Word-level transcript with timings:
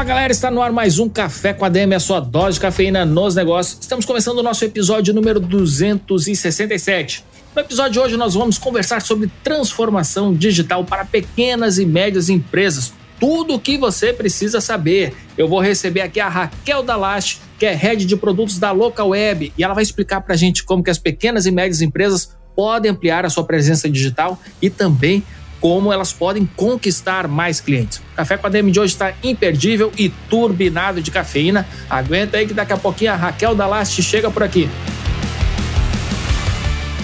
Fala 0.00 0.08
galera, 0.08 0.32
está 0.32 0.50
no 0.50 0.62
ar 0.62 0.72
mais 0.72 0.98
um 0.98 1.10
Café 1.10 1.52
com 1.52 1.62
a 1.62 1.68
DM, 1.68 1.94
a 1.94 2.00
sua 2.00 2.20
dose 2.20 2.54
de 2.54 2.60
cafeína 2.60 3.04
nos 3.04 3.34
negócios. 3.34 3.80
Estamos 3.82 4.06
começando 4.06 4.38
o 4.38 4.42
nosso 4.42 4.64
episódio 4.64 5.12
número 5.12 5.38
267. 5.38 7.22
No 7.54 7.60
episódio 7.60 7.92
de 7.92 8.00
hoje 8.00 8.16
nós 8.16 8.32
vamos 8.32 8.56
conversar 8.56 9.02
sobre 9.02 9.30
transformação 9.44 10.32
digital 10.32 10.86
para 10.86 11.04
pequenas 11.04 11.78
e 11.78 11.84
médias 11.84 12.30
empresas. 12.30 12.94
Tudo 13.20 13.56
o 13.56 13.60
que 13.60 13.76
você 13.76 14.10
precisa 14.10 14.58
saber. 14.58 15.12
Eu 15.36 15.46
vou 15.46 15.60
receber 15.60 16.00
aqui 16.00 16.18
a 16.18 16.30
Raquel 16.30 16.82
Dalache, 16.82 17.36
que 17.58 17.66
é 17.66 17.74
head 17.74 18.06
de 18.06 18.16
produtos 18.16 18.58
da 18.58 18.72
Local 18.72 19.10
Web, 19.10 19.52
e 19.58 19.62
ela 19.62 19.74
vai 19.74 19.82
explicar 19.82 20.22
para 20.22 20.32
a 20.32 20.38
gente 20.38 20.64
como 20.64 20.82
que 20.82 20.88
as 20.88 20.98
pequenas 20.98 21.44
e 21.44 21.50
médias 21.50 21.82
empresas 21.82 22.34
podem 22.56 22.90
ampliar 22.90 23.26
a 23.26 23.30
sua 23.30 23.44
presença 23.44 23.86
digital 23.86 24.40
e 24.62 24.70
também 24.70 25.22
como 25.60 25.92
elas 25.92 26.12
podem 26.12 26.48
conquistar 26.56 27.28
mais 27.28 27.60
clientes. 27.60 27.98
O 27.98 28.16
Café 28.16 28.36
com 28.36 28.46
a 28.46 28.50
DM 28.50 28.70
de 28.70 28.80
hoje 28.80 28.94
está 28.94 29.12
imperdível 29.22 29.92
e 29.98 30.08
turbinado 30.08 31.02
de 31.02 31.10
cafeína. 31.10 31.66
Aguenta 31.88 32.38
aí 32.38 32.46
que 32.46 32.54
daqui 32.54 32.72
a 32.72 32.76
pouquinho 32.76 33.12
a 33.12 33.16
Raquel 33.16 33.54
Dalache 33.54 34.02
chega 34.02 34.30
por 34.30 34.42
aqui. 34.42 34.68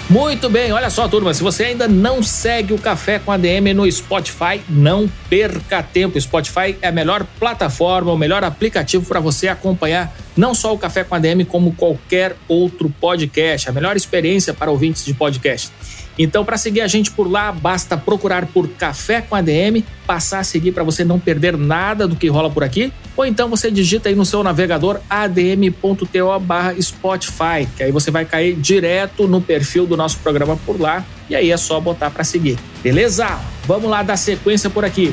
Muito 0.08 0.48
bem, 0.48 0.70
olha 0.70 0.88
só, 0.88 1.08
turma. 1.08 1.34
Se 1.34 1.42
você 1.42 1.64
ainda 1.64 1.88
não 1.88 2.22
segue 2.22 2.72
o 2.72 2.78
Café 2.78 3.18
com 3.18 3.32
ADM 3.32 3.74
no 3.74 3.90
Spotify, 3.90 4.60
não 4.68 5.10
perca 5.28 5.82
tempo. 5.82 6.20
Spotify 6.20 6.76
é 6.80 6.88
a 6.88 6.92
melhor 6.92 7.26
plataforma, 7.40 8.12
o 8.12 8.16
melhor 8.16 8.44
aplicativo 8.44 9.04
para 9.04 9.18
você 9.18 9.48
acompanhar 9.48 10.14
não 10.36 10.54
só 10.54 10.72
o 10.72 10.78
Café 10.78 11.02
com 11.02 11.16
ADM, 11.16 11.44
como 11.44 11.74
qualquer 11.74 12.36
outro 12.46 12.88
podcast. 13.00 13.68
A 13.68 13.72
melhor 13.72 13.96
experiência 13.96 14.54
para 14.54 14.70
ouvintes 14.70 15.04
de 15.04 15.12
podcast. 15.12 15.72
Então, 16.18 16.44
para 16.44 16.56
seguir 16.56 16.80
a 16.80 16.88
gente 16.88 17.10
por 17.10 17.30
lá, 17.30 17.52
basta 17.52 17.94
procurar 17.96 18.46
por 18.46 18.68
Café 18.68 19.20
com 19.20 19.34
ADM, 19.34 19.84
passar 20.06 20.38
a 20.40 20.44
seguir 20.44 20.72
para 20.72 20.82
você 20.82 21.04
não 21.04 21.18
perder 21.18 21.56
nada 21.56 22.08
do 22.08 22.16
que 22.16 22.28
rola 22.28 22.50
por 22.50 22.64
aqui, 22.64 22.92
ou 23.16 23.26
então 23.26 23.48
você 23.48 23.70
digita 23.70 24.08
aí 24.08 24.14
no 24.14 24.24
seu 24.24 24.42
navegador 24.42 25.00
adm.to/spotify, 25.10 27.68
que 27.76 27.82
aí 27.82 27.92
você 27.92 28.10
vai 28.10 28.24
cair 28.24 28.54
direto 28.54 29.28
no 29.28 29.40
perfil 29.40 29.86
do 29.86 29.96
nosso 29.96 30.18
programa 30.18 30.56
por 30.64 30.80
lá, 30.80 31.04
e 31.28 31.34
aí 31.34 31.50
é 31.50 31.56
só 31.56 31.80
botar 31.80 32.10
para 32.10 32.24
seguir. 32.24 32.58
Beleza? 32.82 33.38
Vamos 33.66 33.90
lá 33.90 34.02
dar 34.02 34.16
sequência 34.16 34.70
por 34.70 34.84
aqui. 34.84 35.12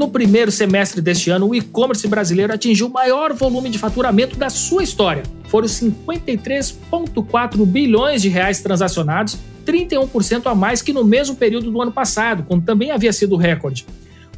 No 0.00 0.08
primeiro 0.08 0.50
semestre 0.50 1.02
deste 1.02 1.28
ano, 1.28 1.48
o 1.48 1.54
e-commerce 1.54 2.08
brasileiro 2.08 2.54
atingiu 2.54 2.86
o 2.86 2.90
maior 2.90 3.34
volume 3.34 3.68
de 3.68 3.76
faturamento 3.76 4.34
da 4.34 4.48
sua 4.48 4.82
história. 4.82 5.22
Foram 5.48 5.66
53,4 5.66 7.66
bilhões 7.66 8.22
de 8.22 8.30
reais 8.30 8.62
transacionados, 8.62 9.36
31% 9.66 10.46
a 10.46 10.54
mais 10.54 10.80
que 10.80 10.94
no 10.94 11.04
mesmo 11.04 11.36
período 11.36 11.70
do 11.70 11.82
ano 11.82 11.92
passado, 11.92 12.46
quando 12.48 12.64
também 12.64 12.90
havia 12.90 13.12
sido 13.12 13.36
recorde. 13.36 13.84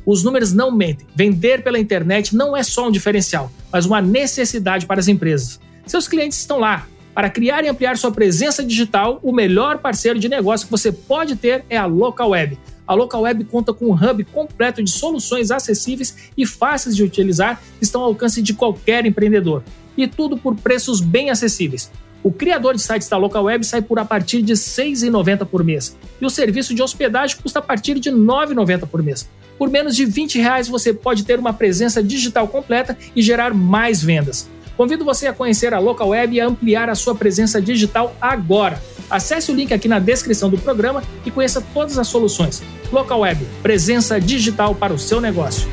Os 0.04 0.24
números 0.24 0.52
não 0.52 0.72
mentem. 0.72 1.06
Vender 1.14 1.62
pela 1.62 1.78
internet 1.78 2.34
não 2.34 2.56
é 2.56 2.64
só 2.64 2.88
um 2.88 2.91
diferencial, 2.91 3.48
mas 3.70 3.86
uma 3.86 4.02
necessidade 4.02 4.84
para 4.84 4.98
as 4.98 5.06
empresas. 5.06 5.60
Seus 5.86 6.08
clientes 6.08 6.38
estão 6.38 6.58
lá. 6.58 6.88
Para 7.14 7.31
criar 7.31 7.62
e 7.62 7.69
ampliar 7.69 7.97
sua 7.97 8.10
presença 8.10 8.64
digital, 8.64 9.20
o 9.22 9.32
melhor 9.32 9.78
parceiro 9.78 10.19
de 10.19 10.28
negócio 10.28 10.66
que 10.66 10.72
você 10.72 10.91
pode 10.91 11.37
ter 11.37 11.64
é 11.70 11.76
a 11.76 11.87
Local 11.87 12.31
Web 12.31 12.58
a 12.87 12.94
Local 12.94 13.22
Web 13.22 13.44
conta 13.44 13.72
com 13.72 13.87
um 13.87 13.94
hub 13.94 14.25
completo 14.25 14.82
de 14.82 14.91
soluções 14.91 15.50
acessíveis 15.50 16.16
e 16.37 16.47
fáceis 16.47 16.97
de 16.97 17.03
utilizar 17.03 17.60
que 17.78 17.84
estão 17.84 18.00
ao 18.00 18.09
alcance 18.09 18.43
de 18.43 18.54
qualquer 18.54 19.06
empreendedor. 19.06 19.62
E 19.97 20.06
tudo 20.06 20.37
por 20.37 20.56
preços 20.56 21.00
bem 21.00 21.31
acessíveis. 21.31 21.91
O 22.22 22.31
criador 22.31 22.75
de 22.75 22.82
sites 22.82 23.09
da 23.09 23.16
Local 23.16 23.44
Web 23.44 23.66
sai 23.66 23.82
por 23.82 23.98
a 23.98 24.04
partir 24.04 24.43
de 24.43 24.53
R$ 24.53 24.59
6,90 24.59 25.44
por 25.44 25.65
mês. 25.65 25.97
E 26.20 26.26
o 26.26 26.31
serviço 26.31 26.75
de 26.75 26.82
hospedagem 26.82 27.37
custa 27.37 27.59
a 27.59 27.62
partir 27.62 27.98
de 27.98 28.10
R$ 28.10 28.16
9,90 28.16 28.87
por 28.87 29.03
mês. 29.03 29.28
Por 29.59 29.69
menos 29.69 29.97
de 29.97 30.04
20 30.04 30.38
reais 30.38 30.69
você 30.69 30.94
pode 30.94 31.25
ter 31.25 31.38
uma 31.38 31.53
presença 31.53 32.03
digital 32.03 32.47
completa 32.49 32.97
e 33.14 33.22
gerar 33.22 33.53
mais 33.53 34.03
vendas. 34.03 34.49
Convido 34.77 35.05
você 35.05 35.27
a 35.27 35.33
conhecer 35.33 35.75
a 35.75 35.78
Local 35.78 36.09
Web 36.09 36.37
e 36.37 36.41
a 36.41 36.47
ampliar 36.47 36.88
a 36.88 36.94
sua 36.94 37.15
presença 37.15 37.60
digital 37.60 38.16
agora. 38.21 38.83
Acesse 39.10 39.53
o 39.53 39.55
link 39.55 39.72
aqui 39.72 39.88
na 39.88 39.99
descrição 39.99 40.49
do 40.49 40.59
programa 40.59 41.03
e 41.25 41.31
conheça 41.31 41.62
todas 41.75 41.99
as 41.99 42.09
soluções. 42.09 42.62
Local 42.91 43.21
Web, 43.21 43.44
presença 43.62 44.21
digital 44.21 44.75
para 44.75 44.93
o 44.93 44.99
seu 44.99 45.21
negócio. 45.21 45.69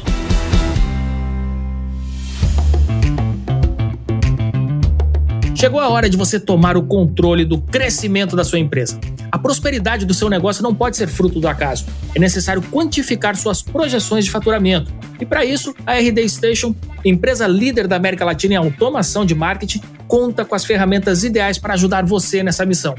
Chegou 5.56 5.82
a 5.82 5.90
hora 5.90 6.10
de 6.10 6.16
você 6.16 6.40
tomar 6.40 6.78
o 6.78 6.84
controle 6.84 7.44
do 7.44 7.60
crescimento 7.60 8.34
da 8.34 8.46
sua 8.46 8.60
empresa. 8.60 8.98
A 9.30 9.38
prosperidade 9.38 10.06
do 10.06 10.14
seu 10.14 10.30
negócio 10.30 10.64
não 10.64 10.74
pode 10.74 10.96
ser 10.96 11.08
fruto 11.08 11.40
do 11.40 11.48
acaso. 11.50 11.86
É 12.16 12.20
necessário 12.20 12.62
quantificar 12.62 13.36
suas 13.36 13.62
projeções 13.62 14.24
de 14.24 14.32
faturamento. 14.32 14.92
E 15.20 15.26
para 15.26 15.44
isso, 15.44 15.76
a 15.86 15.94
RD 15.94 16.28
Station, 16.30 16.76
empresa 17.04 17.46
líder 17.46 17.88
da 17.88 17.96
América 17.96 18.24
Latina 18.24 18.54
em 18.54 18.58
automação 18.58 19.26
de 19.26 19.36
marketing, 19.36 19.82
conta 20.08 20.46
com 20.46 20.56
as 20.56 20.66
ferramentas 20.66 21.24
ideais 21.24 21.58
para 21.58 21.74
ajudar 21.74 22.06
você 22.06 22.42
nessa 22.42 22.66
missão. 22.66 22.96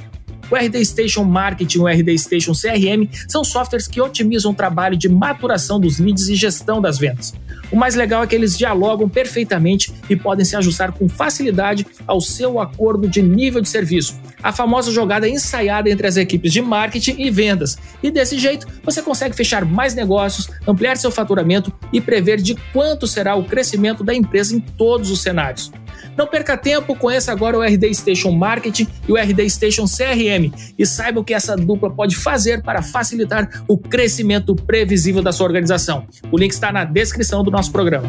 O 0.50 0.56
RD 0.56 0.84
Station 0.84 1.22
Marketing 1.22 1.78
e 1.78 1.80
o 1.80 1.86
RD 1.86 2.18
Station 2.18 2.52
CRM 2.52 3.08
são 3.28 3.44
softwares 3.44 3.86
que 3.86 4.00
otimizam 4.00 4.50
o 4.50 4.54
trabalho 4.54 4.96
de 4.96 5.08
maturação 5.08 5.78
dos 5.78 5.98
leads 6.00 6.28
e 6.28 6.34
gestão 6.34 6.80
das 6.80 6.98
vendas. 6.98 7.32
O 7.70 7.76
mais 7.76 7.94
legal 7.94 8.22
é 8.22 8.26
que 8.26 8.34
eles 8.34 8.56
dialogam 8.56 9.08
perfeitamente 9.08 9.92
e 10.08 10.16
podem 10.16 10.44
se 10.44 10.56
ajustar 10.56 10.92
com 10.92 11.08
facilidade 11.08 11.86
ao 12.06 12.20
seu 12.20 12.60
acordo 12.60 13.08
de 13.08 13.22
nível 13.22 13.60
de 13.60 13.68
serviço, 13.68 14.18
a 14.42 14.52
famosa 14.52 14.90
jogada 14.90 15.28
ensaiada 15.28 15.88
entre 15.88 16.06
as 16.06 16.16
equipes 16.16 16.52
de 16.52 16.60
marketing 16.60 17.16
e 17.18 17.30
vendas. 17.30 17.78
E 18.02 18.10
desse 18.10 18.38
jeito, 18.38 18.66
você 18.82 19.02
consegue 19.02 19.36
fechar 19.36 19.64
mais 19.64 19.94
negócios, 19.94 20.48
ampliar 20.66 20.96
seu 20.96 21.10
faturamento 21.10 21.72
e 21.92 22.00
prever 22.00 22.40
de 22.40 22.56
quanto 22.72 23.06
será 23.06 23.36
o 23.36 23.44
crescimento 23.44 24.02
da 24.02 24.14
empresa 24.14 24.54
em 24.54 24.60
todos 24.60 25.10
os 25.10 25.20
cenários. 25.22 25.70
Não 26.16 26.26
perca 26.26 26.56
tempo, 26.56 26.94
conheça 26.94 27.32
agora 27.32 27.58
o 27.58 27.62
RD 27.62 27.94
Station 27.94 28.32
Marketing 28.32 28.86
e 29.08 29.12
o 29.12 29.16
RD 29.16 29.48
Station 29.48 29.84
CRM 29.84 30.52
e 30.78 30.84
saiba 30.84 31.20
o 31.20 31.24
que 31.24 31.34
essa 31.34 31.56
dupla 31.56 31.90
pode 31.90 32.16
fazer 32.16 32.62
para 32.62 32.82
facilitar 32.82 33.62
o 33.68 33.78
crescimento 33.78 34.54
previsível 34.54 35.22
da 35.22 35.32
sua 35.32 35.46
organização. 35.46 36.06
O 36.30 36.38
link 36.38 36.52
está 36.52 36.72
na 36.72 36.84
descrição 36.84 37.42
do 37.42 37.50
nosso 37.50 37.70
programa. 37.72 38.08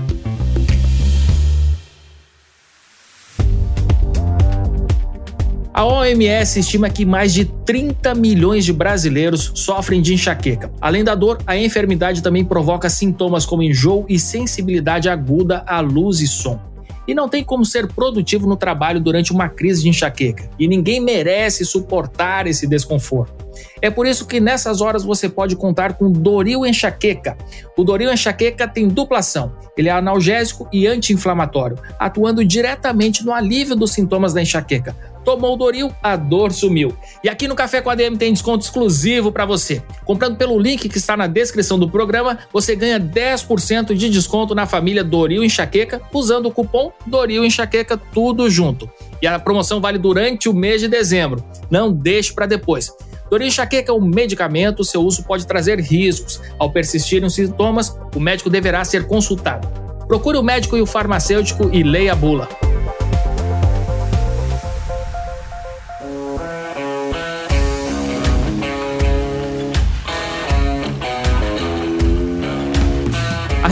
A 5.74 5.86
OMS 5.86 6.60
estima 6.60 6.90
que 6.90 7.06
mais 7.06 7.34
de 7.34 7.46
30 7.46 8.14
milhões 8.14 8.66
de 8.66 8.74
brasileiros 8.74 9.52
sofrem 9.56 10.02
de 10.02 10.14
enxaqueca. 10.14 10.70
Além 10.82 11.04
da 11.04 11.16
dor, 11.16 11.40
a 11.48 11.58
enfermidade 11.58 12.22
também 12.22 12.44
provoca 12.44 12.90
sintomas 12.90 13.46
como 13.46 13.64
enjoo 13.64 14.06
e 14.10 14.20
sensibilidade 14.20 15.10
aguda 15.10 15.64
à 15.66 15.80
luz 15.80 16.20
e 16.20 16.28
som 16.28 16.71
e 17.08 17.14
não 17.14 17.28
tem 17.28 17.44
como 17.44 17.66
ser 17.66 17.88
produtivo 17.88 18.48
no 18.48 18.56
trabalho 18.56 19.00
durante 19.00 19.32
uma 19.32 19.50
crise 19.50 19.84
de 19.84 19.90
enxaqueca. 19.90 20.50
E 20.60 20.68
ninguém 20.68 21.00
merece 21.00 21.66
suportar 21.66 22.48
esse 22.48 22.68
desconforto. 22.68 23.51
É 23.82 23.90
por 23.90 24.06
isso 24.06 24.26
que 24.26 24.40
nessas 24.40 24.82
horas 24.82 25.04
você 25.04 25.28
pode 25.30 25.56
contar 25.56 25.94
com 25.94 26.12
Doril 26.12 26.66
Enxaqueca. 26.66 27.38
O 27.78 27.84
Doril 27.84 28.12
Enxaqueca 28.12 28.68
tem 28.68 28.88
duplação. 28.88 29.54
Ele 29.78 29.90
é 29.90 29.92
analgésico 29.92 30.68
e 30.72 30.86
anti-inflamatório, 30.86 31.78
atuando 31.98 32.44
diretamente 32.44 33.26
no 33.26 33.34
alívio 33.34 33.76
dos 33.76 33.92
sintomas 33.92 34.34
da 34.34 34.42
enxaqueca 34.42 34.96
Tomou 35.24 35.54
o 35.54 35.58
Doril, 35.58 35.94
a 36.02 36.16
dor 36.16 36.52
sumiu. 36.52 36.96
E 37.24 37.30
aqui 37.30 37.48
no 37.48 37.56
Café 37.56 37.80
com 37.80 37.90
a 37.90 37.96
DM 37.96 38.18
tem 38.18 38.34
desconto 38.34 38.64
exclusivo 38.64 39.32
para 39.32 39.46
você. 39.46 39.82
Comprando 40.04 40.36
pelo 40.36 40.58
link 40.60 40.90
que 40.90 40.98
está 40.98 41.16
na 41.16 41.28
descrição 41.28 41.78
do 41.78 41.90
programa, 41.90 42.40
você 42.52 42.76
ganha 42.76 43.00
10% 43.00 43.94
de 43.94 44.10
desconto 44.10 44.56
na 44.56 44.66
família 44.66 45.04
Doril 45.04 45.44
Enxaqueca 45.44 46.02
usando 46.12 46.48
o 46.48 46.52
cupom 46.52 46.92
Doril 47.06 47.46
Enxaqueca 47.46 47.98
tudo 47.98 48.50
junto. 48.50 48.90
E 49.22 49.28
a 49.28 49.38
promoção 49.38 49.80
vale 49.80 50.00
durante 50.00 50.50
o 50.50 50.54
mês 50.54 50.82
de 50.82 50.88
dezembro. 50.88 51.44
Não 51.70 51.92
deixe 51.92 52.34
para 52.34 52.48
depois. 52.48 52.92
Doril 53.32 53.48
Enxaqueca 53.48 53.94
é 53.94 53.96
um 53.96 54.02
medicamento, 54.02 54.84
seu 54.84 55.02
uso 55.02 55.24
pode 55.24 55.48
trazer 55.48 55.80
riscos. 55.80 56.42
Ao 56.60 56.70
persistirem 56.70 57.26
os 57.26 57.34
sintomas, 57.34 57.98
o 58.14 58.20
médico 58.20 58.50
deverá 58.50 58.84
ser 58.84 59.08
consultado. 59.08 59.70
Procure 60.06 60.38
o 60.38 60.44
médico 60.44 60.76
e 60.76 60.82
o 60.82 60.86
farmacêutico 60.86 61.70
e 61.72 61.82
leia 61.82 62.12
a 62.12 62.16
bula. 62.16 62.50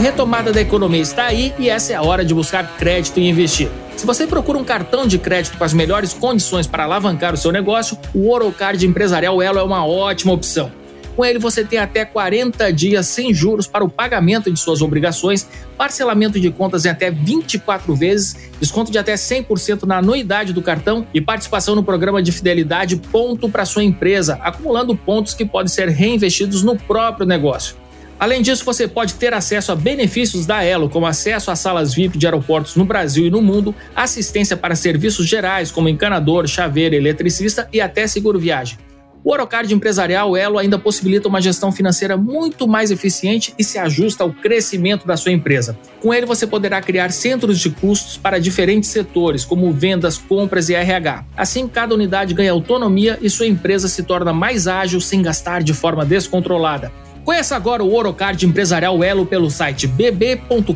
Retomada 0.00 0.50
da 0.50 0.62
economia 0.62 1.02
está 1.02 1.26
aí 1.26 1.52
e 1.58 1.68
essa 1.68 1.92
é 1.92 1.96
a 1.96 2.02
hora 2.02 2.24
de 2.24 2.32
buscar 2.32 2.76
crédito 2.78 3.20
e 3.20 3.28
investir. 3.28 3.68
Se 3.96 4.06
você 4.06 4.26
procura 4.26 4.56
um 4.56 4.64
cartão 4.64 5.06
de 5.06 5.18
crédito 5.18 5.58
com 5.58 5.64
as 5.64 5.74
melhores 5.74 6.14
condições 6.14 6.66
para 6.66 6.84
alavancar 6.84 7.34
o 7.34 7.36
seu 7.36 7.52
negócio, 7.52 7.98
o 8.14 8.30
Orocard 8.30 8.84
Empresarial 8.86 9.42
Elo 9.42 9.58
é 9.58 9.62
uma 9.62 9.86
ótima 9.86 10.32
opção. 10.32 10.72
Com 11.14 11.22
ele 11.22 11.38
você 11.38 11.62
tem 11.62 11.78
até 11.78 12.02
40 12.02 12.72
dias 12.72 13.06
sem 13.08 13.34
juros 13.34 13.66
para 13.66 13.84
o 13.84 13.90
pagamento 13.90 14.50
de 14.50 14.58
suas 14.58 14.80
obrigações, 14.80 15.46
parcelamento 15.76 16.40
de 16.40 16.50
contas 16.50 16.86
em 16.86 16.88
até 16.88 17.10
24 17.10 17.94
vezes, 17.94 18.50
desconto 18.58 18.90
de 18.90 18.96
até 18.96 19.12
100% 19.12 19.82
na 19.82 19.98
anuidade 19.98 20.54
do 20.54 20.62
cartão 20.62 21.06
e 21.12 21.20
participação 21.20 21.74
no 21.74 21.84
programa 21.84 22.22
de 22.22 22.32
fidelidade 22.32 22.96
Ponto 22.96 23.50
para 23.50 23.66
sua 23.66 23.84
empresa, 23.84 24.38
acumulando 24.40 24.96
pontos 24.96 25.34
que 25.34 25.44
podem 25.44 25.68
ser 25.68 25.88
reinvestidos 25.90 26.62
no 26.62 26.74
próprio 26.74 27.26
negócio. 27.26 27.79
Além 28.20 28.42
disso, 28.42 28.66
você 28.66 28.86
pode 28.86 29.14
ter 29.14 29.32
acesso 29.32 29.72
a 29.72 29.74
benefícios 29.74 30.44
da 30.44 30.62
Elo, 30.62 30.90
como 30.90 31.06
acesso 31.06 31.50
a 31.50 31.56
salas 31.56 31.94
VIP 31.94 32.18
de 32.18 32.26
aeroportos 32.26 32.76
no 32.76 32.84
Brasil 32.84 33.26
e 33.26 33.30
no 33.30 33.40
mundo, 33.40 33.74
assistência 33.96 34.58
para 34.58 34.76
serviços 34.76 35.26
gerais 35.26 35.70
como 35.70 35.88
encanador, 35.88 36.46
chaveiro, 36.46 36.94
eletricista 36.94 37.66
e 37.72 37.80
até 37.80 38.06
seguro 38.06 38.38
viagem. 38.38 38.76
O 39.24 39.32
Orocard 39.32 39.72
Empresarial 39.72 40.36
Elo 40.36 40.58
ainda 40.58 40.78
possibilita 40.78 41.28
uma 41.28 41.40
gestão 41.40 41.72
financeira 41.72 42.14
muito 42.14 42.68
mais 42.68 42.90
eficiente 42.90 43.54
e 43.58 43.64
se 43.64 43.78
ajusta 43.78 44.22
ao 44.22 44.32
crescimento 44.32 45.06
da 45.06 45.16
sua 45.16 45.32
empresa. 45.32 45.78
Com 45.98 46.12
ele, 46.12 46.26
você 46.26 46.46
poderá 46.46 46.78
criar 46.82 47.12
centros 47.12 47.58
de 47.58 47.70
custos 47.70 48.18
para 48.18 48.38
diferentes 48.38 48.90
setores, 48.90 49.46
como 49.46 49.72
vendas, 49.72 50.18
compras 50.18 50.68
e 50.68 50.74
RH. 50.74 51.24
Assim, 51.34 51.66
cada 51.66 51.94
unidade 51.94 52.34
ganha 52.34 52.52
autonomia 52.52 53.18
e 53.22 53.30
sua 53.30 53.46
empresa 53.46 53.88
se 53.88 54.02
torna 54.02 54.32
mais 54.32 54.66
ágil 54.66 55.00
sem 55.00 55.22
gastar 55.22 55.62
de 55.62 55.72
forma 55.72 56.04
descontrolada. 56.04 56.92
Conheça 57.30 57.54
agora 57.54 57.84
o 57.84 57.94
Orocard 57.94 58.44
Empresarial 58.44 59.04
Elo 59.04 59.24
pelo 59.24 59.48
site 59.52 59.86
bb.com.br 59.86 60.74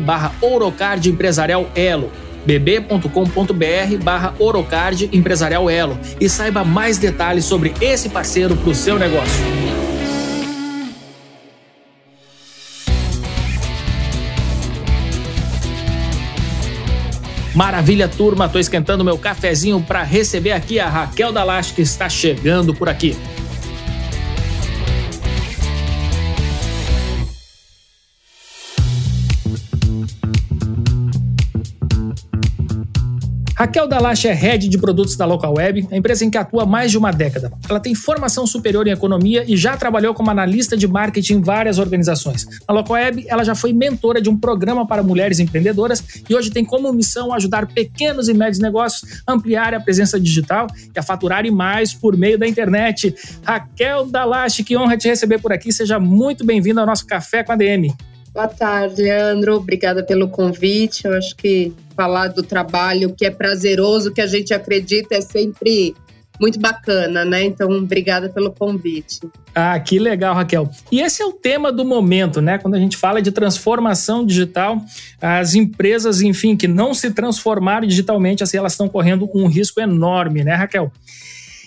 barra 0.00 0.32
Orocard 0.40 1.08
Empresarial 1.08 1.70
Elo 1.76 2.10
bb.com.br 2.44 4.02
barra 4.02 4.34
Orocard 4.40 5.08
Empresarial 5.12 5.70
Elo 5.70 5.96
e 6.20 6.28
saiba 6.28 6.64
mais 6.64 6.98
detalhes 6.98 7.44
sobre 7.44 7.72
esse 7.80 8.08
parceiro 8.08 8.56
para 8.56 8.68
o 8.68 8.74
seu 8.74 8.98
negócio. 8.98 9.44
Maravilha, 17.54 18.08
turma! 18.08 18.48
Tô 18.48 18.58
esquentando 18.58 19.04
meu 19.04 19.16
cafezinho 19.16 19.80
para 19.80 20.02
receber 20.02 20.50
aqui 20.50 20.80
a 20.80 20.88
Raquel 20.88 21.30
Dalache 21.30 21.74
que 21.74 21.82
está 21.82 22.08
chegando 22.08 22.74
por 22.74 22.88
aqui. 22.88 23.16
Raquel 33.56 33.86
Dalache 33.86 34.26
é 34.26 34.32
head 34.32 34.68
de 34.68 34.76
produtos 34.76 35.14
da 35.14 35.24
Local 35.24 35.54
Web, 35.56 35.86
a 35.92 35.96
empresa 35.96 36.24
em 36.24 36.30
que 36.30 36.36
atua 36.36 36.64
há 36.64 36.66
mais 36.66 36.90
de 36.90 36.98
uma 36.98 37.12
década. 37.12 37.52
Ela 37.68 37.78
tem 37.78 37.94
formação 37.94 38.48
superior 38.48 38.84
em 38.88 38.90
economia 38.90 39.44
e 39.46 39.56
já 39.56 39.76
trabalhou 39.76 40.12
como 40.12 40.28
analista 40.28 40.76
de 40.76 40.88
marketing 40.88 41.34
em 41.34 41.40
várias 41.40 41.78
organizações. 41.78 42.44
Na 42.66 42.74
Local 42.74 42.94
Web, 42.94 43.24
ela 43.28 43.44
já 43.44 43.54
foi 43.54 43.72
mentora 43.72 44.20
de 44.20 44.28
um 44.28 44.36
programa 44.36 44.84
para 44.84 45.04
mulheres 45.04 45.38
empreendedoras 45.38 46.02
e 46.28 46.34
hoje 46.34 46.50
tem 46.50 46.64
como 46.64 46.92
missão 46.92 47.32
ajudar 47.32 47.68
pequenos 47.68 48.28
e 48.28 48.34
médios 48.34 48.58
negócios 48.58 49.22
a 49.24 49.32
ampliar 49.32 49.72
a 49.72 49.78
presença 49.78 50.18
digital 50.18 50.66
e 50.92 50.98
a 50.98 51.02
faturarem 51.02 51.52
mais 51.52 51.94
por 51.94 52.16
meio 52.16 52.36
da 52.36 52.48
internet. 52.48 53.14
Raquel 53.44 54.06
Dalache, 54.06 54.64
que 54.64 54.76
honra 54.76 54.96
te 54.96 55.06
receber 55.06 55.38
por 55.38 55.52
aqui. 55.52 55.72
Seja 55.72 56.00
muito 56.00 56.44
bem-vinda 56.44 56.80
ao 56.80 56.86
nosso 56.86 57.06
Café 57.06 57.44
com 57.44 57.52
a 57.52 57.56
DM. 57.56 57.94
Boa 58.34 58.48
tarde, 58.48 59.00
Leandro. 59.00 59.54
Obrigada 59.54 60.02
pelo 60.02 60.28
convite. 60.28 61.04
Eu 61.04 61.16
acho 61.16 61.36
que 61.36 61.72
falar 61.96 62.28
do 62.28 62.42
trabalho 62.42 63.14
que 63.14 63.24
é 63.24 63.30
prazeroso, 63.30 64.12
que 64.12 64.20
a 64.20 64.26
gente 64.26 64.52
acredita, 64.52 65.14
é 65.14 65.20
sempre 65.20 65.94
muito 66.40 66.58
bacana, 66.58 67.24
né? 67.24 67.44
Então, 67.44 67.70
obrigada 67.70 68.28
pelo 68.28 68.50
convite. 68.52 69.20
Ah, 69.54 69.78
que 69.78 69.98
legal, 69.98 70.34
Raquel. 70.34 70.68
E 70.90 71.00
esse 71.00 71.22
é 71.22 71.26
o 71.26 71.32
tema 71.32 71.70
do 71.70 71.84
momento, 71.84 72.40
né? 72.40 72.58
Quando 72.58 72.74
a 72.74 72.78
gente 72.78 72.96
fala 72.96 73.22
de 73.22 73.30
transformação 73.30 74.26
digital, 74.26 74.80
as 75.20 75.54
empresas, 75.54 76.20
enfim, 76.20 76.56
que 76.56 76.66
não 76.66 76.92
se 76.92 77.10
transformaram 77.12 77.86
digitalmente, 77.86 78.42
assim, 78.42 78.56
elas 78.56 78.72
estão 78.72 78.88
correndo 78.88 79.28
um 79.32 79.46
risco 79.46 79.80
enorme, 79.80 80.42
né, 80.42 80.54
Raquel? 80.54 80.90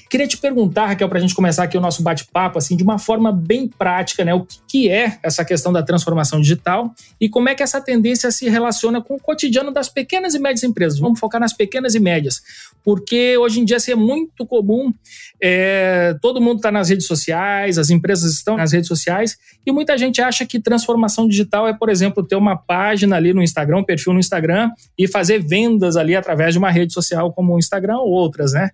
Queria 0.09 0.27
te 0.27 0.37
perguntar, 0.37 0.87
Raquel, 0.87 1.09
para 1.09 1.17
a 1.17 1.21
gente 1.21 1.35
começar 1.35 1.63
aqui 1.63 1.77
o 1.77 1.81
nosso 1.81 2.01
bate-papo, 2.01 2.57
assim, 2.57 2.77
de 2.77 2.83
uma 2.83 2.97
forma 2.97 3.31
bem 3.31 3.67
prática, 3.67 4.23
né? 4.23 4.33
O 4.33 4.45
que 4.67 4.89
é 4.89 5.19
essa 5.21 5.43
questão 5.43 5.73
da 5.73 5.83
transformação 5.83 6.39
digital 6.39 6.93
e 7.19 7.27
como 7.27 7.49
é 7.49 7.55
que 7.55 7.61
essa 7.61 7.81
tendência 7.81 8.31
se 8.31 8.47
relaciona 8.47 9.01
com 9.01 9.15
o 9.15 9.19
cotidiano 9.19 9.71
das 9.71 9.89
pequenas 9.89 10.33
e 10.33 10.39
médias 10.39 10.63
empresas. 10.63 10.99
Vamos 10.99 11.19
focar 11.19 11.41
nas 11.41 11.53
pequenas 11.53 11.93
e 11.95 11.99
médias, 11.99 12.41
porque 12.83 13.37
hoje 13.37 13.59
em 13.59 13.65
dia 13.65 13.77
assim, 13.77 13.91
é 13.91 13.95
muito 13.95 14.45
comum, 14.45 14.93
é, 15.41 16.15
todo 16.21 16.41
mundo 16.41 16.57
está 16.57 16.71
nas 16.71 16.89
redes 16.89 17.05
sociais, 17.05 17.77
as 17.77 17.89
empresas 17.89 18.31
estão 18.33 18.55
nas 18.55 18.71
redes 18.71 18.87
sociais 18.87 19.37
e 19.65 19.71
muita 19.71 19.97
gente 19.97 20.21
acha 20.21 20.45
que 20.45 20.59
transformação 20.59 21.27
digital 21.27 21.67
é, 21.67 21.73
por 21.73 21.89
exemplo, 21.89 22.23
ter 22.23 22.35
uma 22.35 22.55
página 22.55 23.17
ali 23.17 23.33
no 23.33 23.43
Instagram, 23.43 23.79
um 23.79 23.83
perfil 23.83 24.13
no 24.13 24.19
Instagram 24.19 24.71
e 24.97 25.07
fazer 25.07 25.43
vendas 25.43 25.97
ali 25.97 26.15
através 26.15 26.53
de 26.53 26.59
uma 26.59 26.71
rede 26.71 26.93
social 26.93 27.33
como 27.33 27.55
o 27.55 27.59
Instagram 27.59 27.97
ou 27.97 28.09
outras, 28.09 28.53
né? 28.53 28.71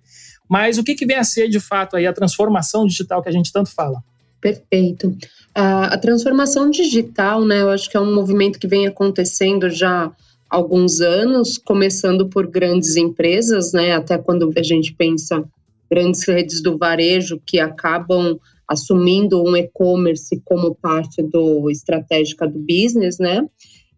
Mas 0.54 0.78
o 0.78 0.84
que, 0.84 0.94
que 0.94 1.04
vem 1.04 1.18
a 1.18 1.24
ser, 1.24 1.50
de 1.50 1.60
fato, 1.60 1.96
aí 1.96 2.06
a 2.06 2.14
transformação 2.14 2.86
digital 2.86 3.24
que 3.24 3.30
a 3.30 3.32
gente 3.32 3.52
tanto 3.52 3.72
fala? 3.72 4.04
Perfeito. 4.40 5.18
A, 5.56 5.96
a 5.96 5.98
transformação 5.98 6.70
digital, 6.70 7.44
né, 7.44 7.64
eu 7.64 7.72
acho 7.72 7.90
que 7.90 7.98
é 7.98 8.00
um 8.00 8.14
movimento 8.14 8.60
que 8.60 8.68
vem 8.68 8.86
acontecendo 8.86 9.68
já 9.68 10.04
há 10.06 10.12
alguns 10.48 11.02
anos, 11.02 11.58
começando 11.58 12.30
por 12.30 12.46
grandes 12.46 12.96
empresas, 12.96 13.74
né, 13.74 13.94
até 13.94 14.16
quando 14.16 14.54
a 14.56 14.62
gente 14.62 14.94
pensa 14.94 15.44
grandes 15.90 16.24
redes 16.28 16.62
do 16.62 16.78
varejo 16.78 17.42
que 17.44 17.60
acabam 17.60 18.38
assumindo 18.68 19.42
um 19.42 19.58
e-commerce 19.58 20.40
como 20.46 20.76
parte 20.76 21.24
do 21.24 21.68
estratégica 21.72 22.48
do 22.48 22.60
business, 22.60 23.18
né? 23.18 23.44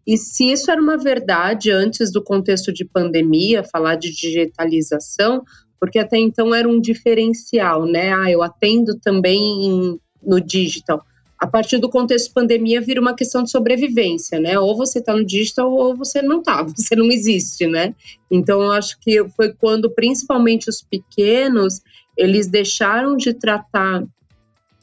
E 0.06 0.16
se 0.16 0.52
isso 0.52 0.70
era 0.70 0.80
uma 0.80 0.96
verdade 0.96 1.70
antes 1.70 2.12
do 2.12 2.22
contexto 2.22 2.72
de 2.72 2.84
pandemia, 2.84 3.64
falar 3.64 3.96
de 3.96 4.14
digitalização, 4.14 5.42
porque 5.80 5.98
até 5.98 6.18
então 6.18 6.54
era 6.54 6.68
um 6.68 6.80
diferencial, 6.80 7.86
né? 7.86 8.12
Ah, 8.12 8.30
eu 8.30 8.42
atendo 8.42 8.98
também 8.98 9.38
em, 9.38 10.00
no 10.22 10.40
digital. 10.40 11.04
A 11.38 11.46
partir 11.46 11.78
do 11.78 11.90
contexto 11.90 12.32
pandemia 12.32 12.80
vira 12.80 13.00
uma 13.00 13.14
questão 13.14 13.42
de 13.42 13.50
sobrevivência, 13.50 14.40
né? 14.40 14.58
Ou 14.58 14.76
você 14.76 15.00
está 15.00 15.14
no 15.14 15.24
digital 15.24 15.70
ou 15.70 15.94
você 15.94 16.22
não 16.22 16.38
está, 16.38 16.62
você 16.76 16.96
não 16.96 17.10
existe, 17.10 17.66
né? 17.66 17.94
Então 18.30 18.62
eu 18.62 18.72
acho 18.72 18.98
que 19.00 19.22
foi 19.30 19.52
quando 19.52 19.90
principalmente 19.90 20.70
os 20.70 20.80
pequenos 20.80 21.82
eles 22.16 22.46
deixaram 22.46 23.16
de 23.16 23.34
tratar 23.34 24.02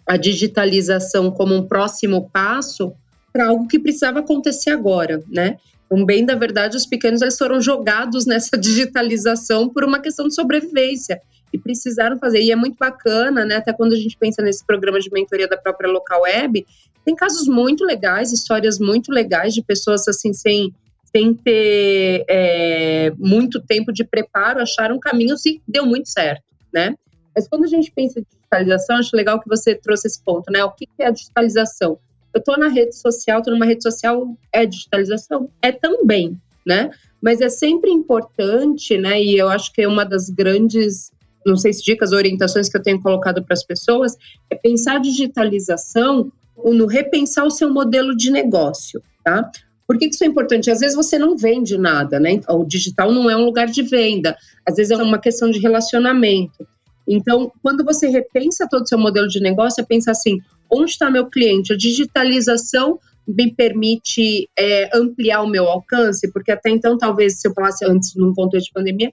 a 0.05 0.17
digitalização 0.17 1.31
como 1.31 1.55
um 1.55 1.67
próximo 1.67 2.29
passo 2.31 2.93
para 3.31 3.47
algo 3.47 3.67
que 3.67 3.79
precisava 3.79 4.19
acontecer 4.19 4.69
agora, 4.69 5.23
né? 5.27 5.57
Um 5.93 6.03
bem 6.03 6.25
da 6.25 6.33
verdade, 6.33 6.75
os 6.75 6.87
pequenos 6.87 7.21
eles 7.21 7.37
foram 7.37 7.61
jogados 7.61 8.25
nessa 8.25 8.57
digitalização 8.57 9.69
por 9.69 9.83
uma 9.83 9.99
questão 9.99 10.27
de 10.27 10.33
sobrevivência 10.33 11.21
e 11.53 11.59
precisaram 11.59 12.17
fazer. 12.17 12.41
E 12.41 12.51
é 12.51 12.55
muito 12.55 12.77
bacana, 12.79 13.45
né? 13.45 13.57
Até 13.57 13.71
quando 13.71 13.93
a 13.93 13.97
gente 13.97 14.17
pensa 14.17 14.41
nesse 14.41 14.65
programa 14.65 14.99
de 14.99 15.11
mentoria 15.11 15.47
da 15.47 15.55
própria 15.55 15.87
local 15.87 16.23
web, 16.23 16.65
tem 17.05 17.15
casos 17.15 17.47
muito 17.47 17.85
legais, 17.85 18.31
histórias 18.31 18.79
muito 18.79 19.11
legais 19.11 19.53
de 19.53 19.61
pessoas 19.61 20.07
assim 20.07 20.33
sem 20.33 20.73
sem 21.15 21.31
ter 21.31 22.25
é, 22.27 23.13
muito 23.19 23.61
tempo 23.61 23.93
de 23.93 24.03
preparo, 24.03 24.59
acharam 24.59 24.99
caminhos 24.99 25.45
e 25.45 25.61
deu 25.67 25.85
muito 25.85 26.09
certo, 26.09 26.41
né? 26.73 26.95
Mas 27.35 27.47
quando 27.47 27.65
a 27.65 27.67
gente 27.67 27.91
pensa 27.91 28.19
em 28.19 28.23
digitalização, 28.23 28.95
acho 28.95 29.15
legal 29.15 29.39
que 29.39 29.47
você 29.47 29.75
trouxe 29.75 30.07
esse 30.07 30.23
ponto, 30.23 30.51
né? 30.51 30.63
O 30.63 30.71
que 30.71 30.87
é 30.97 31.05
a 31.05 31.11
digitalização? 31.11 31.99
Eu 32.33 32.39
estou 32.39 32.57
na 32.57 32.67
rede 32.67 32.95
social, 32.95 33.39
estou 33.39 33.53
numa 33.53 33.65
rede 33.65 33.83
social, 33.83 34.35
é 34.51 34.65
digitalização? 34.65 35.49
É 35.61 35.71
também, 35.71 36.39
né? 36.65 36.89
Mas 37.21 37.41
é 37.41 37.49
sempre 37.49 37.91
importante, 37.91 38.97
né? 38.97 39.21
E 39.21 39.37
eu 39.37 39.49
acho 39.49 39.71
que 39.71 39.81
é 39.81 39.87
uma 39.87 40.03
das 40.03 40.29
grandes, 40.29 41.11
não 41.45 41.55
sei 41.55 41.71
se 41.73 41.83
dicas, 41.83 42.11
orientações 42.11 42.69
que 42.69 42.77
eu 42.77 42.81
tenho 42.81 43.01
colocado 43.01 43.43
para 43.43 43.53
as 43.53 43.63
pessoas, 43.63 44.15
é 44.49 44.55
pensar 44.55 44.99
digitalização 44.99 46.31
no 46.57 46.85
repensar 46.85 47.45
o 47.45 47.51
seu 47.51 47.71
modelo 47.71 48.15
de 48.15 48.31
negócio, 48.31 49.01
tá? 49.23 49.49
Por 49.87 49.97
que 49.97 50.05
isso 50.05 50.23
é 50.23 50.27
importante? 50.27 50.71
Às 50.71 50.79
vezes 50.79 50.95
você 50.95 51.19
não 51.19 51.35
vende 51.35 51.77
nada, 51.77 52.19
né? 52.19 52.39
O 52.49 52.63
digital 52.65 53.11
não 53.11 53.29
é 53.29 53.35
um 53.35 53.45
lugar 53.45 53.67
de 53.67 53.83
venda, 53.83 54.35
às 54.65 54.75
vezes 54.75 54.91
é 54.91 55.03
uma 55.03 55.19
questão 55.19 55.49
de 55.51 55.59
relacionamento. 55.59 56.65
Então, 57.07 57.51
quando 57.61 57.83
você 57.83 58.07
repensa 58.07 58.67
todo 58.69 58.83
o 58.83 58.87
seu 58.87 58.97
modelo 58.97 59.27
de 59.27 59.41
negócio, 59.41 59.81
é 59.81 59.85
pensar 59.85 60.11
assim: 60.11 60.39
onde 60.73 60.91
está 60.91 61.09
meu 61.09 61.29
cliente? 61.29 61.73
A 61.73 61.77
digitalização 61.77 62.99
me 63.27 63.53
permite 63.53 64.49
é, 64.57 64.89
ampliar 64.97 65.41
o 65.41 65.47
meu 65.47 65.67
alcance, 65.67 66.31
porque 66.31 66.51
até 66.51 66.69
então, 66.69 66.97
talvez, 66.97 67.39
se 67.39 67.47
eu 67.47 67.53
falasse 67.53 67.85
antes, 67.85 68.15
num 68.15 68.33
contexto 68.33 68.67
de 68.67 68.73
pandemia, 68.73 69.11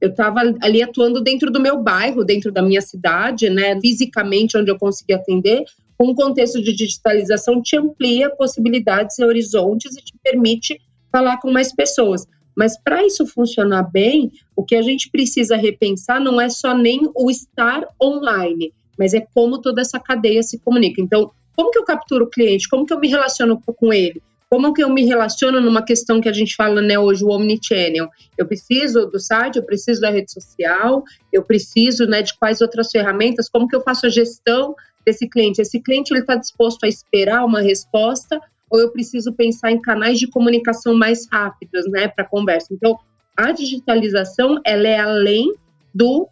eu 0.00 0.10
estava 0.10 0.40
ali 0.60 0.82
atuando 0.82 1.20
dentro 1.22 1.50
do 1.50 1.60
meu 1.60 1.80
bairro, 1.82 2.24
dentro 2.24 2.52
da 2.52 2.60
minha 2.60 2.80
cidade, 2.80 3.48
né, 3.48 3.80
fisicamente, 3.80 4.56
onde 4.56 4.70
eu 4.70 4.78
conseguia 4.78 5.16
atender, 5.16 5.64
com 5.96 6.08
um 6.08 6.14
contexto 6.14 6.60
de 6.60 6.72
digitalização 6.74 7.62
te 7.62 7.76
amplia 7.76 8.28
possibilidades 8.28 9.18
e 9.18 9.24
horizontes 9.24 9.96
e 9.96 10.02
te 10.02 10.12
permite 10.22 10.80
falar 11.12 11.38
com 11.38 11.50
mais 11.50 11.72
pessoas. 11.72 12.26
Mas 12.56 12.78
para 12.80 13.04
isso 13.04 13.26
funcionar 13.26 13.84
bem, 13.84 14.30
o 14.56 14.64
que 14.64 14.76
a 14.76 14.82
gente 14.82 15.10
precisa 15.10 15.56
repensar 15.56 16.20
não 16.20 16.40
é 16.40 16.48
só 16.48 16.76
nem 16.76 17.08
o 17.14 17.30
estar 17.30 17.86
online, 18.02 18.72
mas 18.98 19.14
é 19.14 19.26
como 19.34 19.60
toda 19.60 19.80
essa 19.80 19.98
cadeia 19.98 20.42
se 20.42 20.58
comunica. 20.58 21.00
Então, 21.00 21.30
como 21.56 21.70
que 21.70 21.78
eu 21.78 21.84
capturo 21.84 22.24
o 22.24 22.30
cliente? 22.30 22.68
Como 22.68 22.84
que 22.84 22.92
eu 22.92 22.98
me 22.98 23.08
relaciono 23.08 23.60
com 23.60 23.92
ele? 23.92 24.22
Como 24.50 24.72
que 24.72 24.84
eu 24.84 24.88
me 24.88 25.04
relaciono 25.04 25.60
numa 25.60 25.82
questão 25.82 26.20
que 26.20 26.28
a 26.28 26.32
gente 26.32 26.54
fala 26.54 26.80
né, 26.80 26.98
hoje, 26.98 27.24
o 27.24 27.28
omnichannel? 27.28 28.08
Eu 28.38 28.46
preciso 28.46 29.06
do 29.06 29.18
site, 29.18 29.56
eu 29.56 29.64
preciso 29.64 30.00
da 30.00 30.10
rede 30.10 30.32
social, 30.32 31.02
eu 31.32 31.42
preciso 31.42 32.06
né, 32.06 32.22
de 32.22 32.36
quais 32.38 32.60
outras 32.60 32.90
ferramentas, 32.90 33.48
como 33.48 33.66
que 33.66 33.74
eu 33.74 33.80
faço 33.80 34.06
a 34.06 34.08
gestão 34.08 34.74
desse 35.04 35.28
cliente? 35.28 35.60
Esse 35.60 35.80
cliente 35.80 36.12
ele 36.12 36.20
está 36.20 36.36
disposto 36.36 36.84
a 36.84 36.88
esperar 36.88 37.44
uma 37.44 37.60
resposta 37.60 38.40
ou 38.70 38.78
eu 38.78 38.90
preciso 38.90 39.32
pensar 39.32 39.72
em 39.72 39.80
canais 39.80 40.18
de 40.18 40.28
comunicação 40.28 40.94
mais 40.94 41.26
rápidos, 41.30 41.86
né, 41.88 42.08
para 42.08 42.24
conversa? 42.24 42.72
Então, 42.72 42.98
a 43.36 43.50
digitalização, 43.50 44.60
ela 44.64 44.86
é 44.86 44.98
além 44.98 45.52
do 45.92 46.28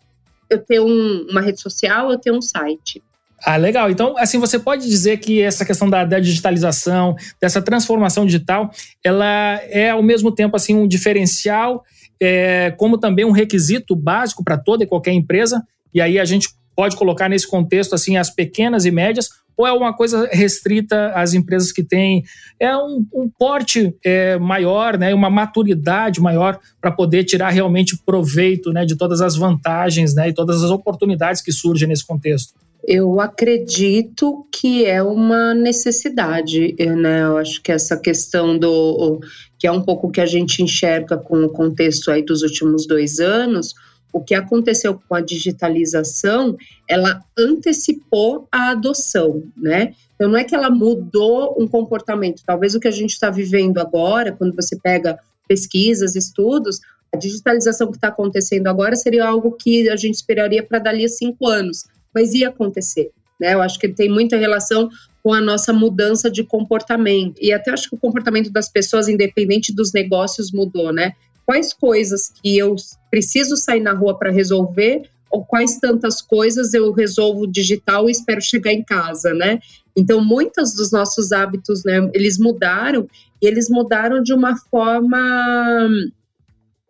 eu 0.52 0.58
ter 0.58 0.80
um, 0.80 1.26
uma 1.30 1.40
rede 1.40 1.60
social, 1.60 2.10
eu 2.10 2.18
ter 2.18 2.32
um 2.32 2.42
site. 2.42 3.02
Ah, 3.44 3.56
legal. 3.56 3.90
Então, 3.90 4.16
assim, 4.18 4.38
você 4.38 4.58
pode 4.58 4.88
dizer 4.88 5.18
que 5.18 5.42
essa 5.42 5.64
questão 5.64 5.90
da, 5.90 6.04
da, 6.04 6.20
digitalização, 6.20 7.16
dessa 7.40 7.60
transformação 7.60 8.24
digital, 8.24 8.70
ela 9.02 9.60
é 9.64 9.90
ao 9.90 10.02
mesmo 10.02 10.30
tempo 10.30 10.54
assim 10.54 10.76
um 10.76 10.86
diferencial, 10.86 11.82
é, 12.20 12.70
como 12.76 12.98
também 12.98 13.24
um 13.24 13.32
requisito 13.32 13.96
básico 13.96 14.44
para 14.44 14.56
toda 14.56 14.84
e 14.84 14.86
qualquer 14.86 15.12
empresa. 15.12 15.60
E 15.92 16.00
aí 16.00 16.20
a 16.20 16.24
gente 16.24 16.50
pode 16.76 16.94
colocar 16.96 17.28
nesse 17.28 17.48
contexto 17.48 17.94
assim 17.94 18.16
as 18.16 18.30
pequenas 18.30 18.84
e 18.84 18.92
médias, 18.92 19.28
ou 19.62 19.66
é 19.66 19.72
uma 19.72 19.94
coisa 19.94 20.28
restrita 20.32 21.12
às 21.14 21.34
empresas 21.34 21.70
que 21.70 21.84
têm 21.84 22.24
é 22.58 22.76
um, 22.76 23.06
um 23.14 23.30
porte 23.38 23.94
é, 24.04 24.36
maior, 24.38 24.98
né, 24.98 25.14
uma 25.14 25.30
maturidade 25.30 26.20
maior 26.20 26.58
para 26.80 26.90
poder 26.90 27.24
tirar 27.24 27.50
realmente 27.50 27.96
proveito 28.04 28.72
né, 28.72 28.84
de 28.84 28.96
todas 28.96 29.20
as 29.20 29.36
vantagens 29.36 30.14
né, 30.14 30.28
e 30.28 30.34
todas 30.34 30.64
as 30.64 30.70
oportunidades 30.70 31.40
que 31.40 31.52
surgem 31.52 31.88
nesse 31.88 32.04
contexto? 32.04 32.54
Eu 32.84 33.20
acredito 33.20 34.44
que 34.52 34.84
é 34.84 35.00
uma 35.00 35.54
necessidade, 35.54 36.74
né? 36.80 37.22
Eu 37.22 37.36
acho 37.36 37.62
que 37.62 37.70
essa 37.70 37.96
questão 37.96 38.58
do 38.58 39.20
que 39.56 39.68
é 39.68 39.70
um 39.70 39.82
pouco 39.82 40.10
que 40.10 40.20
a 40.20 40.26
gente 40.26 40.64
enxerga 40.64 41.16
com 41.16 41.44
o 41.44 41.48
contexto 41.48 42.10
aí 42.10 42.24
dos 42.24 42.42
últimos 42.42 42.84
dois 42.84 43.20
anos, 43.20 43.72
o 44.12 44.20
que 44.20 44.34
aconteceu 44.34 45.00
com 45.08 45.14
a 45.14 45.20
digitalização, 45.20 46.56
ela 46.88 47.24
antecipou 47.36 48.46
a 48.52 48.70
adoção, 48.70 49.42
né? 49.56 49.94
Então 50.14 50.30
não 50.30 50.38
é 50.38 50.44
que 50.44 50.54
ela 50.54 50.70
mudou 50.70 51.56
um 51.58 51.66
comportamento. 51.66 52.42
Talvez 52.46 52.74
o 52.74 52.80
que 52.80 52.88
a 52.88 52.92
gente 52.92 53.10
está 53.10 53.30
vivendo 53.30 53.78
agora, 53.78 54.32
quando 54.32 54.54
você 54.54 54.76
pega 54.78 55.18
pesquisas, 55.48 56.14
estudos, 56.14 56.80
a 57.12 57.16
digitalização 57.16 57.88
que 57.88 57.96
está 57.96 58.08
acontecendo 58.08 58.66
agora 58.68 58.94
seria 58.96 59.26
algo 59.26 59.52
que 59.52 59.88
a 59.88 59.96
gente 59.96 60.14
esperaria 60.14 60.62
para 60.62 60.78
dali 60.78 61.04
a 61.04 61.08
cinco 61.08 61.46
anos, 61.46 61.84
mas 62.14 62.34
ia 62.34 62.48
acontecer. 62.48 63.10
Né? 63.40 63.54
Eu 63.54 63.62
acho 63.62 63.78
que 63.78 63.88
tem 63.88 64.08
muita 64.08 64.36
relação 64.36 64.88
com 65.22 65.32
a 65.32 65.40
nossa 65.40 65.72
mudança 65.72 66.30
de 66.30 66.42
comportamento. 66.42 67.36
E 67.40 67.52
até 67.52 67.70
acho 67.70 67.88
que 67.88 67.96
o 67.96 67.98
comportamento 67.98 68.50
das 68.50 68.68
pessoas, 68.68 69.08
independente 69.08 69.74
dos 69.74 69.92
negócios, 69.92 70.50
mudou, 70.52 70.92
né? 70.92 71.12
Quais 71.46 71.72
coisas 71.72 72.28
que 72.28 72.56
eu 72.56 72.76
preciso 73.10 73.56
sair 73.56 73.80
na 73.80 73.92
rua 73.92 74.18
para 74.18 74.30
resolver 74.30 75.02
ou 75.30 75.44
quais 75.44 75.78
tantas 75.78 76.20
coisas 76.20 76.74
eu 76.74 76.92
resolvo 76.92 77.46
digital 77.46 78.08
e 78.08 78.12
espero 78.12 78.40
chegar 78.40 78.72
em 78.72 78.82
casa, 78.82 79.32
né? 79.32 79.60
Então, 79.96 80.22
muitos 80.22 80.74
dos 80.74 80.92
nossos 80.92 81.32
hábitos, 81.32 81.84
né, 81.84 82.10
eles 82.12 82.38
mudaram 82.38 83.08
e 83.40 83.46
eles 83.46 83.68
mudaram 83.68 84.22
de 84.22 84.32
uma 84.34 84.56
forma 84.56 85.88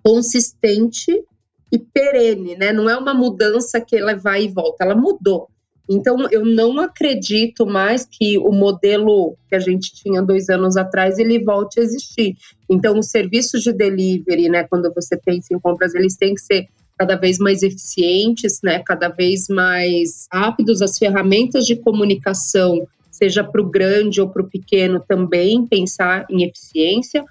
consistente 0.02 1.24
e 1.70 1.78
perene, 1.78 2.56
né? 2.56 2.72
Não 2.72 2.90
é 2.90 2.96
uma 2.96 3.14
mudança 3.14 3.80
que 3.80 3.96
ela 3.96 4.14
vai 4.14 4.44
e 4.44 4.48
volta, 4.48 4.84
ela 4.84 4.94
mudou. 4.94 5.48
Então, 5.88 6.28
eu 6.30 6.44
não 6.44 6.78
acredito 6.80 7.66
mais 7.66 8.06
que 8.06 8.38
o 8.38 8.52
modelo 8.52 9.36
que 9.48 9.54
a 9.54 9.58
gente 9.58 9.92
tinha 9.92 10.22
dois 10.22 10.48
anos 10.48 10.76
atrás 10.76 11.18
ele 11.18 11.42
volte 11.42 11.80
a 11.80 11.82
existir. 11.82 12.36
Então, 12.70 12.98
os 12.98 13.10
serviços 13.10 13.62
de 13.62 13.72
delivery, 13.72 14.48
né, 14.48 14.64
quando 14.64 14.92
você 14.94 15.16
pensa 15.16 15.52
em 15.52 15.58
compras, 15.58 15.94
eles 15.94 16.16
têm 16.16 16.34
que 16.34 16.40
ser 16.40 16.68
cada 16.96 17.16
vez 17.16 17.38
mais 17.38 17.62
eficientes, 17.62 18.60
né, 18.62 18.80
cada 18.84 19.08
vez 19.08 19.48
mais 19.48 20.26
rápidos. 20.32 20.80
As 20.80 20.96
ferramentas 20.98 21.66
de 21.66 21.74
comunicação, 21.74 22.86
seja 23.10 23.42
para 23.42 23.60
o 23.60 23.68
grande 23.68 24.20
ou 24.20 24.28
para 24.28 24.42
o 24.42 24.48
pequeno, 24.48 25.00
também 25.06 25.66
pensar 25.66 26.24
em 26.30 26.44
eficiência. 26.44 27.24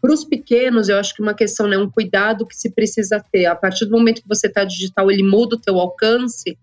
Para 0.00 0.14
os 0.14 0.24
pequenos, 0.24 0.88
eu 0.88 0.96
acho 0.96 1.14
que 1.14 1.22
uma 1.22 1.34
questão, 1.34 1.68
né, 1.68 1.76
um 1.76 1.90
cuidado 1.90 2.46
que 2.46 2.56
se 2.56 2.70
precisa 2.70 3.22
ter. 3.30 3.44
A 3.46 3.54
partir 3.54 3.84
do 3.84 3.92
momento 3.92 4.22
que 4.22 4.28
você 4.28 4.46
está 4.46 4.64
digital, 4.64 5.10
ele 5.10 5.22
muda 5.22 5.56
o 5.56 5.60
teu 5.60 5.78
alcance 5.78 6.56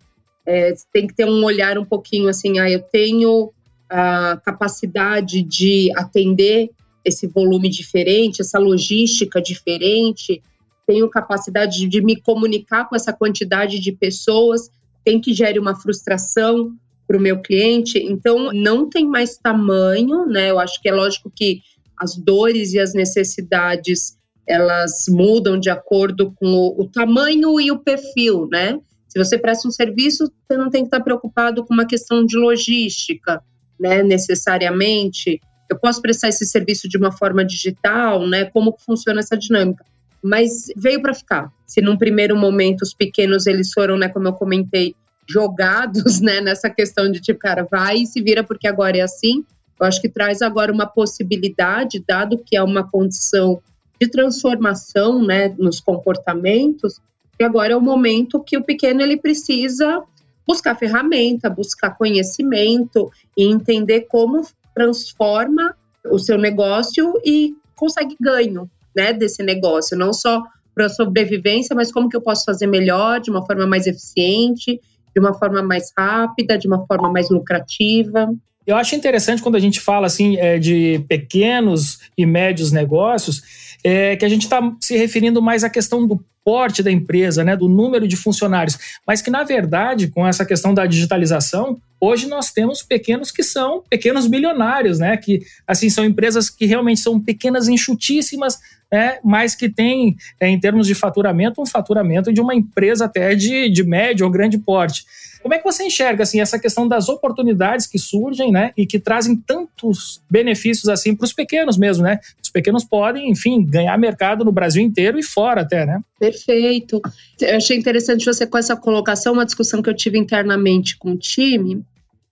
é, 0.49 0.73
tem 0.91 1.05
que 1.05 1.13
ter 1.13 1.25
um 1.25 1.43
olhar 1.43 1.77
um 1.77 1.85
pouquinho 1.85 2.27
assim, 2.27 2.57
ah, 2.57 2.67
eu 2.67 2.81
tenho 2.81 3.53
a 3.87 4.41
capacidade 4.43 5.43
de 5.43 5.91
atender 5.95 6.71
esse 7.05 7.27
volume 7.27 7.69
diferente, 7.69 8.41
essa 8.41 8.57
logística 8.57 9.39
diferente, 9.39 10.41
tenho 10.87 11.07
capacidade 11.07 11.87
de, 11.87 12.01
me 12.01 12.19
comunicar 12.19 12.89
com 12.89 12.95
essa 12.95 13.13
quantidade 13.13 13.79
de 13.79 13.91
pessoas, 13.91 14.71
tem 15.05 15.21
que 15.21 15.35
gerar 15.35 15.59
uma 15.59 15.75
frustração 15.75 16.73
para 17.07 17.15
o 17.15 17.21
meu 17.21 17.41
cliente. 17.41 17.99
Então, 17.99 18.51
não 18.51 18.89
tem 18.89 19.07
mais 19.07 19.37
tamanho, 19.37 20.25
né? 20.25 20.49
Eu 20.49 20.59
acho 20.59 20.81
que 20.81 20.89
é 20.89 20.91
lógico 20.91 21.31
que 21.33 21.61
as 21.95 22.15
dores 22.15 22.73
e 22.73 22.79
as 22.79 22.95
necessidades 22.95 24.17
elas 24.47 25.05
mudam 25.07 25.59
de 25.59 25.69
acordo 25.69 26.31
com 26.31 26.47
o, 26.47 26.81
o 26.81 26.87
tamanho 26.87 27.61
e 27.61 27.69
o 27.71 27.77
perfil, 27.77 28.47
né? 28.51 28.79
Se 29.09 29.17
você 29.17 29.37
presta 29.37 29.67
um 29.67 29.71
serviço, 29.71 30.31
você 30.47 30.57
não 30.57 30.69
tem 30.69 30.83
que 30.83 30.87
estar 30.87 31.01
preocupado 31.01 31.65
com 31.65 31.73
uma 31.73 31.85
questão 31.85 32.23
de 32.23 32.37
logística, 32.37 33.43
né, 33.79 34.03
necessariamente. 34.03 35.41
Eu 35.69 35.79
posso 35.79 36.01
prestar 36.01 36.29
esse 36.29 36.45
serviço 36.45 36.87
de 36.87 36.97
uma 36.97 37.11
forma 37.11 37.43
digital, 37.43 38.27
né? 38.27 38.45
Como 38.45 38.75
funciona 38.85 39.19
essa 39.19 39.35
dinâmica? 39.35 39.83
Mas 40.21 40.67
veio 40.77 41.01
para 41.01 41.13
ficar. 41.13 41.51
Se 41.65 41.81
num 41.81 41.97
primeiro 41.97 42.35
momento 42.35 42.83
os 42.83 42.93
pequenos 42.93 43.47
eles 43.47 43.71
foram, 43.73 43.97
né, 43.97 44.09
como 44.09 44.27
eu 44.27 44.33
comentei, 44.33 44.95
jogados, 45.27 46.19
né, 46.21 46.39
nessa 46.39 46.69
questão 46.69 47.11
de 47.11 47.19
tipo, 47.19 47.39
cara, 47.39 47.67
vai 47.69 47.97
e 47.97 48.07
se 48.07 48.21
vira 48.21 48.43
porque 48.43 48.67
agora 48.67 48.97
é 48.97 49.01
assim. 49.01 49.43
Eu 49.79 49.87
acho 49.87 50.01
que 50.01 50.09
traz 50.09 50.41
agora 50.41 50.71
uma 50.71 50.85
possibilidade, 50.85 52.03
dado 52.05 52.37
que 52.37 52.55
é 52.55 52.61
uma 52.61 52.83
condição 52.83 53.61
de 53.99 54.07
transformação, 54.07 55.25
né, 55.25 55.53
nos 55.57 55.79
comportamentos, 55.79 56.99
e 57.39 57.43
agora 57.43 57.73
é 57.73 57.75
o 57.75 57.81
momento 57.81 58.43
que 58.43 58.57
o 58.57 58.63
pequeno 58.63 59.01
ele 59.01 59.17
precisa 59.17 60.03
buscar 60.47 60.75
ferramenta, 60.75 61.49
buscar 61.49 61.91
conhecimento 61.91 63.11
e 63.37 63.45
entender 63.45 64.07
como 64.09 64.41
transforma 64.73 65.75
o 66.05 66.17
seu 66.17 66.37
negócio 66.37 67.13
e 67.23 67.53
consegue 67.75 68.15
ganho, 68.19 68.69
né, 68.95 69.13
desse 69.13 69.43
negócio, 69.43 69.97
não 69.97 70.11
só 70.11 70.43
para 70.73 70.89
sobrevivência, 70.89 71.75
mas 71.75 71.91
como 71.91 72.09
que 72.09 72.17
eu 72.17 72.21
posso 72.21 72.45
fazer 72.45 72.67
melhor, 72.67 73.19
de 73.19 73.29
uma 73.29 73.45
forma 73.45 73.67
mais 73.67 73.85
eficiente, 73.85 74.79
de 75.13 75.19
uma 75.19 75.33
forma 75.33 75.61
mais 75.61 75.91
rápida, 75.97 76.57
de 76.57 76.67
uma 76.67 76.85
forma 76.85 77.11
mais 77.11 77.29
lucrativa. 77.29 78.33
Eu 78.65 78.75
acho 78.75 78.95
interessante 78.95 79.41
quando 79.41 79.55
a 79.55 79.59
gente 79.59 79.79
fala 79.79 80.07
assim 80.07 80.37
é, 80.37 80.59
de 80.59 81.03
pequenos 81.07 81.99
e 82.17 82.25
médios 82.25 82.71
negócios, 82.71 83.68
é, 83.83 84.15
que 84.15 84.25
a 84.25 84.29
gente 84.29 84.43
está 84.43 84.61
se 84.79 84.97
referindo 84.97 85.41
mais 85.41 85.63
à 85.63 85.69
questão 85.69 86.05
do 86.05 86.23
porte 86.43 86.81
da 86.81 86.91
empresa, 86.91 87.43
né, 87.43 87.55
do 87.55 87.69
número 87.69 88.07
de 88.07 88.15
funcionários, 88.15 88.77
mas 89.05 89.21
que 89.21 89.29
na 89.29 89.43
verdade, 89.43 90.07
com 90.07 90.25
essa 90.27 90.45
questão 90.45 90.73
da 90.73 90.85
digitalização, 90.85 91.77
hoje 91.99 92.27
nós 92.27 92.51
temos 92.51 92.81
pequenos 92.81 93.29
que 93.29 93.43
são 93.43 93.83
pequenos 93.89 94.25
bilionários, 94.25 94.99
né, 94.99 95.15
que 95.17 95.41
assim 95.67 95.89
são 95.89 96.03
empresas 96.03 96.49
que 96.49 96.65
realmente 96.65 97.01
são 97.01 97.19
pequenas, 97.19 97.67
enxutíssimas, 97.67 98.57
né, 98.91 99.19
mas 99.23 99.55
que 99.55 99.69
têm, 99.69 100.15
é, 100.39 100.47
em 100.47 100.59
termos 100.59 100.87
de 100.87 100.95
faturamento, 100.95 101.61
um 101.61 101.65
faturamento 101.65 102.33
de 102.33 102.41
uma 102.41 102.55
empresa 102.55 103.05
até 103.05 103.35
de, 103.35 103.69
de 103.69 103.83
médio 103.83 104.25
ou 104.25 104.31
grande 104.31 104.57
porte. 104.57 105.05
Como 105.41 105.53
é 105.53 105.57
que 105.57 105.63
você 105.63 105.85
enxerga 105.85 106.23
assim 106.23 106.41
essa 106.41 106.59
questão 106.59 106.87
das 106.87 107.07
oportunidades 107.07 107.87
que 107.87 107.97
surgem, 107.97 108.51
né, 108.51 108.71
e 108.75 108.85
que 108.85 108.99
trazem 108.99 109.35
tantos 109.37 110.21
benefícios 110.29 110.89
assim 110.89 111.15
para 111.15 111.25
os 111.25 111.33
pequenos 111.33 111.77
mesmo, 111.77 112.03
né? 112.03 112.19
Os 112.43 112.49
pequenos 112.49 112.83
podem, 112.83 113.29
enfim, 113.29 113.63
ganhar 113.63 113.97
mercado 113.97 114.43
no 114.43 114.51
Brasil 114.51 114.83
inteiro 114.83 115.17
e 115.17 115.23
fora 115.23 115.61
até, 115.61 115.85
né? 115.85 116.01
Perfeito. 116.19 117.01
Eu 117.39 117.55
achei 117.55 117.77
interessante 117.77 118.25
você 118.25 118.45
com 118.45 118.57
essa 118.57 118.75
colocação, 118.75 119.33
uma 119.33 119.45
discussão 119.45 119.81
que 119.81 119.89
eu 119.89 119.95
tive 119.95 120.17
internamente 120.17 120.97
com 120.97 121.11
o 121.11 121.17
time. 121.17 121.83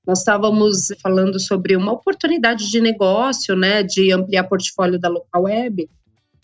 Nós 0.06 0.20
estávamos 0.20 0.88
falando 1.02 1.40
sobre 1.40 1.76
uma 1.76 1.94
oportunidade 1.94 2.70
de 2.70 2.82
negócio, 2.82 3.56
né, 3.56 3.84
de 3.84 4.12
ampliar 4.12 4.44
portfólio 4.46 5.00
da 5.00 5.08
local 5.08 5.44
web. 5.44 5.90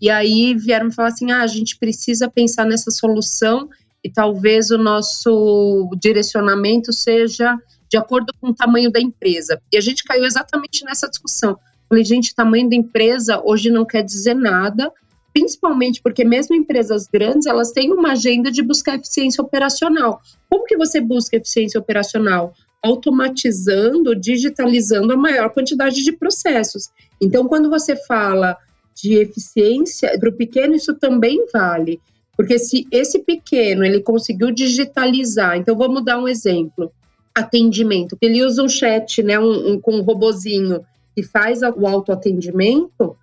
E 0.02 0.10
aí 0.10 0.54
vieram 0.56 0.92
falar 0.92 1.10
assim: 1.10 1.32
ah, 1.32 1.42
a 1.42 1.48
gente 1.48 1.78
precisa 1.78 2.30
pensar 2.30 2.66
nessa 2.66 2.92
solução 2.92 3.70
e 4.04 4.10
talvez 4.10 4.70
o 4.70 4.78
nosso 4.78 5.90
direcionamento 6.00 6.92
seja 6.92 7.58
de 7.90 7.98
acordo 7.98 8.34
com 8.42 8.50
o 8.50 8.56
tamanho 8.56 8.92
da 8.92 9.00
empresa. 9.00 9.62
E 9.72 9.78
a 9.78 9.82
gente 9.82 10.04
caiu 10.04 10.26
exatamente 10.26 10.84
nessa 10.84 11.08
discussão. 11.08 11.58
Falei, 11.88 12.04
gente, 12.04 12.34
tamanho 12.34 12.70
da 12.70 12.76
empresa 12.76 13.42
hoje 13.46 13.70
não 13.70 13.86
quer 13.86 14.02
dizer 14.02 14.34
nada, 14.34 14.92
principalmente 15.32 16.02
porque 16.02 16.26
mesmo 16.26 16.56
empresas 16.56 17.08
grandes, 17.08 17.46
elas 17.46 17.72
têm 17.72 17.94
uma 17.94 18.14
agenda 18.14 18.52
de 18.52 18.62
buscar 18.62 18.96
eficiência 18.96 19.44
operacional. 19.44 20.20
Como 20.50 20.66
que 20.66 20.76
você 20.76 21.00
busca 21.00 21.38
eficiência 21.38 21.80
operacional? 21.80 22.54
Automatizando, 22.84 24.16
digitalizando 24.16 25.14
a 25.14 25.18
maior 25.18 25.52
quantidade 25.52 26.04
de 26.04 26.12
processos. 26.12 26.90
Então, 27.22 27.48
quando 27.48 27.70
você 27.70 27.96
fala 27.96 28.58
de 28.96 29.16
eficiência, 29.16 30.18
para 30.20 30.30
o 30.30 30.34
pequeno 30.34 30.76
isso 30.76 30.94
também 30.96 31.46
vale. 31.52 32.00
Porque 32.36 32.58
se 32.58 32.88
esse 32.92 33.20
pequeno 33.20 33.86
ele 33.86 34.02
conseguiu 34.02 34.52
digitalizar, 34.52 35.58
então 35.58 35.76
vamos 35.76 36.04
dar 36.04 36.18
um 36.18 36.28
exemplo, 36.28 36.92
atendimento, 37.36 38.18
ele 38.22 38.44
usa 38.44 38.64
um 38.64 38.70
chat, 38.70 39.22
né, 39.24 39.40
um, 39.40 39.74
um 39.74 39.80
com 39.80 39.96
um 39.96 40.02
robozinho 40.02 40.84
que 41.16 41.24
faz 41.24 41.62
o 41.62 41.88
autoatendimento, 41.88 43.16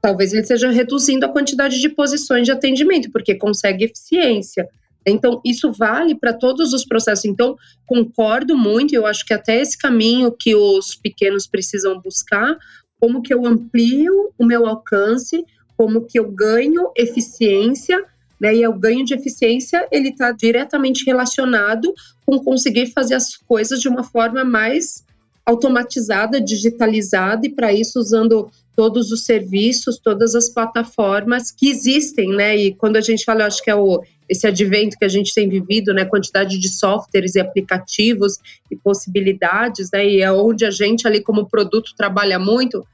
talvez 0.00 0.32
ele 0.32 0.42
esteja 0.42 0.70
reduzindo 0.70 1.26
a 1.26 1.28
quantidade 1.28 1.80
de 1.80 1.88
posições 1.88 2.44
de 2.44 2.52
atendimento, 2.52 3.10
porque 3.10 3.34
consegue 3.34 3.84
eficiência. 3.84 4.68
Então, 5.06 5.40
isso 5.44 5.70
vale 5.72 6.14
para 6.16 6.32
todos 6.32 6.72
os 6.72 6.84
processos. 6.84 7.24
Então, 7.24 7.56
concordo 7.86 8.56
muito, 8.56 8.94
eu 8.94 9.06
acho 9.06 9.24
que 9.24 9.32
até 9.32 9.60
esse 9.60 9.78
caminho 9.78 10.32
que 10.32 10.54
os 10.54 10.96
pequenos 10.96 11.46
precisam 11.46 12.00
buscar, 12.00 12.56
como 13.00 13.22
que 13.22 13.32
eu 13.32 13.46
amplio 13.46 14.32
o 14.38 14.44
meu 14.44 14.66
alcance, 14.66 15.44
como 15.76 16.02
que 16.02 16.18
eu 16.18 16.30
ganho 16.30 16.90
eficiência, 16.96 18.02
né? 18.40 18.54
E 18.54 18.66
o 18.66 18.72
ganho 18.72 19.04
de 19.04 19.14
eficiência, 19.14 19.86
ele 19.90 20.10
está 20.10 20.32
diretamente 20.32 21.04
relacionado 21.04 21.92
com 22.24 22.38
conseguir 22.38 22.86
fazer 22.86 23.14
as 23.14 23.36
coisas 23.36 23.80
de 23.80 23.88
uma 23.88 24.02
forma 24.02 24.44
mais 24.44 25.04
automatizada, 25.44 26.40
digitalizada, 26.40 27.46
e 27.46 27.50
para 27.50 27.72
isso 27.72 27.98
usando 27.98 28.50
todos 28.76 29.10
os 29.10 29.24
serviços, 29.24 29.98
todas 29.98 30.34
as 30.34 30.50
plataformas 30.50 31.50
que 31.50 31.70
existem, 31.70 32.28
né? 32.28 32.54
E 32.54 32.74
quando 32.74 32.96
a 32.96 33.00
gente 33.00 33.24
fala, 33.24 33.42
eu 33.42 33.46
acho 33.46 33.62
que 33.62 33.70
é 33.70 33.74
o, 33.74 34.02
esse 34.28 34.46
advento 34.46 34.98
que 34.98 35.04
a 35.04 35.08
gente 35.08 35.32
tem 35.34 35.48
vivido, 35.48 35.94
né? 35.94 36.04
Quantidade 36.04 36.58
de 36.58 36.68
softwares 36.68 37.34
e 37.34 37.40
aplicativos 37.40 38.34
e 38.70 38.76
possibilidades, 38.76 39.90
né? 39.90 40.06
E 40.06 40.20
é 40.20 40.30
onde 40.30 40.66
a 40.66 40.70
gente 40.70 41.06
ali 41.08 41.22
como 41.22 41.48
produto 41.48 41.94
trabalha 41.96 42.38
muito. 42.38 42.86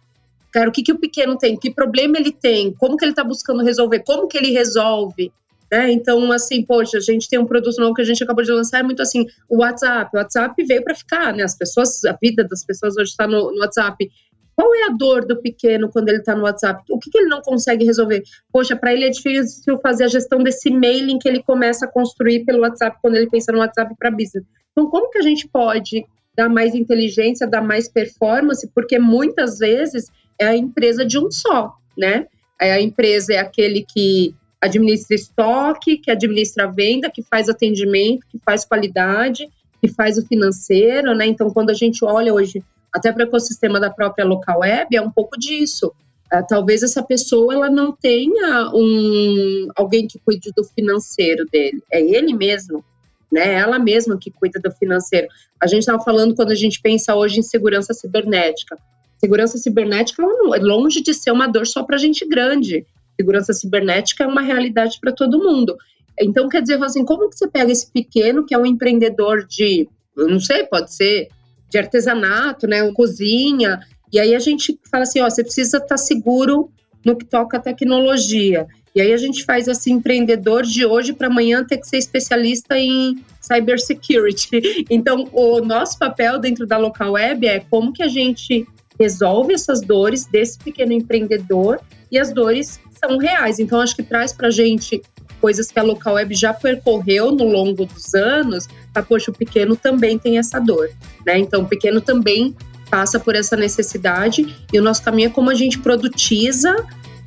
Cara, 0.53 0.69
o 0.69 0.73
que, 0.73 0.83
que 0.83 0.93
o 0.93 0.99
pequeno 0.99 1.37
tem? 1.37 1.57
Que 1.57 1.71
problema 1.71 2.17
ele 2.17 2.31
tem? 2.31 2.73
Como 2.75 2.97
que 2.97 3.05
ele 3.05 3.13
está 3.13 3.25
buscando 3.25 3.65
resolver? 3.65 4.01
Como 4.01 4.29
que 4.29 4.39
ele 4.39 4.53
resolve? 4.53 5.33
Né? 5.73 5.91
Então, 5.91 6.31
assim, 6.31 6.63
poxa, 6.63 6.99
a 6.99 7.01
gente 7.01 7.27
tem 7.31 7.39
um 7.39 7.47
produto 7.47 7.81
novo 7.81 7.95
que 7.95 8.03
a 8.03 8.05
gente 8.05 8.23
acabou 8.23 8.45
de 8.45 8.53
lançar, 8.53 8.81
é 8.81 8.83
muito 8.83 9.01
assim, 9.01 9.27
o 9.49 9.63
WhatsApp. 9.63 10.11
O 10.15 10.19
WhatsApp 10.19 10.63
veio 10.65 10.85
para 10.85 10.95
ficar, 10.95 11.35
né? 11.35 11.43
As 11.43 11.57
pessoas, 11.57 12.05
a 12.05 12.17
vida 12.21 12.45
das 12.45 12.63
pessoas 12.63 12.95
hoje 12.99 13.11
está 13.11 13.27
no, 13.27 13.51
no, 13.51 13.61
WhatsApp. 13.61 14.07
Qual 14.55 14.75
é 14.75 14.85
a 14.85 14.89
dor 14.91 15.25
do 15.25 15.41
pequeno 15.41 15.89
quando 15.91 16.09
ele 16.09 16.19
está 16.19 16.35
no 16.35 16.43
WhatsApp? 16.43 16.83
O 16.91 16.99
que, 16.99 17.11
que, 17.11 17.19
ele 17.19 17.29
não 17.29 17.41
consegue 17.41 17.85
resolver? 17.85 18.23
Poxa, 18.53 18.77
para 18.77 18.93
ele 18.93 19.05
é 19.05 19.11
difícil 19.11 19.79
fazer 19.79 20.05
a 20.05 20.09
gestão 20.09 20.43
desse 20.43 20.71
mailing 20.71 21.19
que 21.19 21.29
ele 21.29 21.43
começa 21.43 21.87
a 21.87 21.89
construir 21.89 22.45
pelo 22.45 22.61
WhatsApp 22.61 22.99
quando 23.01 23.17
ele 23.17 23.31
pensa 23.31 23.51
no 23.51 23.59
WhatsApp 23.59 23.95
para 23.99 24.11
business. 24.11 24.45
Então, 24.73 24.89
como 24.89 25.11
que 25.11 25.19
a 25.19 25.23
gente 25.23 25.49
pode 25.49 26.05
dar 26.37 26.49
mais 26.49 26.75
inteligência, 26.75 27.47
dar 27.47 27.63
mais 27.63 27.89
performance? 27.89 28.69
Porque 28.75 28.99
muitas 28.99 29.59
vezes 29.59 30.11
é 30.39 30.47
a 30.47 30.57
empresa 30.57 31.05
de 31.05 31.19
um 31.19 31.31
só, 31.31 31.75
né? 31.97 32.27
A 32.61 32.81
empresa 32.81 33.35
é 33.35 33.39
aquele 33.39 33.85
que 33.85 34.35
administra 34.61 35.17
estoque, 35.17 35.99
que 35.99 36.11
administra 36.11 36.65
a 36.65 36.71
venda, 36.71 37.11
que 37.11 37.23
faz 37.23 37.49
atendimento, 37.49 38.25
que 38.31 38.39
faz 38.39 38.65
qualidade, 38.65 39.49
que 39.81 39.89
faz 39.89 40.17
o 40.17 40.27
financeiro, 40.27 41.15
né? 41.15 41.27
Então, 41.27 41.51
quando 41.51 41.71
a 41.71 41.75
gente 41.75 42.05
olha 42.05 42.33
hoje 42.33 42.63
até 42.93 43.13
para 43.13 43.25
o 43.25 43.29
ecossistema 43.29 43.81
da 43.81 43.91
própria 43.91 44.25
local 44.25 44.61
web, 44.61 44.95
é 44.95 45.01
um 45.01 45.11
pouco 45.11 45.39
disso. 45.39 45.93
É, 46.33 46.43
talvez 46.43 46.83
essa 46.83 47.03
pessoa 47.03 47.55
ela 47.55 47.71
não 47.71 47.93
tenha 47.93 48.71
um 48.75 49.69
alguém 49.77 50.07
que 50.07 50.19
cuide 50.19 50.51
do 50.57 50.65
financeiro 50.65 51.45
dele, 51.51 51.83
é 51.91 52.01
ele 52.01 52.35
mesmo, 52.35 52.85
né? 53.31 53.55
Ela 53.55 53.79
mesma 53.79 54.19
que 54.19 54.31
cuida 54.31 54.61
do 54.61 54.71
financeiro. 54.73 55.29
A 55.61 55.67
gente 55.67 55.81
estava 55.81 56.03
falando 56.03 56.35
quando 56.35 56.51
a 56.51 56.57
gente 56.57 56.81
pensa 56.81 57.15
hoje 57.15 57.41
em 57.41 57.43
segurança 57.43 57.95
cibernética. 57.95 58.77
Segurança 59.19 59.57
cibernética 59.59 60.23
é 60.23 60.59
longe 60.59 61.01
de 61.03 61.15
ser 61.15 61.31
uma 61.31 61.47
dor 61.47 61.67
só 61.67 61.83
para 61.85 61.97
gente 61.97 62.27
grande 62.27 62.85
segurança 63.23 63.53
cibernética 63.53 64.25
é 64.25 64.27
uma 64.27 64.43
realidade 64.43 64.99
para 65.01 65.13
todo 65.13 65.39
mundo. 65.39 65.77
Então, 66.21 66.49
quer 66.49 66.61
dizer, 66.61 66.83
assim, 66.83 67.05
como 67.05 67.29
que 67.29 67.37
você 67.37 67.49
pega 67.49 67.73
esse 67.73 67.91
pequeno, 67.91 68.45
que 68.45 68.55
é 68.55 68.59
um 68.59 68.67
empreendedor 68.67 69.47
de, 69.47 69.89
não 70.17 70.41
sei, 70.41 70.65
pode 70.65 70.93
ser 70.95 71.29
de 71.73 71.79
artesanato, 71.79 72.67
né, 72.67 72.93
cozinha, 72.93 73.81
e 74.13 74.21
aí 74.21 74.35
a 74.35 74.39
gente 74.39 74.79
fala 74.91 75.05
assim, 75.05 75.23
ó, 75.23 75.31
você 75.31 75.43
precisa 75.43 75.79
estar 75.79 75.89
tá 75.89 75.97
seguro 75.97 76.71
no 77.03 77.17
que 77.17 77.25
toca 77.25 77.59
tecnologia. 77.59 78.67
E 78.95 79.01
aí 79.01 79.11
a 79.11 79.17
gente 79.17 79.43
faz 79.43 79.67
esse 79.67 79.91
empreendedor 79.91 80.65
de 80.65 80.85
hoje 80.85 81.15
para 81.15 81.29
amanhã 81.29 81.65
ter 81.65 81.79
que 81.79 81.89
ser 81.89 81.97
especialista 81.97 82.79
em 82.79 83.25
cybersecurity. 83.41 84.85
Então, 84.91 85.31
o 85.33 85.61
nosso 85.63 85.99
papel 85.99 86.39
dentro 86.39 86.67
da 86.67 86.77
local 86.77 87.13
web 87.13 87.47
é 87.47 87.61
como 87.61 87.91
que 87.91 88.03
a 88.03 88.09
gente 88.09 88.67
resolve 89.01 89.55
essas 89.55 89.81
dores 89.81 90.27
desse 90.27 90.59
pequeno 90.59 90.93
empreendedor 90.93 91.81
e 92.11 92.19
as 92.19 92.35
dores 92.35 92.79
são 93.03 93.17
reais. 93.17 93.59
Então, 93.59 93.81
acho 93.81 93.97
que 93.97 94.03
traz 94.03 94.35
para 94.35 94.49
a 94.49 94.51
gente 94.51 95.01
coisas 95.43 95.73
que 95.73 95.79
a 95.79 95.83
local 95.83 96.15
web 96.15 96.33
já 96.35 96.55
percorreu 96.55 97.33
no 97.33 97.45
longo 97.45 97.85
dos 97.85 98.15
anos. 98.15 98.69
Ah, 98.95 99.03
poxa, 99.03 99.33
o 99.33 99.35
pequeno 99.35 99.75
também 99.75 100.17
tem 100.17 100.39
essa 100.39 100.61
dor, 100.61 100.89
né? 101.27 101.39
Então, 101.39 101.63
o 101.63 101.69
pequeno 101.69 102.01
também 102.01 102.57
passa 102.89 103.19
por 103.19 103.35
essa 103.35 103.57
necessidade 103.57 104.55
e 104.73 104.79
o 104.79 104.83
nosso 104.83 105.03
caminho 105.03 105.27
é 105.27 105.31
como 105.31 105.51
a 105.51 105.55
gente 105.55 105.79
produtiza 105.81 106.77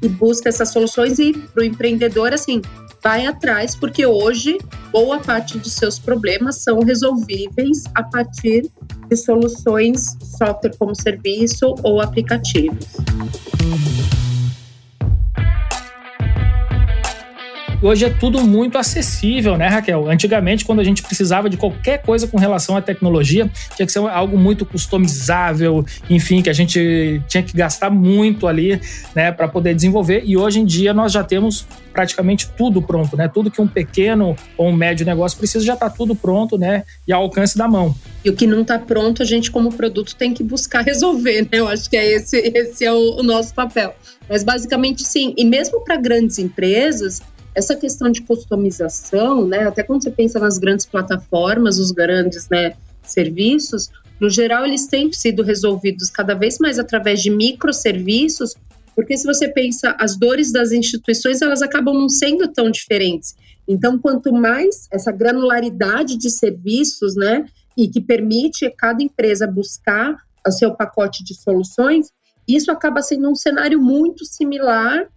e 0.01 0.07
busca 0.07 0.47
essas 0.47 0.69
soluções 0.69 1.19
e 1.19 1.33
para 1.33 1.61
o 1.61 1.65
empreendedor, 1.65 2.33
assim, 2.33 2.61
vai 3.03 3.25
atrás, 3.25 3.75
porque 3.75 4.05
hoje 4.05 4.57
boa 4.91 5.19
parte 5.19 5.57
dos 5.57 5.73
seus 5.73 5.99
problemas 5.99 6.63
são 6.63 6.79
resolvíveis 6.79 7.83
a 7.93 8.03
partir 8.03 8.69
de 9.09 9.15
soluções 9.15 10.17
software 10.37 10.75
como 10.79 10.95
serviço 10.95 11.75
ou 11.83 12.01
aplicativos. 12.01 12.87
Hoje 17.85 18.03
é 18.03 18.09
tudo 18.09 18.41
muito 18.41 18.79
acessível, 18.79 19.55
né, 19.55 19.67
Raquel? 19.67 20.09
Antigamente, 20.09 20.65
quando 20.65 20.79
a 20.79 20.83
gente 20.83 21.03
precisava 21.03 21.47
de 21.47 21.55
qualquer 21.55 22.01
coisa 22.01 22.25
com 22.25 22.35
relação 22.35 22.75
à 22.75 22.81
tecnologia, 22.81 23.47
tinha 23.75 23.85
que 23.85 23.91
ser 23.91 23.99
algo 23.99 24.39
muito 24.39 24.65
customizável, 24.65 25.85
enfim, 26.09 26.41
que 26.41 26.49
a 26.49 26.53
gente 26.53 27.21
tinha 27.27 27.43
que 27.43 27.55
gastar 27.55 27.91
muito 27.91 28.47
ali, 28.47 28.81
né, 29.13 29.31
para 29.31 29.47
poder 29.47 29.75
desenvolver. 29.75 30.23
E 30.25 30.35
hoje 30.35 30.61
em 30.61 30.65
dia 30.65 30.95
nós 30.95 31.11
já 31.11 31.23
temos 31.23 31.67
praticamente 31.93 32.49
tudo 32.57 32.81
pronto, 32.81 33.15
né? 33.15 33.27
Tudo 33.27 33.51
que 33.51 33.61
um 33.61 33.67
pequeno 33.67 34.35
ou 34.57 34.69
um 34.69 34.73
médio 34.73 35.05
negócio 35.05 35.37
precisa 35.37 35.63
já 35.63 35.75
está 35.75 35.87
tudo 35.87 36.15
pronto, 36.15 36.57
né? 36.57 36.85
E 37.07 37.13
ao 37.13 37.21
alcance 37.21 37.55
da 37.55 37.67
mão. 37.67 37.93
E 38.23 38.31
o 38.31 38.35
que 38.35 38.47
não 38.47 38.63
está 38.63 38.79
pronto, 38.79 39.21
a 39.21 39.25
gente 39.25 39.51
como 39.51 39.71
produto 39.71 40.15
tem 40.15 40.33
que 40.33 40.43
buscar 40.43 40.81
resolver, 40.81 41.43
né? 41.43 41.49
Eu 41.51 41.67
acho 41.67 41.87
que 41.87 41.95
é 41.95 42.13
esse, 42.13 42.35
esse 42.35 42.83
é 42.83 42.91
o, 42.91 43.19
o 43.19 43.21
nosso 43.21 43.53
papel. 43.53 43.93
Mas 44.27 44.43
basicamente 44.43 45.03
sim. 45.03 45.35
E 45.37 45.45
mesmo 45.45 45.83
para 45.85 45.95
grandes 45.97 46.39
empresas, 46.39 47.21
essa 47.55 47.75
questão 47.75 48.11
de 48.11 48.21
customização, 48.21 49.47
né, 49.47 49.67
até 49.67 49.81
quando 49.81 50.03
você 50.03 50.11
pensa 50.11 50.39
nas 50.39 50.57
grandes 50.57 50.85
plataformas, 50.85 51.79
os 51.79 51.91
grandes 51.91 52.49
né, 52.49 52.73
serviços, 53.01 53.89
no 54.19 54.29
geral 54.29 54.65
eles 54.65 54.87
têm 54.87 55.11
sido 55.11 55.41
resolvidos 55.41 56.09
cada 56.09 56.33
vez 56.33 56.59
mais 56.59 56.77
através 56.77 57.21
de 57.21 57.29
microserviços, 57.29 58.55
porque 58.93 59.17
se 59.17 59.25
você 59.25 59.47
pensa 59.47 59.95
as 59.99 60.17
dores 60.17 60.51
das 60.51 60.71
instituições, 60.71 61.41
elas 61.41 61.61
acabam 61.61 61.93
não 61.93 62.07
sendo 62.07 62.47
tão 62.47 62.71
diferentes. 62.71 63.35
Então, 63.67 63.97
quanto 63.97 64.31
mais 64.31 64.87
essa 64.91 65.11
granularidade 65.11 66.17
de 66.17 66.29
serviços, 66.29 67.15
né, 67.15 67.45
e 67.77 67.89
que 67.89 67.99
permite 67.99 68.69
cada 68.77 69.03
empresa 69.03 69.45
buscar 69.45 70.15
o 70.47 70.51
seu 70.51 70.73
pacote 70.75 71.23
de 71.23 71.33
soluções, 71.33 72.09
isso 72.47 72.71
acaba 72.71 73.01
sendo 73.01 73.29
um 73.29 73.35
cenário 73.35 73.81
muito 73.81 74.23
similar 74.23 75.07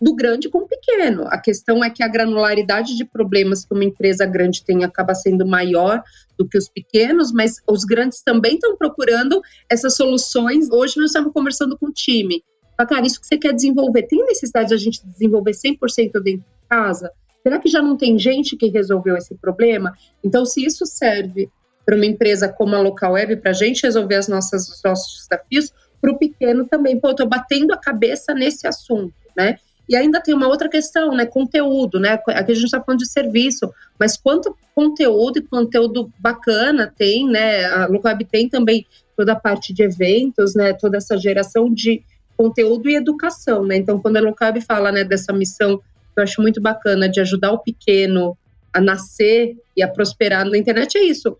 do 0.00 0.14
grande 0.14 0.48
com 0.48 0.58
o 0.58 0.66
pequeno. 0.66 1.24
A 1.28 1.38
questão 1.38 1.84
é 1.84 1.90
que 1.90 2.02
a 2.02 2.08
granularidade 2.08 2.96
de 2.96 3.04
problemas 3.04 3.64
que 3.64 3.74
uma 3.74 3.84
empresa 3.84 4.24
grande 4.24 4.64
tem 4.64 4.82
acaba 4.82 5.14
sendo 5.14 5.46
maior 5.46 6.02
do 6.38 6.48
que 6.48 6.56
os 6.56 6.68
pequenos, 6.68 7.32
mas 7.32 7.56
os 7.68 7.84
grandes 7.84 8.22
também 8.22 8.54
estão 8.54 8.76
procurando 8.76 9.42
essas 9.68 9.94
soluções. 9.94 10.70
Hoje 10.70 10.96
nós 10.96 11.06
estamos 11.06 11.32
conversando 11.32 11.76
com 11.76 11.86
o 11.86 11.92
time. 11.92 12.42
Cara, 12.88 13.06
isso 13.06 13.20
que 13.20 13.26
você 13.26 13.36
quer 13.36 13.52
desenvolver, 13.52 14.04
tem 14.04 14.24
necessidade 14.24 14.68
de 14.68 14.74
a 14.74 14.78
gente 14.78 15.06
desenvolver 15.06 15.50
100% 15.50 16.12
dentro 16.22 16.22
de 16.22 16.44
casa? 16.66 17.12
Será 17.42 17.58
que 17.58 17.68
já 17.68 17.82
não 17.82 17.94
tem 17.94 18.18
gente 18.18 18.56
que 18.56 18.68
resolveu 18.68 19.16
esse 19.16 19.34
problema? 19.34 19.92
Então, 20.24 20.46
se 20.46 20.64
isso 20.64 20.86
serve 20.86 21.50
para 21.84 21.96
uma 21.96 22.06
empresa 22.06 22.48
como 22.48 22.74
a 22.74 22.80
Local 22.80 23.12
Web, 23.12 23.36
para 23.36 23.50
a 23.50 23.54
gente 23.54 23.82
resolver 23.82 24.14
as 24.14 24.28
nossas, 24.28 24.68
os 24.68 24.82
nossos 24.82 25.26
desafios, 25.28 25.72
para 26.00 26.12
o 26.12 26.18
pequeno 26.18 26.66
também. 26.66 26.98
Pô, 26.98 27.10
estou 27.10 27.28
batendo 27.28 27.72
a 27.72 27.76
cabeça 27.76 28.32
nesse 28.32 28.66
assunto, 28.66 29.14
né? 29.36 29.58
E 29.90 29.96
ainda 29.96 30.20
tem 30.20 30.32
uma 30.32 30.46
outra 30.46 30.68
questão, 30.68 31.16
né? 31.16 31.26
Conteúdo, 31.26 31.98
né? 31.98 32.10
Aqui 32.28 32.52
a 32.52 32.54
gente 32.54 32.66
está 32.66 32.80
falando 32.80 33.00
de 33.00 33.10
serviço, 33.10 33.74
mas 33.98 34.16
quanto 34.16 34.56
conteúdo 34.72 35.40
e 35.40 35.42
conteúdo 35.42 36.12
bacana 36.16 36.94
tem, 36.96 37.28
né? 37.28 37.64
A 37.64 37.86
Locab 37.86 38.24
tem 38.24 38.48
também 38.48 38.86
toda 39.16 39.32
a 39.32 39.36
parte 39.36 39.74
de 39.74 39.82
eventos, 39.82 40.54
né? 40.54 40.72
Toda 40.72 40.96
essa 40.96 41.18
geração 41.18 41.68
de 41.74 42.04
conteúdo 42.36 42.88
e 42.88 42.94
educação, 42.94 43.66
né? 43.66 43.78
Então, 43.78 44.00
quando 44.00 44.18
a 44.18 44.20
Locab 44.20 44.60
fala, 44.60 44.92
né, 44.92 45.02
dessa 45.02 45.32
missão 45.32 45.78
que 45.78 45.84
eu 46.18 46.22
acho 46.22 46.40
muito 46.40 46.60
bacana 46.60 47.08
de 47.08 47.20
ajudar 47.20 47.50
o 47.50 47.58
pequeno 47.58 48.38
a 48.72 48.80
nascer 48.80 49.56
e 49.76 49.82
a 49.82 49.88
prosperar 49.88 50.46
na 50.46 50.56
internet, 50.56 50.96
é 50.96 51.02
isso. 51.02 51.36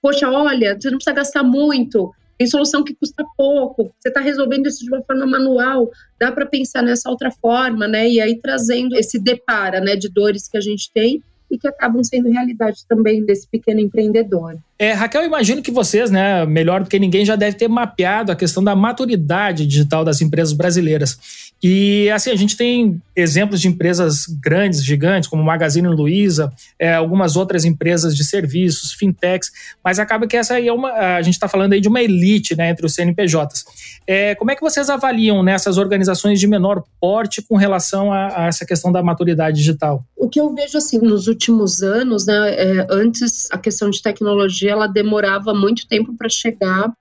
Poxa, 0.00 0.30
olha, 0.30 0.74
você 0.80 0.90
não 0.90 0.96
precisa 0.96 1.14
gastar 1.14 1.42
muito, 1.42 2.10
tem 2.38 2.46
solução 2.46 2.82
que 2.82 2.94
custa 2.94 3.24
pouco, 3.36 3.92
você 3.98 4.08
está 4.08 4.20
resolvendo 4.20 4.66
isso 4.66 4.84
de 4.84 4.90
uma 4.90 5.02
forma 5.02 5.26
manual, 5.26 5.90
dá 6.18 6.32
para 6.32 6.46
pensar 6.46 6.82
nessa 6.82 7.10
outra 7.10 7.30
forma, 7.30 7.86
né? 7.86 8.08
E 8.08 8.20
aí 8.20 8.40
trazendo 8.40 8.96
esse 8.96 9.18
depara, 9.18 9.80
né, 9.80 9.96
de 9.96 10.08
dores 10.08 10.48
que 10.48 10.56
a 10.56 10.60
gente 10.60 10.90
tem 10.92 11.22
e 11.50 11.58
que 11.58 11.68
acabam 11.68 12.02
sendo 12.02 12.30
realidade 12.30 12.86
também 12.88 13.24
desse 13.24 13.46
pequeno 13.46 13.80
empreendedor. 13.80 14.56
É, 14.82 14.94
Raquel, 14.94 15.24
imagino 15.24 15.62
que 15.62 15.70
vocês, 15.70 16.10
né, 16.10 16.44
melhor 16.44 16.82
do 16.82 16.90
que 16.90 16.98
ninguém, 16.98 17.24
já 17.24 17.36
deve 17.36 17.56
ter 17.56 17.68
mapeado 17.68 18.32
a 18.32 18.34
questão 18.34 18.64
da 18.64 18.74
maturidade 18.74 19.64
digital 19.64 20.04
das 20.04 20.20
empresas 20.20 20.52
brasileiras. 20.52 21.16
E 21.62 22.10
assim, 22.10 22.30
a 22.30 22.34
gente 22.34 22.56
tem 22.56 23.00
exemplos 23.14 23.60
de 23.60 23.68
empresas 23.68 24.26
grandes, 24.26 24.84
gigantes, 24.84 25.28
como 25.28 25.44
Magazine 25.44 25.86
Luiza, 25.86 26.52
é, 26.76 26.94
algumas 26.94 27.36
outras 27.36 27.64
empresas 27.64 28.16
de 28.16 28.24
serviços, 28.24 28.92
fintechs, 28.92 29.52
mas 29.84 30.00
acaba 30.00 30.26
que 30.26 30.36
essa 30.36 30.54
aí 30.54 30.66
é 30.66 30.72
uma. 30.72 30.90
A 30.90 31.22
gente 31.22 31.34
está 31.34 31.46
falando 31.46 31.74
aí 31.74 31.80
de 31.80 31.86
uma 31.86 32.02
elite 32.02 32.56
né, 32.56 32.70
entre 32.70 32.84
os 32.84 32.92
CNPJs. 32.94 33.64
É, 34.04 34.34
como 34.34 34.50
é 34.50 34.56
que 34.56 34.60
vocês 34.60 34.90
avaliam 34.90 35.40
nessas 35.44 35.78
organizações 35.78 36.40
de 36.40 36.48
menor 36.48 36.82
porte 37.00 37.40
com 37.40 37.54
relação 37.54 38.12
a, 38.12 38.42
a, 38.42 38.46
essa 38.48 38.66
questão 38.66 38.90
da 38.90 39.00
maturidade 39.00 39.56
digital? 39.56 40.04
O 40.16 40.28
que 40.28 40.40
eu 40.40 40.52
vejo 40.52 40.76
assim, 40.76 40.98
nos 40.98 41.28
últimos 41.28 41.80
anos, 41.80 42.26
né, 42.26 42.54
é, 42.54 42.86
antes 42.90 43.46
a 43.52 43.58
questão 43.58 43.88
de 43.88 44.02
tecnologia 44.02 44.71
ela 44.72 44.86
demorava 44.86 45.54
muito 45.54 45.86
tempo 45.86 46.16
para 46.16 46.28
chegar 46.28 46.92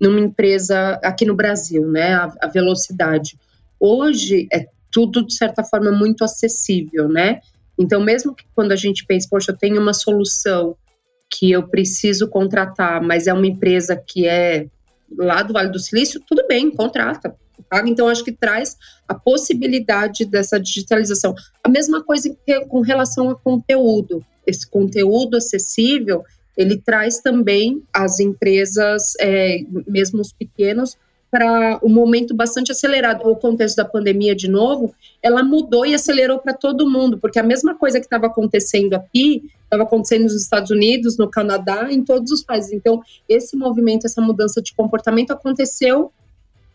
numa 0.00 0.20
empresa 0.20 1.00
aqui 1.02 1.24
no 1.24 1.34
Brasil, 1.34 1.86
né, 1.88 2.14
a, 2.14 2.32
a 2.42 2.46
velocidade. 2.46 3.36
Hoje 3.80 4.46
é 4.52 4.66
tudo, 4.90 5.26
de 5.26 5.34
certa 5.34 5.62
forma, 5.62 5.90
muito 5.90 6.24
acessível, 6.24 7.08
né? 7.08 7.40
Então, 7.78 8.00
mesmo 8.00 8.34
que 8.34 8.44
quando 8.54 8.72
a 8.72 8.76
gente 8.76 9.04
pensa, 9.06 9.28
poxa, 9.30 9.52
eu 9.52 9.56
tenho 9.56 9.80
uma 9.80 9.92
solução 9.92 10.76
que 11.30 11.50
eu 11.52 11.68
preciso 11.68 12.28
contratar, 12.28 13.02
mas 13.02 13.26
é 13.26 13.32
uma 13.32 13.46
empresa 13.46 13.94
que 13.94 14.26
é 14.26 14.66
lá 15.16 15.42
do 15.42 15.52
Vale 15.52 15.70
do 15.70 15.78
Silício, 15.78 16.22
tudo 16.26 16.46
bem, 16.48 16.70
contrata. 16.70 17.36
Então, 17.86 18.08
acho 18.08 18.24
que 18.24 18.32
traz 18.32 18.76
a 19.06 19.14
possibilidade 19.14 20.24
dessa 20.24 20.58
digitalização. 20.58 21.34
A 21.62 21.68
mesma 21.68 22.02
coisa 22.02 22.34
com 22.68 22.80
relação 22.80 23.28
ao 23.28 23.38
conteúdo. 23.38 24.24
Esse 24.46 24.66
conteúdo 24.66 25.36
acessível, 25.36 26.24
ele 26.58 26.76
traz 26.76 27.20
também 27.20 27.84
as 27.94 28.18
empresas, 28.18 29.14
é, 29.20 29.60
mesmo 29.86 30.20
os 30.20 30.32
pequenos, 30.32 30.98
para 31.30 31.78
um 31.84 31.88
momento 31.88 32.34
bastante 32.34 32.72
acelerado. 32.72 33.28
O 33.28 33.36
contexto 33.36 33.76
da 33.76 33.84
pandemia, 33.84 34.34
de 34.34 34.48
novo, 34.48 34.92
ela 35.22 35.44
mudou 35.44 35.86
e 35.86 35.94
acelerou 35.94 36.40
para 36.40 36.52
todo 36.52 36.90
mundo, 36.90 37.16
porque 37.16 37.38
a 37.38 37.44
mesma 37.44 37.76
coisa 37.76 38.00
que 38.00 38.06
estava 38.06 38.26
acontecendo 38.26 38.94
aqui 38.94 39.48
estava 39.62 39.84
acontecendo 39.84 40.22
nos 40.22 40.34
Estados 40.34 40.70
Unidos, 40.70 41.16
no 41.16 41.30
Canadá, 41.30 41.92
em 41.92 42.02
todos 42.02 42.32
os 42.32 42.42
países. 42.42 42.72
Então, 42.72 43.00
esse 43.28 43.56
movimento, 43.56 44.06
essa 44.06 44.20
mudança 44.20 44.60
de 44.60 44.74
comportamento 44.74 45.30
aconteceu 45.30 46.10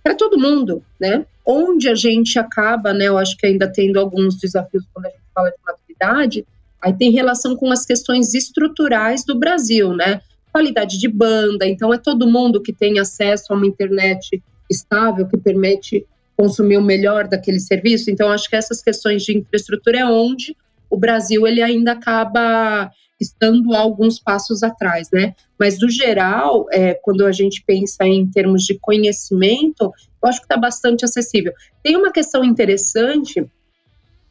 para 0.02 0.16
todo 0.16 0.40
mundo, 0.40 0.82
né? 0.98 1.26
Onde 1.46 1.90
a 1.90 1.96
gente 1.96 2.40
acaba, 2.40 2.94
né? 2.94 3.08
Eu 3.08 3.18
acho 3.18 3.36
que 3.36 3.48
ainda 3.48 3.68
tendo 3.68 4.00
alguns 4.00 4.36
desafios 4.38 4.86
quando 4.94 5.08
a 5.08 5.10
gente 5.10 5.22
fala 5.34 5.50
de 5.50 5.58
maturidade, 5.66 6.46
aí 6.84 6.94
tem 6.94 7.12
relação 7.12 7.56
com 7.56 7.72
as 7.72 7.86
questões 7.86 8.34
estruturais 8.34 9.24
do 9.24 9.40
Brasil, 9.40 9.94
né? 9.94 10.22
qualidade 10.54 11.00
de 11.00 11.08
banda, 11.08 11.66
então 11.66 11.92
é 11.92 11.98
todo 11.98 12.30
mundo 12.30 12.62
que 12.62 12.72
tem 12.72 13.00
acesso 13.00 13.52
a 13.52 13.56
uma 13.56 13.66
internet 13.66 14.42
estável 14.70 15.28
que 15.28 15.36
permite 15.36 16.06
consumir 16.38 16.78
o 16.78 16.82
melhor 16.82 17.28
daquele 17.28 17.60
serviço. 17.60 18.12
Então 18.12 18.30
acho 18.30 18.48
que 18.48 18.56
essas 18.56 18.82
questões 18.82 19.24
de 19.24 19.36
infraestrutura 19.36 20.00
é 20.00 20.06
onde 20.06 20.56
o 20.90 20.98
Brasil 20.98 21.48
ele 21.48 21.62
ainda 21.62 21.94
acaba 21.94 22.92
estando 23.20 23.74
alguns 23.74 24.20
passos 24.20 24.62
atrás, 24.62 25.10
né? 25.12 25.34
Mas 25.60 25.80
do 25.80 25.90
geral, 25.90 26.68
é, 26.72 26.94
quando 26.94 27.26
a 27.26 27.32
gente 27.32 27.64
pensa 27.66 28.06
em 28.06 28.28
termos 28.28 28.64
de 28.64 28.78
conhecimento, 28.80 29.92
eu 30.22 30.30
acho 30.30 30.40
que 30.40 30.46
está 30.46 30.58
bastante 30.58 31.04
acessível. 31.04 31.54
Tem 31.82 31.96
uma 31.96 32.12
questão 32.12 32.44
interessante 32.44 33.44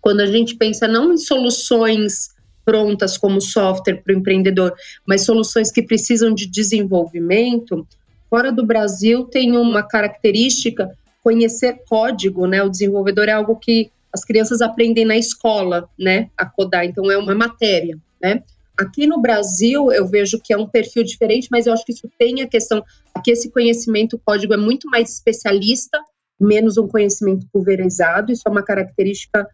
quando 0.00 0.20
a 0.20 0.26
gente 0.26 0.56
pensa 0.56 0.86
não 0.86 1.12
em 1.12 1.16
soluções 1.16 2.31
prontas 2.64 3.16
como 3.18 3.40
software 3.40 4.02
para 4.02 4.14
o 4.14 4.18
empreendedor, 4.18 4.74
mas 5.06 5.24
soluções 5.24 5.70
que 5.70 5.82
precisam 5.82 6.32
de 6.32 6.46
desenvolvimento, 6.46 7.86
fora 8.30 8.50
do 8.50 8.64
Brasil 8.64 9.24
tem 9.24 9.56
uma 9.56 9.82
característica 9.82 10.90
conhecer 11.22 11.82
código, 11.88 12.46
né? 12.46 12.62
O 12.62 12.68
desenvolvedor 12.68 13.28
é 13.28 13.32
algo 13.32 13.56
que 13.56 13.90
as 14.12 14.24
crianças 14.24 14.60
aprendem 14.60 15.04
na 15.04 15.16
escola, 15.16 15.88
né? 15.98 16.28
A 16.36 16.44
codar, 16.44 16.84
então 16.84 17.10
é 17.10 17.16
uma 17.16 17.34
matéria, 17.34 17.96
né? 18.20 18.42
Aqui 18.78 19.06
no 19.06 19.20
Brasil 19.20 19.92
eu 19.92 20.06
vejo 20.06 20.40
que 20.42 20.52
é 20.52 20.56
um 20.56 20.66
perfil 20.66 21.04
diferente, 21.04 21.48
mas 21.50 21.66
eu 21.66 21.72
acho 21.72 21.84
que 21.84 21.92
isso 21.92 22.10
tem 22.18 22.42
a 22.42 22.48
questão 22.48 22.82
aqui 23.14 23.30
esse 23.30 23.50
conhecimento 23.50 24.20
código 24.24 24.54
é 24.54 24.56
muito 24.56 24.88
mais 24.88 25.12
especialista, 25.12 26.00
menos 26.40 26.76
um 26.76 26.88
conhecimento 26.88 27.46
pulverizado. 27.52 28.32
Isso 28.32 28.42
é 28.46 28.50
uma 28.50 28.62
característica 28.62 29.46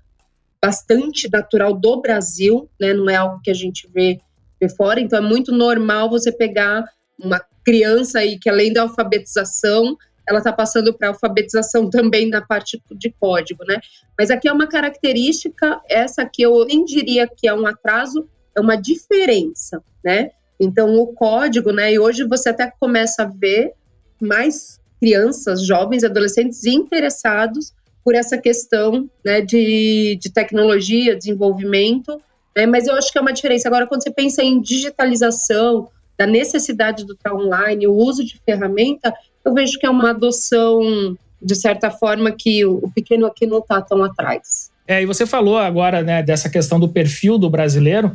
bastante 0.62 1.28
natural 1.30 1.74
do 1.74 2.00
Brasil, 2.00 2.68
né? 2.80 2.92
Não 2.92 3.08
é 3.08 3.16
algo 3.16 3.40
que 3.42 3.50
a 3.50 3.54
gente 3.54 3.88
vê, 3.92 4.20
vê 4.60 4.68
fora. 4.68 5.00
Então 5.00 5.18
é 5.18 5.22
muito 5.22 5.52
normal 5.52 6.10
você 6.10 6.32
pegar 6.32 6.84
uma 7.18 7.40
criança 7.64 8.20
aí 8.20 8.38
que 8.38 8.48
além 8.48 8.72
da 8.72 8.82
alfabetização, 8.82 9.96
ela 10.28 10.38
está 10.38 10.52
passando 10.52 10.92
para 10.92 11.08
alfabetização 11.08 11.88
também 11.88 12.28
na 12.28 12.42
parte 12.42 12.82
de 12.92 13.10
código, 13.18 13.64
né? 13.64 13.80
Mas 14.18 14.30
aqui 14.30 14.48
é 14.48 14.52
uma 14.52 14.66
característica, 14.66 15.80
essa 15.88 16.24
que 16.24 16.42
eu 16.42 16.64
nem 16.64 16.84
diria 16.84 17.26
que 17.26 17.48
é 17.48 17.54
um 17.54 17.66
atraso, 17.66 18.28
é 18.54 18.60
uma 18.60 18.76
diferença, 18.76 19.82
né? 20.04 20.30
Então 20.60 20.96
o 20.96 21.08
código, 21.08 21.72
né? 21.72 21.92
E 21.92 21.98
hoje 21.98 22.24
você 22.24 22.50
até 22.50 22.70
começa 22.78 23.22
a 23.22 23.26
ver 23.26 23.72
mais 24.20 24.80
crianças, 25.00 25.64
jovens, 25.64 26.02
adolescentes 26.02 26.64
interessados 26.64 27.72
por 28.04 28.14
essa 28.14 28.38
questão 28.38 29.08
né, 29.24 29.40
de, 29.40 30.18
de 30.20 30.30
tecnologia, 30.30 31.16
desenvolvimento, 31.16 32.20
né, 32.56 32.66
mas 32.66 32.86
eu 32.86 32.94
acho 32.94 33.12
que 33.12 33.18
é 33.18 33.20
uma 33.20 33.32
diferença. 33.32 33.68
Agora, 33.68 33.86
quando 33.86 34.02
você 34.02 34.10
pensa 34.10 34.42
em 34.42 34.60
digitalização, 34.60 35.88
da 36.18 36.26
necessidade 36.26 37.04
do 37.04 37.12
estar 37.12 37.32
online, 37.32 37.86
o 37.86 37.94
uso 37.94 38.24
de 38.24 38.40
ferramenta, 38.44 39.14
eu 39.44 39.54
vejo 39.54 39.78
que 39.78 39.86
é 39.86 39.90
uma 39.90 40.10
adoção, 40.10 41.16
de 41.40 41.54
certa 41.54 41.90
forma, 41.90 42.32
que 42.32 42.66
o, 42.66 42.90
pequeno 42.92 43.24
aqui 43.24 43.46
não 43.46 43.58
está 43.58 43.80
tão 43.80 44.02
atrás. 44.02 44.70
É, 44.86 45.02
e 45.02 45.06
você 45.06 45.26
falou 45.26 45.58
agora 45.58 46.02
né, 46.02 46.22
dessa 46.22 46.48
questão 46.48 46.80
do 46.80 46.88
perfil 46.88 47.38
do 47.38 47.48
brasileiro. 47.48 48.10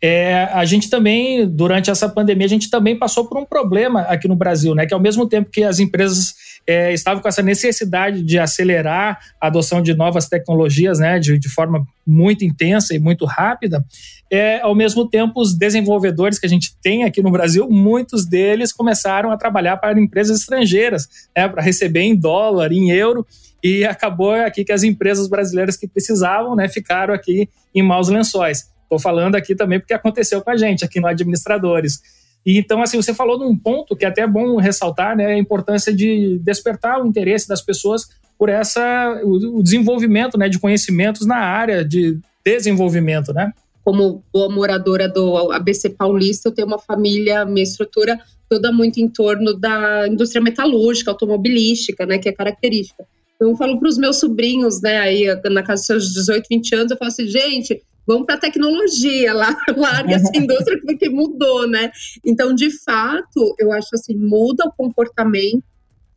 É, 0.00 0.44
a 0.52 0.64
gente 0.64 0.88
também, 0.88 1.48
durante 1.48 1.90
essa 1.90 2.08
pandemia, 2.08 2.46
a 2.46 2.50
gente 2.50 2.70
também 2.70 2.96
passou 2.96 3.24
por 3.26 3.38
um 3.38 3.46
problema 3.46 4.02
aqui 4.02 4.28
no 4.28 4.36
Brasil, 4.36 4.74
né? 4.74 4.86
Que 4.86 4.92
ao 4.92 5.00
mesmo 5.00 5.26
tempo 5.26 5.50
que 5.50 5.64
as 5.64 5.78
empresas 5.78 6.34
é, 6.68 6.92
estavam 6.92 7.22
com 7.22 7.28
essa 7.28 7.40
necessidade 7.40 8.22
de 8.22 8.38
acelerar 8.38 9.18
a 9.40 9.46
adoção 9.46 9.80
de 9.80 9.94
novas 9.94 10.28
tecnologias, 10.28 10.98
né, 10.98 11.18
de, 11.18 11.38
de 11.38 11.48
forma 11.48 11.86
muito 12.06 12.44
intensa 12.44 12.94
e 12.94 12.98
muito 12.98 13.24
rápida, 13.24 13.82
é, 14.30 14.60
ao 14.60 14.74
mesmo 14.74 15.08
tempo 15.08 15.40
os 15.40 15.56
desenvolvedores 15.56 16.38
que 16.38 16.44
a 16.44 16.48
gente 16.48 16.76
tem 16.82 17.04
aqui 17.04 17.22
no 17.22 17.30
Brasil, 17.30 17.66
muitos 17.70 18.26
deles 18.26 18.70
começaram 18.70 19.32
a 19.32 19.38
trabalhar 19.38 19.78
para 19.78 19.98
empresas 19.98 20.40
estrangeiras, 20.40 21.08
né, 21.34 21.48
para 21.48 21.62
receber 21.62 22.02
em 22.02 22.14
dólar, 22.14 22.70
em 22.70 22.90
euro, 22.90 23.26
e 23.64 23.86
acabou 23.86 24.32
aqui 24.32 24.62
que 24.62 24.72
as 24.72 24.82
empresas 24.82 25.26
brasileiras 25.26 25.74
que 25.74 25.88
precisavam, 25.88 26.54
né, 26.54 26.68
ficaram 26.68 27.14
aqui 27.14 27.48
em 27.74 27.82
maus 27.82 28.08
lençóis. 28.08 28.70
Estou 28.82 28.98
falando 28.98 29.36
aqui 29.36 29.54
também 29.54 29.80
porque 29.80 29.94
aconteceu 29.94 30.42
com 30.42 30.50
a 30.50 30.56
gente 30.56 30.84
aqui 30.84 31.00
no 31.00 31.06
Administradores. 31.06 32.00
Então, 32.46 32.82
assim, 32.82 32.96
você 32.96 33.12
falou 33.12 33.38
num 33.38 33.56
ponto 33.56 33.96
que 33.96 34.04
é 34.04 34.08
até 34.08 34.22
é 34.22 34.26
bom 34.26 34.56
ressaltar, 34.56 35.16
né, 35.16 35.26
a 35.26 35.38
importância 35.38 35.92
de 35.94 36.38
despertar 36.38 37.02
o 37.02 37.06
interesse 37.06 37.46
das 37.48 37.60
pessoas 37.60 38.08
por 38.38 38.48
essa 38.48 39.20
o, 39.24 39.62
desenvolvimento, 39.62 40.38
né, 40.38 40.48
de 40.48 40.58
conhecimentos 40.58 41.26
na 41.26 41.36
área 41.36 41.84
de 41.84 42.18
desenvolvimento, 42.44 43.32
né? 43.32 43.52
Como 43.84 44.22
boa 44.32 44.48
moradora 44.50 45.08
do 45.08 45.52
ABC 45.52 45.90
Paulista, 45.90 46.48
eu 46.48 46.54
tenho 46.54 46.68
uma 46.68 46.78
família, 46.78 47.44
minha 47.44 47.62
estrutura 47.62 48.18
toda 48.48 48.72
muito 48.72 48.98
em 48.98 49.08
torno 49.08 49.54
da 49.54 50.08
indústria 50.08 50.42
metalúrgica, 50.42 51.10
automobilística, 51.10 52.06
né, 52.06 52.18
que 52.18 52.28
é 52.28 52.32
característica. 52.32 53.04
Então, 53.36 53.50
eu 53.50 53.56
falo 53.56 53.78
para 53.78 53.88
os 53.88 53.98
meus 53.98 54.18
sobrinhos, 54.18 54.80
né, 54.80 54.98
aí 54.98 55.26
na 55.50 55.62
casa 55.62 55.80
dos 55.80 55.86
seus 55.86 56.14
18, 56.14 56.46
20 56.50 56.74
anos, 56.74 56.90
eu 56.90 56.96
falo 56.96 57.10
assim, 57.10 57.26
gente, 57.26 57.82
vamos 58.08 58.24
para 58.24 58.36
a 58.36 58.40
tecnologia, 58.40 59.34
lá, 59.34 59.54
larga 59.76 60.14
essa 60.14 60.34
indústria 60.34 60.80
porque 60.82 61.10
mudou, 61.10 61.68
né? 61.68 61.92
Então, 62.24 62.54
de 62.54 62.70
fato, 62.70 63.54
eu 63.58 63.70
acho 63.70 63.90
assim, 63.92 64.16
muda 64.16 64.64
o 64.64 64.72
comportamento. 64.72 65.62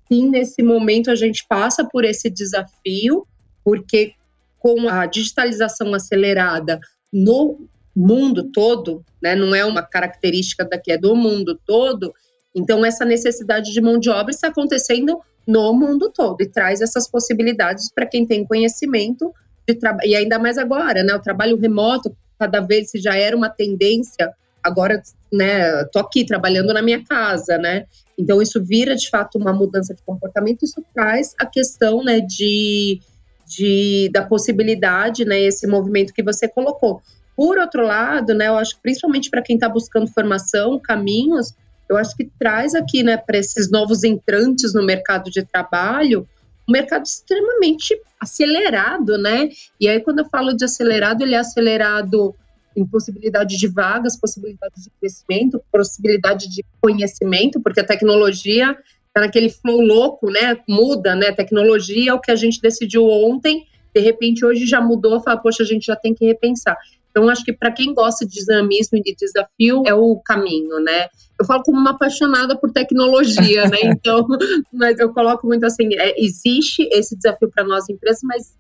Sim, 0.08 0.30
nesse 0.30 0.63
momento 0.63 1.12
a 1.12 1.15
gente 1.15 1.45
passa 1.47 1.84
por 1.84 2.06
esse 2.06 2.30
desafio, 2.30 3.27
porque 3.63 4.13
com 4.58 4.88
a 4.88 5.06
digitalização 5.06 5.93
acelerada 5.93 6.80
no 7.12 7.67
mundo 7.93 8.49
todo, 8.54 9.04
né, 9.21 9.36
não 9.36 9.54
é 9.54 9.65
uma 9.65 9.82
característica 9.82 10.63
daqui, 10.63 10.93
é 10.93 10.97
do 10.97 11.13
mundo 11.13 11.60
todo, 11.65 12.13
então 12.56 12.86
essa 12.86 13.04
necessidade 13.04 13.73
de 13.73 13.82
mão 13.82 13.99
de 13.99 14.10
obra 14.10 14.32
está 14.32 14.47
acontecendo 14.47 15.19
no 15.45 15.73
mundo 15.73 16.10
todo 16.10 16.41
e 16.41 16.47
traz 16.47 16.80
essas 16.80 17.10
possibilidades 17.10 17.91
para 17.93 18.06
quem 18.06 18.25
tem 18.25 18.45
conhecimento 18.45 19.34
de 19.67 19.76
trabalho, 19.76 20.08
e 20.08 20.15
ainda 20.15 20.39
mais 20.39 20.58
agora, 20.58 21.04
né, 21.04 21.13
o 21.13 21.21
trabalho 21.21 21.58
remoto, 21.58 22.15
cada 22.39 22.60
vez 22.60 22.89
se 22.89 23.00
já 23.00 23.15
era 23.15 23.36
uma 23.36 23.50
tendência, 23.50 24.32
agora, 24.63 25.02
né, 25.32 25.84
tô 25.86 26.00
aqui 26.00 26.26
trabalhando 26.26 26.74
na 26.74 26.82
minha 26.82 27.04
casa, 27.04 27.58
né, 27.58 27.86
então 28.17 28.41
isso 28.41 28.63
vira 28.63 28.95
de 28.95 29.10
fato 29.10 29.38
uma 29.38 29.54
mudança 29.54 29.93
de 29.93 30.02
comportamento, 30.04 30.63
isso 30.63 30.84
traz 30.93 31.34
a 31.39 31.45
questão, 31.45 32.04
né, 32.04 32.19
de, 32.19 33.00
de 33.47 34.10
da 34.13 34.24
possibilidade, 34.24 35.26
né, 35.26 35.39
esse 35.41 35.67
movimento 35.67 36.13
que 36.13 36.24
você 36.24 36.47
colocou. 36.47 37.02
Por 37.36 37.58
outro 37.58 37.84
lado, 37.84 38.34
né, 38.34 38.47
eu 38.47 38.58
acho 38.58 38.76
que 38.76 38.82
principalmente 38.82 39.30
para 39.30 39.41
quem 39.41 39.56
está 39.56 39.69
buscando 39.69 40.08
formação, 40.08 40.80
caminhos, 40.80 41.54
eu 41.89 41.97
acho 41.97 42.15
que 42.15 42.30
traz 42.39 42.74
aqui, 42.74 43.04
né, 43.04 43.17
para 43.17 43.38
esses 43.38 43.69
novos 43.69 44.04
entrantes 44.04 44.74
no 44.74 44.84
mercado 44.84 45.30
de 45.30 45.43
trabalho, 45.43 46.28
um 46.71 46.79
mercado 46.79 47.03
extremamente 47.03 47.99
acelerado, 48.19 49.17
né? 49.17 49.49
E 49.79 49.89
aí, 49.89 49.99
quando 49.99 50.19
eu 50.19 50.25
falo 50.25 50.53
de 50.53 50.63
acelerado, 50.63 51.23
ele 51.23 51.36
é 51.36 51.39
acelerado 51.39 52.34
em 52.75 52.86
possibilidade 52.86 53.57
de 53.57 53.67
vagas, 53.67 54.17
possibilidade 54.17 54.75
de 54.81 54.89
crescimento, 54.97 55.62
possibilidade 55.69 56.49
de 56.49 56.63
conhecimento, 56.79 57.60
porque 57.60 57.81
a 57.81 57.86
tecnologia 57.86 58.77
está 59.07 59.19
naquele 59.19 59.49
flow 59.49 59.81
louco, 59.81 60.31
né? 60.31 60.57
Muda, 60.67 61.13
né? 61.13 61.34
Tecnologia 61.34 62.12
é 62.12 62.13
o 62.13 62.21
que 62.21 62.31
a 62.31 62.36
gente 62.36 62.62
decidiu 62.62 63.05
ontem, 63.05 63.67
de 63.93 63.99
repente 63.99 64.45
hoje 64.45 64.65
já 64.65 64.79
mudou, 64.79 65.19
fala, 65.19 65.38
poxa, 65.38 65.63
a 65.63 65.65
gente 65.65 65.86
já 65.86 65.97
tem 65.97 66.13
que 66.13 66.25
repensar. 66.25 66.77
Então, 67.12 67.30
acho 67.30 67.43
que 67.43 67.54
para 67.54 67.71
quem 67.71 67.93
gosta 67.93 68.26
de 68.26 68.34
dinamismo 68.34 68.97
e 68.97 69.04
de 69.04 69.13
desafio, 69.15 69.84
é 69.86 69.93
o 69.93 70.15
caminho, 70.26 70.80
né? 70.80 71.08
Eu 71.39 71.45
falo 71.45 71.62
como 71.63 71.78
uma 71.78 71.91
apaixonada 71.91 72.58
por 72.58 72.71
tecnologia, 72.71 73.67
né? 73.67 73.78
Então, 74.02 74.26
mas 74.74 74.97
eu 75.00 75.13
coloco 75.13 75.45
muito 75.45 75.65
assim: 75.65 75.93
é, 75.95 76.19
existe 76.19 76.88
esse 76.91 77.15
desafio 77.15 77.52
para 77.54 77.63
nós 77.63 77.89
empresas, 77.89 78.21
mas 78.24 78.54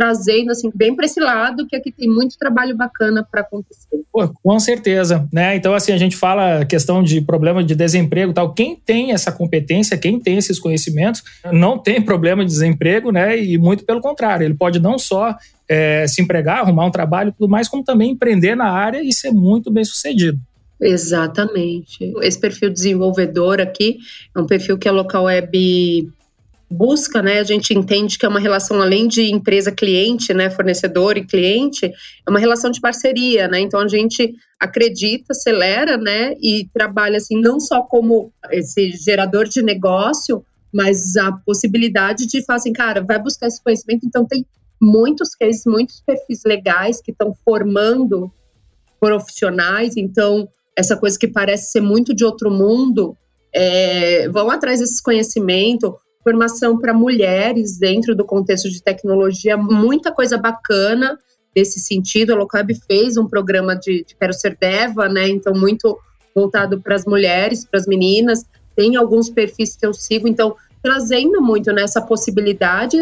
trazendo 0.00 0.50
assim 0.50 0.70
bem 0.74 0.96
para 0.96 1.04
esse 1.04 1.20
lado 1.20 1.66
que 1.66 1.76
aqui 1.76 1.92
tem 1.92 2.08
muito 2.08 2.38
trabalho 2.38 2.74
bacana 2.74 3.26
para 3.30 3.42
acontecer. 3.42 4.00
Pô, 4.10 4.26
com 4.42 4.58
certeza, 4.58 5.28
né? 5.30 5.54
Então 5.56 5.74
assim 5.74 5.92
a 5.92 5.98
gente 5.98 6.16
fala 6.16 6.64
questão 6.64 7.02
de 7.02 7.20
problema 7.20 7.62
de 7.62 7.74
desemprego, 7.74 8.32
tal. 8.32 8.54
Quem 8.54 8.74
tem 8.74 9.12
essa 9.12 9.30
competência, 9.30 9.98
quem 9.98 10.18
tem 10.18 10.38
esses 10.38 10.58
conhecimentos, 10.58 11.22
não 11.52 11.76
tem 11.76 12.00
problema 12.00 12.42
de 12.42 12.50
desemprego, 12.50 13.12
né? 13.12 13.38
E 13.38 13.58
muito 13.58 13.84
pelo 13.84 14.00
contrário, 14.00 14.44
ele 14.44 14.54
pode 14.54 14.80
não 14.80 14.98
só 14.98 15.36
é, 15.70 16.04
se 16.08 16.20
empregar, 16.20 16.58
arrumar 16.58 16.84
um 16.84 16.90
trabalho, 16.90 17.32
tudo 17.32 17.48
mais, 17.48 17.68
como 17.68 17.84
também 17.84 18.10
empreender 18.10 18.56
na 18.56 18.68
área 18.68 19.00
e 19.04 19.12
ser 19.12 19.30
muito 19.30 19.70
bem 19.70 19.84
sucedido. 19.84 20.36
Exatamente. 20.80 22.12
Esse 22.22 22.40
perfil 22.40 22.70
desenvolvedor 22.70 23.60
aqui 23.60 23.98
é 24.34 24.40
um 24.40 24.46
perfil 24.46 24.76
que 24.76 24.88
a 24.88 24.92
Local 24.92 25.24
Web 25.24 26.10
busca, 26.68 27.22
né, 27.22 27.38
a 27.40 27.44
gente 27.44 27.72
entende 27.72 28.16
que 28.18 28.24
é 28.24 28.28
uma 28.28 28.38
relação 28.40 28.80
além 28.80 29.06
de 29.06 29.30
empresa-cliente, 29.30 30.32
né, 30.32 30.50
fornecedor 30.50 31.16
e 31.16 31.26
cliente, 31.26 31.86
é 31.86 32.30
uma 32.30 32.38
relação 32.38 32.70
de 32.70 32.80
parceria, 32.80 33.48
né, 33.48 33.58
então 33.58 33.80
a 33.80 33.88
gente 33.88 34.34
acredita, 34.58 35.26
acelera, 35.30 35.96
né, 35.96 36.34
e 36.40 36.68
trabalha 36.72 37.16
assim 37.16 37.40
não 37.40 37.58
só 37.58 37.82
como 37.82 38.32
esse 38.52 38.92
gerador 38.92 39.48
de 39.48 39.62
negócio, 39.62 40.44
mas 40.72 41.16
a 41.16 41.32
possibilidade 41.32 42.26
de 42.28 42.44
falar 42.44 42.58
assim, 42.58 42.72
cara, 42.72 43.02
vai 43.02 43.20
buscar 43.20 43.48
esse 43.48 43.60
conhecimento, 43.60 44.06
então 44.06 44.24
tem 44.24 44.46
muitos 44.80 45.34
cases, 45.34 45.62
muitos 45.66 46.00
perfis 46.00 46.42
legais 46.44 47.00
que 47.00 47.12
estão 47.12 47.34
formando 47.44 48.32
profissionais, 48.98 49.96
então 49.96 50.48
essa 50.76 50.96
coisa 50.96 51.18
que 51.18 51.28
parece 51.28 51.72
ser 51.72 51.80
muito 51.80 52.14
de 52.14 52.24
outro 52.24 52.50
mundo, 52.50 53.16
é, 53.52 54.28
vão 54.28 54.50
atrás 54.50 54.80
desses 54.80 55.00
conhecimento, 55.00 55.98
formação 56.22 56.78
para 56.78 56.94
mulheres 56.94 57.78
dentro 57.78 58.14
do 58.14 58.24
contexto 58.24 58.70
de 58.70 58.82
tecnologia, 58.82 59.56
muita 59.56 60.12
coisa 60.12 60.36
bacana 60.36 61.18
nesse 61.54 61.80
sentido. 61.80 62.32
A 62.32 62.36
Locab 62.36 62.72
fez 62.86 63.16
um 63.16 63.26
programa 63.26 63.74
de, 63.74 64.04
de 64.04 64.14
Quero 64.14 64.32
Ser 64.32 64.56
Deva, 64.58 65.08
né? 65.08 65.28
Então, 65.28 65.54
muito 65.54 65.98
voltado 66.34 66.80
para 66.80 66.94
as 66.94 67.04
mulheres, 67.04 67.64
para 67.64 67.80
as 67.80 67.86
meninas. 67.86 68.44
Tem 68.76 68.96
alguns 68.96 69.28
perfis 69.28 69.76
que 69.76 69.84
eu 69.84 69.92
sigo, 69.92 70.28
então, 70.28 70.54
trazendo 70.82 71.42
muito 71.42 71.72
nessa 71.72 72.00
possibilidade, 72.00 72.96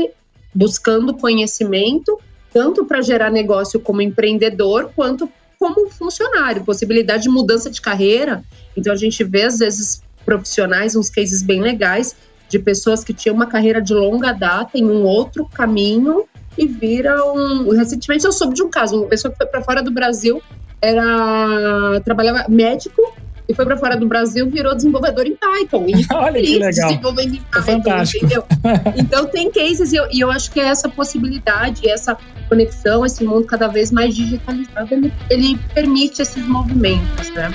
buscando 0.55 1.15
conhecimento, 1.15 2.19
tanto 2.53 2.85
para 2.85 3.03
gerar 3.03 3.31
negócio 3.31 3.79
como 3.79 4.03
empreendedor, 4.03 4.91
quanto 4.95 5.31
como 5.59 5.91
funcionário, 5.91 6.65
possibilidade 6.65 7.25
de 7.25 7.29
mudança 7.29 7.69
de 7.71 7.81
carreira. 7.81 8.43
Então, 8.77 8.93
a 8.93 8.97
gente 8.97 9.23
vê, 9.25 9.43
às 9.43 9.59
vezes, 9.59 10.03
profissionais, 10.25 10.95
uns 10.95 11.11
cases 11.11 11.43
bem 11.43 11.61
legais, 11.61 12.15
de 12.49 12.59
pessoas 12.59 13.05
que 13.05 13.13
tinham 13.13 13.35
uma 13.35 13.47
carreira 13.47 13.81
de 13.81 13.93
longa 13.93 14.33
data 14.33 14.79
em 14.79 14.85
um 14.85 15.03
outro 15.03 15.47
caminho 15.47 16.25
e 16.57 16.67
viram. 16.67 17.69
Recentemente 17.71 18.25
eu 18.25 18.33
soube 18.33 18.55
de 18.55 18.63
um 18.63 18.71
caso, 18.71 18.97
uma 18.97 19.07
pessoa 19.07 19.31
que 19.31 19.37
foi 19.37 19.47
para 19.47 19.63
fora 19.63 19.83
do 19.83 19.91
Brasil, 19.91 20.43
era 20.81 22.01
trabalhava 22.05 22.47
médico 22.49 23.03
e 23.49 23.55
foi 23.55 23.65
para 23.65 23.77
fora 23.77 23.97
do 23.97 24.07
Brasil, 24.07 24.49
virou 24.51 24.75
desenvolvedor 24.75 25.27
em 25.27 25.35
Python. 25.35 25.87
E 25.89 26.05
Olha 26.13 26.41
que 26.41 26.59
legal. 26.59 26.91
Desenvolvendo 26.91 27.35
em 27.35 27.41
Python, 27.41 27.59
é 27.59 27.63
fantástico. 27.63 28.27
Entendeu? 28.27 28.45
Então 28.97 29.27
tem 29.27 29.51
cases 29.51 29.93
e 29.93 29.97
eu, 29.97 30.07
e 30.11 30.21
eu, 30.21 30.31
acho 30.31 30.51
que 30.51 30.61
é 30.61 30.65
essa 30.65 30.89
possibilidade, 30.89 31.89
essa 31.89 32.17
conexão, 32.49 33.07
esse 33.07 33.25
mundo 33.25 33.47
cada 33.47 33.69
vez 33.69 33.91
mais 33.91 34.15
digitalizado, 34.15 34.95
ele, 34.95 35.13
ele 35.31 35.59
permite 35.75 36.21
esses 36.21 36.47
movimentos, 36.47 37.31
né? 37.31 37.51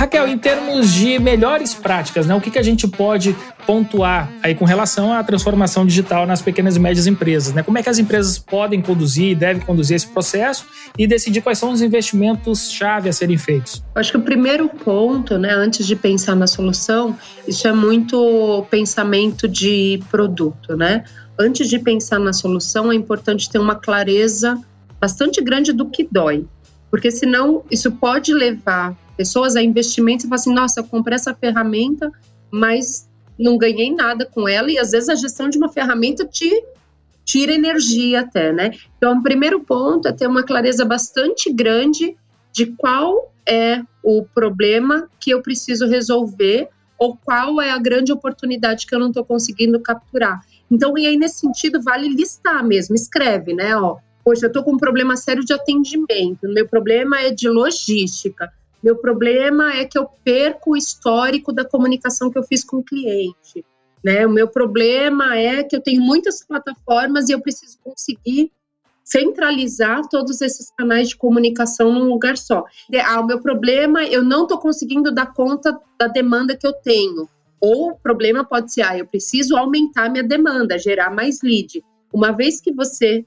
Raquel, 0.00 0.26
em 0.26 0.38
termos 0.38 0.94
de 0.94 1.18
melhores 1.18 1.74
práticas, 1.74 2.26
né, 2.26 2.34
o 2.34 2.40
que, 2.40 2.50
que 2.50 2.58
a 2.58 2.62
gente 2.62 2.88
pode 2.88 3.36
pontuar 3.66 4.32
aí 4.42 4.54
com 4.54 4.64
relação 4.64 5.12
à 5.12 5.22
transformação 5.22 5.84
digital 5.84 6.26
nas 6.26 6.40
pequenas 6.40 6.74
e 6.74 6.80
médias 6.80 7.06
empresas? 7.06 7.52
Né? 7.52 7.62
Como 7.62 7.76
é 7.76 7.82
que 7.82 7.88
as 7.90 7.98
empresas 7.98 8.38
podem 8.38 8.80
conduzir, 8.80 9.36
devem 9.36 9.60
conduzir 9.60 9.96
esse 9.96 10.06
processo 10.06 10.64
e 10.96 11.06
decidir 11.06 11.42
quais 11.42 11.58
são 11.58 11.70
os 11.70 11.82
investimentos-chave 11.82 13.10
a 13.10 13.12
serem 13.12 13.36
feitos? 13.36 13.84
Acho 13.94 14.12
que 14.12 14.16
o 14.16 14.22
primeiro 14.22 14.70
ponto, 14.70 15.36
né, 15.36 15.52
antes 15.52 15.86
de 15.86 15.94
pensar 15.94 16.34
na 16.34 16.46
solução, 16.46 17.14
isso 17.46 17.68
é 17.68 17.72
muito 17.74 18.66
pensamento 18.70 19.46
de 19.46 20.02
produto, 20.10 20.78
né? 20.78 21.04
Antes 21.38 21.68
de 21.68 21.78
pensar 21.78 22.18
na 22.18 22.32
solução, 22.32 22.90
é 22.90 22.94
importante 22.94 23.50
ter 23.50 23.58
uma 23.58 23.74
clareza 23.74 24.58
bastante 24.98 25.42
grande 25.42 25.74
do 25.74 25.84
que 25.84 26.08
dói, 26.10 26.46
porque 26.90 27.10
senão 27.10 27.62
isso 27.70 27.92
pode 27.92 28.32
levar 28.32 28.96
pessoas 29.20 29.54
a 29.54 29.62
investimentos 29.62 30.24
e 30.24 30.28
falam 30.28 30.40
assim: 30.40 30.54
nossa, 30.54 30.80
eu 30.80 30.84
comprei 30.84 31.14
essa 31.14 31.34
ferramenta, 31.34 32.10
mas 32.50 33.06
não 33.38 33.58
ganhei 33.58 33.94
nada 33.94 34.24
com 34.24 34.48
ela. 34.48 34.72
E 34.72 34.78
às 34.78 34.92
vezes 34.92 35.10
a 35.10 35.14
gestão 35.14 35.50
de 35.50 35.58
uma 35.58 35.68
ferramenta 35.68 36.24
te 36.24 36.64
tira 37.22 37.52
energia 37.52 38.20
até, 38.20 38.50
né? 38.50 38.70
Então, 38.96 39.18
o 39.18 39.22
primeiro 39.22 39.60
ponto 39.60 40.08
é 40.08 40.12
ter 40.12 40.26
uma 40.26 40.42
clareza 40.42 40.86
bastante 40.86 41.52
grande 41.52 42.16
de 42.50 42.66
qual 42.66 43.30
é 43.46 43.82
o 44.02 44.24
problema 44.34 45.06
que 45.20 45.30
eu 45.30 45.42
preciso 45.42 45.86
resolver 45.86 46.68
ou 46.98 47.16
qual 47.22 47.60
é 47.60 47.70
a 47.70 47.78
grande 47.78 48.10
oportunidade 48.10 48.86
que 48.86 48.94
eu 48.94 48.98
não 48.98 49.08
estou 49.08 49.24
conseguindo 49.24 49.78
capturar. 49.80 50.40
Então, 50.70 50.96
e 50.96 51.06
aí 51.06 51.16
nesse 51.16 51.40
sentido 51.40 51.80
vale 51.82 52.08
listar 52.08 52.64
mesmo, 52.66 52.94
escreve, 52.94 53.52
né? 53.52 53.76
Ó, 53.76 53.98
poxa, 54.24 54.46
eu 54.46 54.48
estou 54.48 54.64
com 54.64 54.72
um 54.72 54.78
problema 54.78 55.14
sério 55.14 55.44
de 55.44 55.52
atendimento, 55.52 56.48
meu 56.48 56.66
problema 56.66 57.20
é 57.20 57.30
de 57.30 57.48
logística, 57.48 58.50
meu 58.82 58.96
problema 58.96 59.74
é 59.74 59.84
que 59.84 59.98
eu 59.98 60.08
perco 60.24 60.72
o 60.72 60.76
histórico 60.76 61.52
da 61.52 61.64
comunicação 61.64 62.30
que 62.30 62.38
eu 62.38 62.42
fiz 62.42 62.64
com 62.64 62.78
o 62.78 62.84
cliente. 62.84 63.64
Né? 64.02 64.26
O 64.26 64.30
meu 64.30 64.48
problema 64.48 65.36
é 65.36 65.62
que 65.62 65.76
eu 65.76 65.82
tenho 65.82 66.00
muitas 66.00 66.44
plataformas 66.44 67.28
e 67.28 67.32
eu 67.32 67.40
preciso 67.40 67.78
conseguir 67.84 68.50
centralizar 69.04 70.08
todos 70.08 70.40
esses 70.40 70.70
canais 70.70 71.08
de 71.08 71.16
comunicação 71.16 71.92
num 71.92 72.04
lugar 72.04 72.38
só. 72.38 72.64
Ah, 73.04 73.20
o 73.20 73.26
meu 73.26 73.40
problema, 73.40 74.04
eu 74.04 74.22
não 74.22 74.44
estou 74.44 74.58
conseguindo 74.58 75.12
dar 75.12 75.34
conta 75.34 75.78
da 75.98 76.06
demanda 76.06 76.56
que 76.56 76.66
eu 76.66 76.72
tenho. 76.72 77.28
Ou 77.60 77.90
o 77.90 77.98
problema 77.98 78.44
pode 78.44 78.72
ser, 78.72 78.82
ah, 78.82 78.96
eu 78.96 79.06
preciso 79.06 79.56
aumentar 79.56 80.08
minha 80.08 80.22
demanda, 80.22 80.78
gerar 80.78 81.10
mais 81.10 81.42
lead. 81.42 81.84
Uma 82.12 82.30
vez 82.30 82.60
que 82.60 82.72
você 82.72 83.26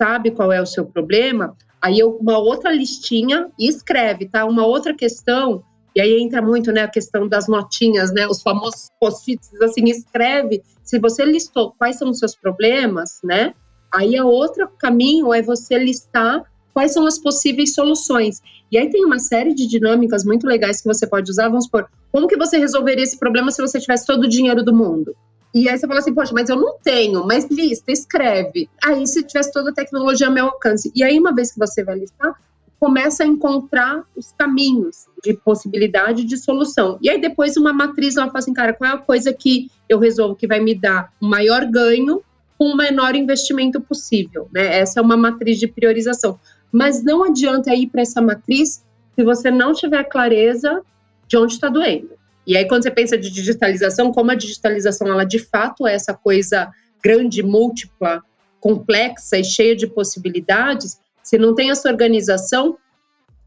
sabe 0.00 0.30
qual 0.30 0.52
é 0.52 0.60
o 0.60 0.66
seu 0.66 0.86
problema, 0.86 1.56
Aí 1.82 1.98
eu, 1.98 2.16
uma 2.16 2.38
outra 2.38 2.70
listinha 2.70 3.48
e 3.58 3.66
escreve, 3.66 4.28
tá? 4.28 4.44
Uma 4.44 4.66
outra 4.66 4.94
questão, 4.94 5.62
e 5.96 6.00
aí 6.00 6.20
entra 6.20 6.42
muito, 6.42 6.70
né, 6.70 6.82
a 6.82 6.88
questão 6.88 7.26
das 7.26 7.48
notinhas, 7.48 8.12
né? 8.12 8.26
Os 8.26 8.42
famosos 8.42 8.88
post-its, 9.00 9.50
assim, 9.62 9.84
escreve. 9.84 10.62
Se 10.84 10.98
você 10.98 11.24
listou 11.24 11.72
quais 11.78 11.96
são 11.96 12.10
os 12.10 12.18
seus 12.18 12.36
problemas, 12.36 13.20
né? 13.24 13.54
Aí 13.92 14.16
a 14.16 14.24
outro 14.24 14.68
caminho 14.78 15.32
é 15.32 15.40
você 15.40 15.78
listar 15.78 16.44
quais 16.74 16.92
são 16.92 17.06
as 17.06 17.18
possíveis 17.18 17.74
soluções. 17.74 18.40
E 18.70 18.76
aí 18.76 18.90
tem 18.90 19.04
uma 19.04 19.18
série 19.18 19.54
de 19.54 19.66
dinâmicas 19.66 20.24
muito 20.24 20.46
legais 20.46 20.80
que 20.80 20.86
você 20.86 21.06
pode 21.06 21.30
usar. 21.30 21.48
Vamos 21.48 21.64
supor, 21.64 21.88
como 22.12 22.28
que 22.28 22.36
você 22.36 22.58
resolveria 22.58 23.02
esse 23.02 23.18
problema 23.18 23.50
se 23.50 23.62
você 23.62 23.80
tivesse 23.80 24.06
todo 24.06 24.24
o 24.24 24.28
dinheiro 24.28 24.62
do 24.62 24.74
mundo? 24.74 25.16
E 25.54 25.68
aí 25.68 25.76
você 25.76 25.86
fala 25.86 25.98
assim, 25.98 26.14
poxa, 26.14 26.32
mas 26.32 26.48
eu 26.48 26.56
não 26.56 26.78
tenho, 26.82 27.26
mas 27.26 27.46
lista, 27.50 27.90
escreve. 27.90 28.68
Aí 28.82 29.06
se 29.06 29.22
tivesse 29.24 29.52
toda 29.52 29.70
a 29.70 29.74
tecnologia 29.74 30.28
ao 30.28 30.32
meu 30.32 30.46
alcance. 30.46 30.92
E 30.94 31.02
aí, 31.02 31.18
uma 31.18 31.34
vez 31.34 31.52
que 31.52 31.58
você 31.58 31.82
vai 31.82 31.98
listar, 31.98 32.34
começa 32.80 33.24
a 33.24 33.26
encontrar 33.26 34.04
os 34.16 34.32
caminhos 34.32 35.06
de 35.22 35.34
possibilidade 35.34 36.24
de 36.24 36.38
solução. 36.38 36.98
E 37.02 37.10
aí 37.10 37.20
depois 37.20 37.58
uma 37.58 37.74
matriz 37.74 38.16
ela 38.16 38.28
fala 38.28 38.38
assim, 38.38 38.54
cara, 38.54 38.72
qual 38.72 38.90
é 38.90 38.94
a 38.94 38.98
coisa 38.98 39.34
que 39.34 39.70
eu 39.86 39.98
resolvo 39.98 40.34
que 40.34 40.46
vai 40.46 40.60
me 40.60 40.74
dar 40.74 41.12
o 41.20 41.26
maior 41.26 41.66
ganho 41.66 42.22
com 42.58 42.66
o 42.72 42.76
menor 42.76 43.14
investimento 43.14 43.80
possível, 43.82 44.48
né? 44.52 44.78
Essa 44.78 45.00
é 45.00 45.02
uma 45.02 45.16
matriz 45.16 45.58
de 45.58 45.66
priorização. 45.66 46.40
Mas 46.72 47.04
não 47.04 47.22
adianta 47.24 47.74
ir 47.74 47.88
para 47.88 48.00
essa 48.00 48.22
matriz 48.22 48.82
se 49.14 49.24
você 49.24 49.50
não 49.50 49.74
tiver 49.74 50.04
clareza 50.04 50.82
de 51.28 51.36
onde 51.36 51.52
está 51.54 51.68
doendo. 51.68 52.19
E 52.50 52.56
aí, 52.56 52.66
quando 52.66 52.82
você 52.82 52.90
pensa 52.90 53.16
de 53.16 53.30
digitalização, 53.30 54.10
como 54.10 54.32
a 54.32 54.34
digitalização, 54.34 55.06
ela 55.06 55.22
de 55.22 55.38
fato 55.38 55.86
é 55.86 55.94
essa 55.94 56.12
coisa 56.12 56.68
grande, 57.00 57.44
múltipla, 57.44 58.24
complexa 58.58 59.38
e 59.38 59.44
cheia 59.44 59.76
de 59.76 59.86
possibilidades, 59.86 60.98
se 61.22 61.38
não 61.38 61.54
tem 61.54 61.70
essa 61.70 61.88
organização, 61.88 62.76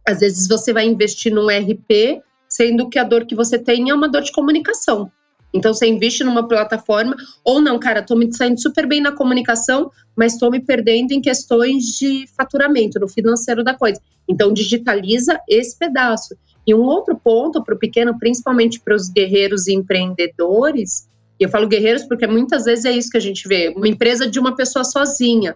às 0.07 0.21
vezes 0.21 0.47
você 0.47 0.71
vai 0.71 0.85
investir 0.85 1.33
num 1.33 1.47
RP, 1.47 2.23
sendo 2.47 2.87
que 2.87 2.97
a 2.97 3.03
dor 3.03 3.25
que 3.25 3.35
você 3.35 3.59
tem 3.59 3.89
é 3.89 3.93
uma 3.93 4.07
dor 4.07 4.21
de 4.21 4.31
comunicação. 4.31 5.11
Então 5.53 5.73
você 5.73 5.85
investe 5.85 6.23
numa 6.23 6.47
plataforma, 6.47 7.13
ou 7.43 7.59
não, 7.59 7.77
cara, 7.77 7.99
estou 7.99 8.15
me 8.15 8.33
saindo 8.33 8.61
super 8.61 8.87
bem 8.87 9.01
na 9.01 9.11
comunicação, 9.11 9.91
mas 10.15 10.31
estou 10.31 10.49
me 10.49 10.61
perdendo 10.61 11.11
em 11.11 11.19
questões 11.19 11.87
de 11.99 12.25
faturamento, 12.37 13.01
no 13.01 13.09
financeiro 13.09 13.65
da 13.65 13.73
coisa. 13.73 13.99
Então 14.29 14.53
digitaliza 14.53 15.37
esse 15.49 15.77
pedaço. 15.77 16.37
E 16.65 16.73
um 16.73 16.83
outro 16.83 17.15
ponto 17.15 17.63
para 17.63 17.75
o 17.75 17.79
pequeno, 17.79 18.17
principalmente 18.17 18.79
para 18.79 18.95
os 18.95 19.09
guerreiros 19.09 19.67
empreendedores, 19.67 21.07
e 21.39 21.43
eu 21.43 21.49
falo 21.49 21.67
guerreiros 21.67 22.03
porque 22.03 22.25
muitas 22.25 22.65
vezes 22.65 22.85
é 22.85 22.91
isso 22.91 23.09
que 23.09 23.17
a 23.17 23.21
gente 23.21 23.47
vê, 23.47 23.73
uma 23.75 23.87
empresa 23.87 24.29
de 24.29 24.39
uma 24.39 24.55
pessoa 24.55 24.83
sozinha. 24.83 25.55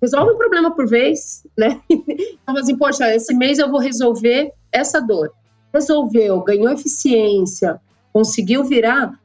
Resolve 0.00 0.32
um 0.32 0.38
problema 0.38 0.74
por 0.74 0.86
vez, 0.86 1.46
né? 1.56 1.80
Então, 2.44 2.58
assim, 2.58 2.76
poxa, 2.76 3.14
esse 3.14 3.34
mês 3.34 3.58
eu 3.58 3.70
vou 3.70 3.80
resolver 3.80 4.52
essa 4.70 5.00
dor. 5.00 5.32
Resolveu, 5.72 6.42
ganhou 6.42 6.70
eficiência, 6.70 7.80
conseguiu 8.12 8.62
virar, 8.64 9.18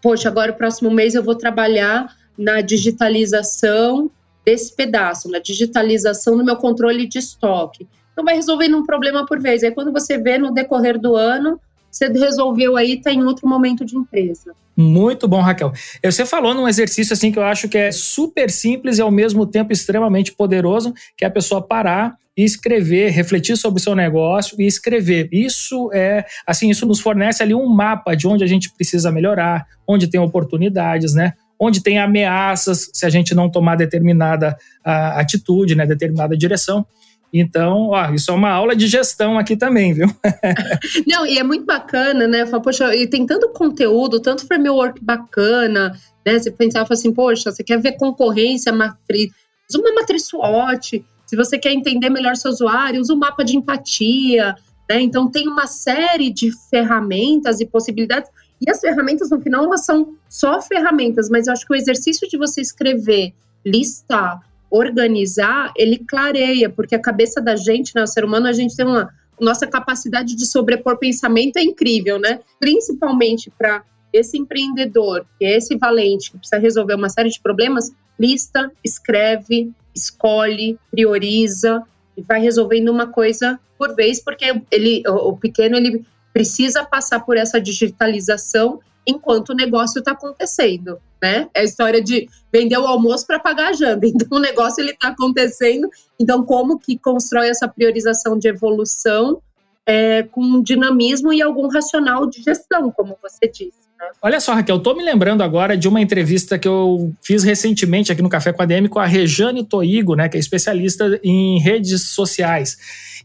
poxa, 0.00 0.28
agora 0.28 0.52
o 0.52 0.56
próximo 0.56 0.90
mês 0.90 1.14
eu 1.14 1.22
vou 1.22 1.34
trabalhar 1.34 2.14
na 2.38 2.60
digitalização 2.60 4.10
desse 4.44 4.74
pedaço, 4.74 5.28
na 5.28 5.40
digitalização 5.40 6.36
do 6.36 6.44
meu 6.44 6.56
controle 6.56 7.06
de 7.06 7.18
estoque. 7.18 7.86
Então 8.20 8.24
vai 8.26 8.34
resolvendo 8.34 8.76
um 8.76 8.84
problema 8.84 9.24
por 9.24 9.40
vez. 9.40 9.62
Aí 9.62 9.70
quando 9.70 9.90
você 9.90 10.18
vê 10.18 10.36
no 10.36 10.52
decorrer 10.52 11.00
do 11.00 11.16
ano, 11.16 11.58
você 11.90 12.06
resolveu 12.08 12.76
aí, 12.76 12.98
está 12.98 13.10
em 13.10 13.24
outro 13.24 13.48
momento 13.48 13.82
de 13.82 13.96
empresa. 13.96 14.52
Muito 14.76 15.26
bom, 15.26 15.40
Raquel. 15.40 15.72
Você 16.04 16.26
falou 16.26 16.52
num 16.52 16.68
exercício 16.68 17.14
assim 17.14 17.32
que 17.32 17.38
eu 17.38 17.42
acho 17.42 17.66
que 17.66 17.78
é 17.78 17.90
super 17.90 18.50
simples 18.50 18.98
e 18.98 19.00
ao 19.00 19.10
mesmo 19.10 19.46
tempo 19.46 19.72
extremamente 19.72 20.32
poderoso, 20.32 20.92
que 21.16 21.24
é 21.24 21.28
a 21.28 21.30
pessoa 21.30 21.62
parar 21.62 22.14
e 22.36 22.44
escrever, 22.44 23.08
refletir 23.08 23.56
sobre 23.56 23.80
o 23.80 23.82
seu 23.82 23.94
negócio 23.94 24.54
e 24.60 24.66
escrever. 24.66 25.26
Isso 25.32 25.90
é, 25.94 26.26
assim, 26.46 26.68
isso 26.68 26.84
nos 26.84 27.00
fornece 27.00 27.42
ali 27.42 27.54
um 27.54 27.66
mapa 27.66 28.14
de 28.14 28.28
onde 28.28 28.44
a 28.44 28.46
gente 28.46 28.70
precisa 28.70 29.10
melhorar, 29.10 29.66
onde 29.88 30.08
tem 30.08 30.20
oportunidades, 30.20 31.14
né? 31.14 31.32
Onde 31.58 31.82
tem 31.82 31.98
ameaças 31.98 32.90
se 32.92 33.06
a 33.06 33.10
gente 33.10 33.34
não 33.34 33.50
tomar 33.50 33.76
determinada 33.76 34.54
uh, 34.86 35.18
atitude, 35.18 35.74
né, 35.74 35.86
determinada 35.86 36.36
direção. 36.36 36.86
Então, 37.32 37.90
ó, 37.90 38.10
isso 38.10 38.30
é 38.30 38.34
uma 38.34 38.50
aula 38.50 38.74
de 38.74 38.88
gestão 38.88 39.38
aqui 39.38 39.56
também, 39.56 39.92
viu? 39.92 40.08
Não, 41.06 41.24
e 41.24 41.38
é 41.38 41.42
muito 41.44 41.64
bacana, 41.64 42.26
né? 42.26 42.44
Fala, 42.44 42.62
poxa, 42.62 42.94
e 42.94 43.06
tem 43.06 43.24
tanto 43.24 43.50
conteúdo, 43.50 44.20
tanto 44.20 44.46
framework 44.46 45.02
bacana, 45.02 45.96
né? 46.26 46.38
Você 46.38 46.50
pensava 46.50 46.92
assim, 46.92 47.12
poxa, 47.12 47.52
você 47.52 47.62
quer 47.62 47.80
ver 47.80 47.92
concorrência, 47.92 48.72
matriz, 48.72 49.30
usa 49.70 49.80
uma 49.80 49.94
matriz 49.94 50.26
SWOT, 50.26 51.04
se 51.30 51.36
você 51.36 51.56
quer 51.56 51.72
entender 51.72 52.10
melhor 52.10 52.34
seu 52.34 52.50
usuário, 52.50 53.00
usa 53.00 53.14
um 53.14 53.18
mapa 53.18 53.44
de 53.44 53.56
empatia, 53.56 54.56
né? 54.88 55.00
Então 55.00 55.30
tem 55.30 55.46
uma 55.46 55.68
série 55.68 56.32
de 56.32 56.50
ferramentas 56.68 57.60
e 57.60 57.66
possibilidades. 57.66 58.28
E 58.60 58.68
as 58.68 58.80
ferramentas, 58.80 59.30
no 59.30 59.40
final, 59.40 59.64
elas 59.64 59.84
são 59.86 60.16
só 60.28 60.60
ferramentas, 60.60 61.30
mas 61.30 61.46
eu 61.46 61.52
acho 61.52 61.64
que 61.64 61.72
o 61.72 61.76
exercício 61.76 62.28
de 62.28 62.36
você 62.36 62.60
escrever, 62.60 63.32
listar, 63.64 64.40
organizar, 64.70 65.72
ele 65.76 65.98
clareia, 65.98 66.70
porque 66.70 66.94
a 66.94 67.00
cabeça 67.00 67.40
da 67.40 67.56
gente, 67.56 67.92
né, 67.94 68.02
o 68.02 68.06
ser 68.06 68.24
humano, 68.24 68.46
a 68.46 68.52
gente 68.52 68.76
tem 68.76 68.86
uma 68.86 69.10
nossa 69.40 69.66
capacidade 69.66 70.36
de 70.36 70.46
sobrepor 70.46 70.98
pensamento 70.98 71.56
é 71.56 71.62
incrível, 71.62 72.18
né? 72.18 72.40
Principalmente 72.58 73.50
para 73.50 73.82
esse 74.12 74.36
empreendedor, 74.36 75.24
que 75.38 75.44
é 75.44 75.56
esse 75.56 75.76
valente, 75.76 76.30
que 76.30 76.38
precisa 76.38 76.60
resolver 76.60 76.94
uma 76.94 77.08
série 77.08 77.30
de 77.30 77.40
problemas, 77.40 77.90
lista, 78.18 78.70
escreve, 78.84 79.72
escolhe, 79.94 80.78
prioriza 80.90 81.82
e 82.16 82.22
vai 82.22 82.40
resolvendo 82.40 82.90
uma 82.90 83.06
coisa 83.06 83.58
por 83.78 83.94
vez, 83.94 84.22
porque 84.22 84.60
ele, 84.70 85.02
o 85.08 85.36
pequeno 85.36 85.76
ele 85.76 86.04
precisa 86.32 86.84
passar 86.84 87.20
por 87.20 87.36
essa 87.36 87.60
digitalização 87.60 88.80
enquanto 89.06 89.50
o 89.50 89.54
negócio 89.54 89.98
está 89.98 90.12
acontecendo, 90.12 90.98
né? 91.22 91.48
É 91.54 91.60
a 91.60 91.64
história 91.64 92.02
de 92.02 92.28
vender 92.52 92.78
o 92.78 92.86
almoço 92.86 93.26
para 93.26 93.38
pagar 93.38 93.70
a 93.70 93.72
janta. 93.72 94.06
Então 94.06 94.38
o 94.38 94.40
negócio 94.40 94.82
ele 94.82 94.92
está 94.92 95.08
acontecendo. 95.08 95.88
Então 96.18 96.44
como 96.44 96.78
que 96.78 96.98
constrói 96.98 97.48
essa 97.48 97.68
priorização 97.68 98.38
de 98.38 98.48
evolução 98.48 99.40
é, 99.86 100.22
com 100.22 100.62
dinamismo 100.62 101.32
e 101.32 101.42
algum 101.42 101.68
racional 101.68 102.26
de 102.26 102.42
gestão, 102.42 102.90
como 102.90 103.16
você 103.20 103.48
disse. 103.48 103.90
Né? 103.98 104.08
Olha 104.22 104.40
só, 104.40 104.54
Raquel, 104.54 104.76
estou 104.76 104.96
me 104.96 105.02
lembrando 105.02 105.42
agora 105.42 105.76
de 105.76 105.88
uma 105.88 106.00
entrevista 106.00 106.58
que 106.58 106.68
eu 106.68 107.12
fiz 107.22 107.42
recentemente 107.42 108.12
aqui 108.12 108.22
no 108.22 108.28
Café 108.28 108.52
com 108.52 108.62
a 108.62 108.66
DM 108.66 108.88
com 108.88 108.98
a 108.98 109.06
Rejane 109.06 109.64
Toigo, 109.64 110.14
né, 110.14 110.28
que 110.28 110.36
é 110.36 110.40
especialista 110.40 111.20
em 111.22 111.60
redes 111.60 112.08
sociais. 112.10 112.76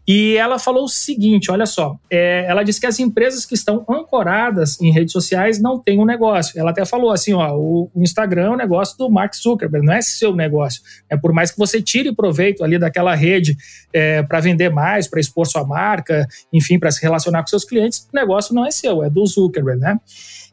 E 0.07 0.35
ela 0.37 0.59
falou 0.59 0.83
o 0.83 0.89
seguinte: 0.89 1.51
olha 1.51 1.65
só, 1.65 1.97
é, 2.09 2.45
ela 2.47 2.63
disse 2.63 2.79
que 2.79 2.85
as 2.85 2.99
empresas 2.99 3.45
que 3.45 3.55
estão 3.55 3.83
ancoradas 3.89 4.79
em 4.79 4.91
redes 4.91 5.11
sociais 5.11 5.59
não 5.59 5.79
têm 5.79 5.99
um 5.99 6.05
negócio. 6.05 6.59
Ela 6.59 6.71
até 6.71 6.85
falou 6.85 7.11
assim: 7.11 7.33
ó, 7.33 7.55
o, 7.55 7.89
Instagram 7.95 8.45
é 8.45 8.49
um 8.51 8.57
negócio 8.57 8.97
do 8.97 9.09
Mark 9.09 9.33
Zuckerberg, 9.35 9.85
não 9.85 9.93
é 9.93 10.01
seu 10.01 10.35
negócio. 10.35 10.81
É 11.09 11.17
por 11.17 11.33
mais 11.33 11.51
que 11.51 11.57
você 11.57 11.81
tire 11.81 12.13
proveito 12.13 12.63
ali 12.63 12.77
daquela 12.77 13.15
rede 13.15 13.57
é, 13.91 14.21
para 14.21 14.39
vender 14.39 14.69
mais, 14.69 15.07
para 15.07 15.19
expor 15.19 15.47
sua 15.47 15.65
marca, 15.65 16.27
enfim, 16.53 16.77
para 16.77 16.91
se 16.91 17.01
relacionar 17.01 17.41
com 17.41 17.47
seus 17.47 17.65
clientes, 17.65 18.07
o 18.11 18.15
negócio 18.15 18.53
não 18.53 18.65
é 18.65 18.71
seu, 18.71 19.03
é 19.03 19.09
do 19.09 19.25
Zuckerberg, 19.25 19.79
né? 19.79 19.99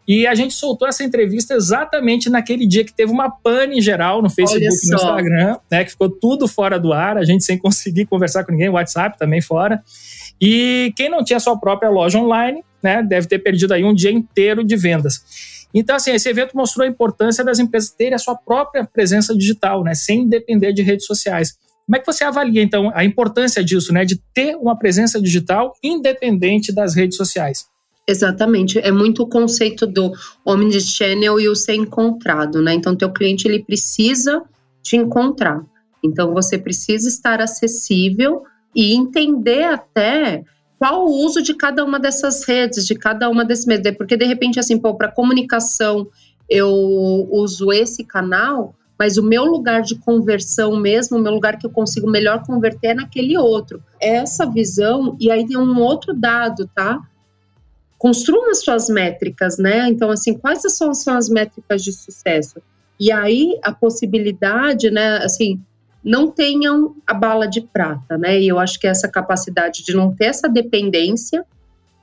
E 0.07 0.27
a 0.27 0.35
gente 0.35 0.53
soltou 0.55 0.89
essa 0.89 1.05
entrevista 1.05 1.55
exatamente 1.55 2.29
naquele 2.29 2.67
dia 2.67 2.85
que 2.85 2.93
teve 2.93 3.13
uma 3.13 3.31
pane 3.31 3.81
geral 3.81 4.21
no 4.21 4.29
Facebook 4.29 4.65
e 4.65 4.91
no 4.91 4.97
Instagram, 4.97 5.59
né? 5.71 5.85
Que 5.85 5.91
ficou 5.91 6.11
tudo 6.11 6.49
fora 6.49 6.79
do 6.79 6.93
ar, 6.93 7.17
a 7.17 7.25
gente 7.25 7.45
sem 7.45 7.57
conseguir 7.57 8.07
conversar 8.07 8.45
com 8.45 8.53
ninguém, 8.53 8.69
o 8.69 8.73
WhatsApp 8.73 9.17
também 9.17 9.41
fora. 9.41 9.83
E 10.41 10.93
quem 10.97 11.09
não 11.09 11.23
tinha 11.23 11.39
sua 11.39 11.57
própria 11.57 11.89
loja 11.89 12.19
online, 12.19 12.65
né, 12.83 13.01
deve 13.01 13.29
ter 13.29 13.39
perdido 13.39 13.73
aí 13.73 13.85
um 13.85 13.95
dia 13.95 14.11
inteiro 14.11 14.65
de 14.65 14.75
vendas. 14.75 15.23
Então, 15.73 15.95
assim, 15.95 16.11
esse 16.11 16.29
evento 16.29 16.57
mostrou 16.57 16.85
a 16.85 16.89
importância 16.89 17.45
das 17.45 17.61
empresas 17.61 17.91
terem 17.91 18.15
a 18.15 18.19
sua 18.19 18.35
própria 18.35 18.85
presença 18.85 19.35
digital, 19.35 19.85
né, 19.85 19.95
sem 19.95 20.29
depender 20.29 20.73
de 20.73 20.83
redes 20.83 21.07
sociais. 21.07 21.57
Como 21.87 21.97
é 21.97 22.01
que 22.01 22.07
você 22.07 22.25
avalia, 22.25 22.63
então, 22.63 22.91
a 22.95 23.05
importância 23.05 23.63
disso, 23.63 23.93
né, 23.93 24.05
de 24.05 24.21
ter 24.35 24.57
uma 24.57 24.77
presença 24.77 25.21
digital 25.21 25.73
independente 25.83 26.73
das 26.73 26.95
redes 26.95 27.17
sociais? 27.17 27.67
Exatamente, 28.09 28.81
é 28.81 28.91
muito 28.91 29.23
o 29.23 29.29
conceito 29.29 29.87
do 29.87 30.13
omnichannel 30.45 31.39
e 31.39 31.49
o 31.49 31.55
ser 31.55 31.75
encontrado, 31.75 32.61
né? 32.61 32.75
Então, 32.75 32.97
teu 32.97 33.13
cliente 33.13 33.47
ele 33.47 33.63
precisa 33.63 34.43
te 34.83 34.97
encontrar. 34.97 35.65
Então, 36.03 36.35
você 36.35 36.59
precisa 36.59 37.09
estar 37.09 37.41
acessível 37.41 38.43
e 38.75 38.93
entender 38.93 39.63
até 39.65 40.43
qual 40.79 41.07
o 41.07 41.25
uso 41.25 41.41
de 41.41 41.55
cada 41.55 41.85
uma 41.85 42.01
dessas 42.01 42.45
redes, 42.45 42.85
de 42.85 42.97
cada 42.97 43.29
uma 43.31 43.45
desses 43.45 43.67
meios. 43.67 43.89
Porque, 43.97 44.17
de 44.17 44.25
repente, 44.25 44.59
assim, 44.59 44.79
para 44.79 45.13
comunicação, 45.13 46.09
eu 46.51 46.69
uso 47.31 47.73
esse 47.73 48.03
canal, 48.03 48.75
mas 48.99 49.17
o 49.17 49.23
meu 49.23 49.45
lugar 49.45 49.83
de 49.83 49.95
conversão 49.95 50.77
mesmo, 50.77 51.19
o 51.19 51.21
meu 51.21 51.33
lugar 51.33 51.57
que 51.57 51.65
eu 51.65 51.71
consigo 51.71 52.11
melhor 52.11 52.45
converter 52.45 52.89
é 52.89 52.95
naquele 52.95 53.39
outro. 53.39 53.81
Essa 54.01 54.45
visão, 54.45 55.17
e 55.21 55.31
aí 55.31 55.47
tem 55.47 55.57
um 55.57 55.79
outro 55.79 56.13
dado, 56.13 56.69
tá? 56.75 57.01
Construam 58.03 58.51
as 58.51 58.65
suas 58.65 58.89
métricas, 58.89 59.59
né? 59.59 59.89
Então, 59.89 60.11
assim, 60.11 60.35
quais 60.37 60.61
são, 60.77 60.93
são 60.93 61.17
as 61.17 61.29
métricas 61.29 61.85
de 61.85 61.93
sucesso? 61.93 62.61
E 62.99 63.13
aí, 63.13 63.57
a 63.63 63.71
possibilidade, 63.71 64.91
né, 64.91 65.19
assim, 65.19 65.61
não 66.03 66.29
tenham 66.29 66.97
a 67.07 67.15
bala 67.15 67.47
de 67.47 67.61
prata, 67.61 68.19
né? 68.19 68.41
E 68.41 68.49
eu 68.49 68.59
acho 68.59 68.81
que 68.81 68.89
essa 68.89 69.07
capacidade 69.07 69.85
de 69.85 69.95
não 69.95 70.13
ter 70.13 70.25
essa 70.25 70.49
dependência 70.49 71.47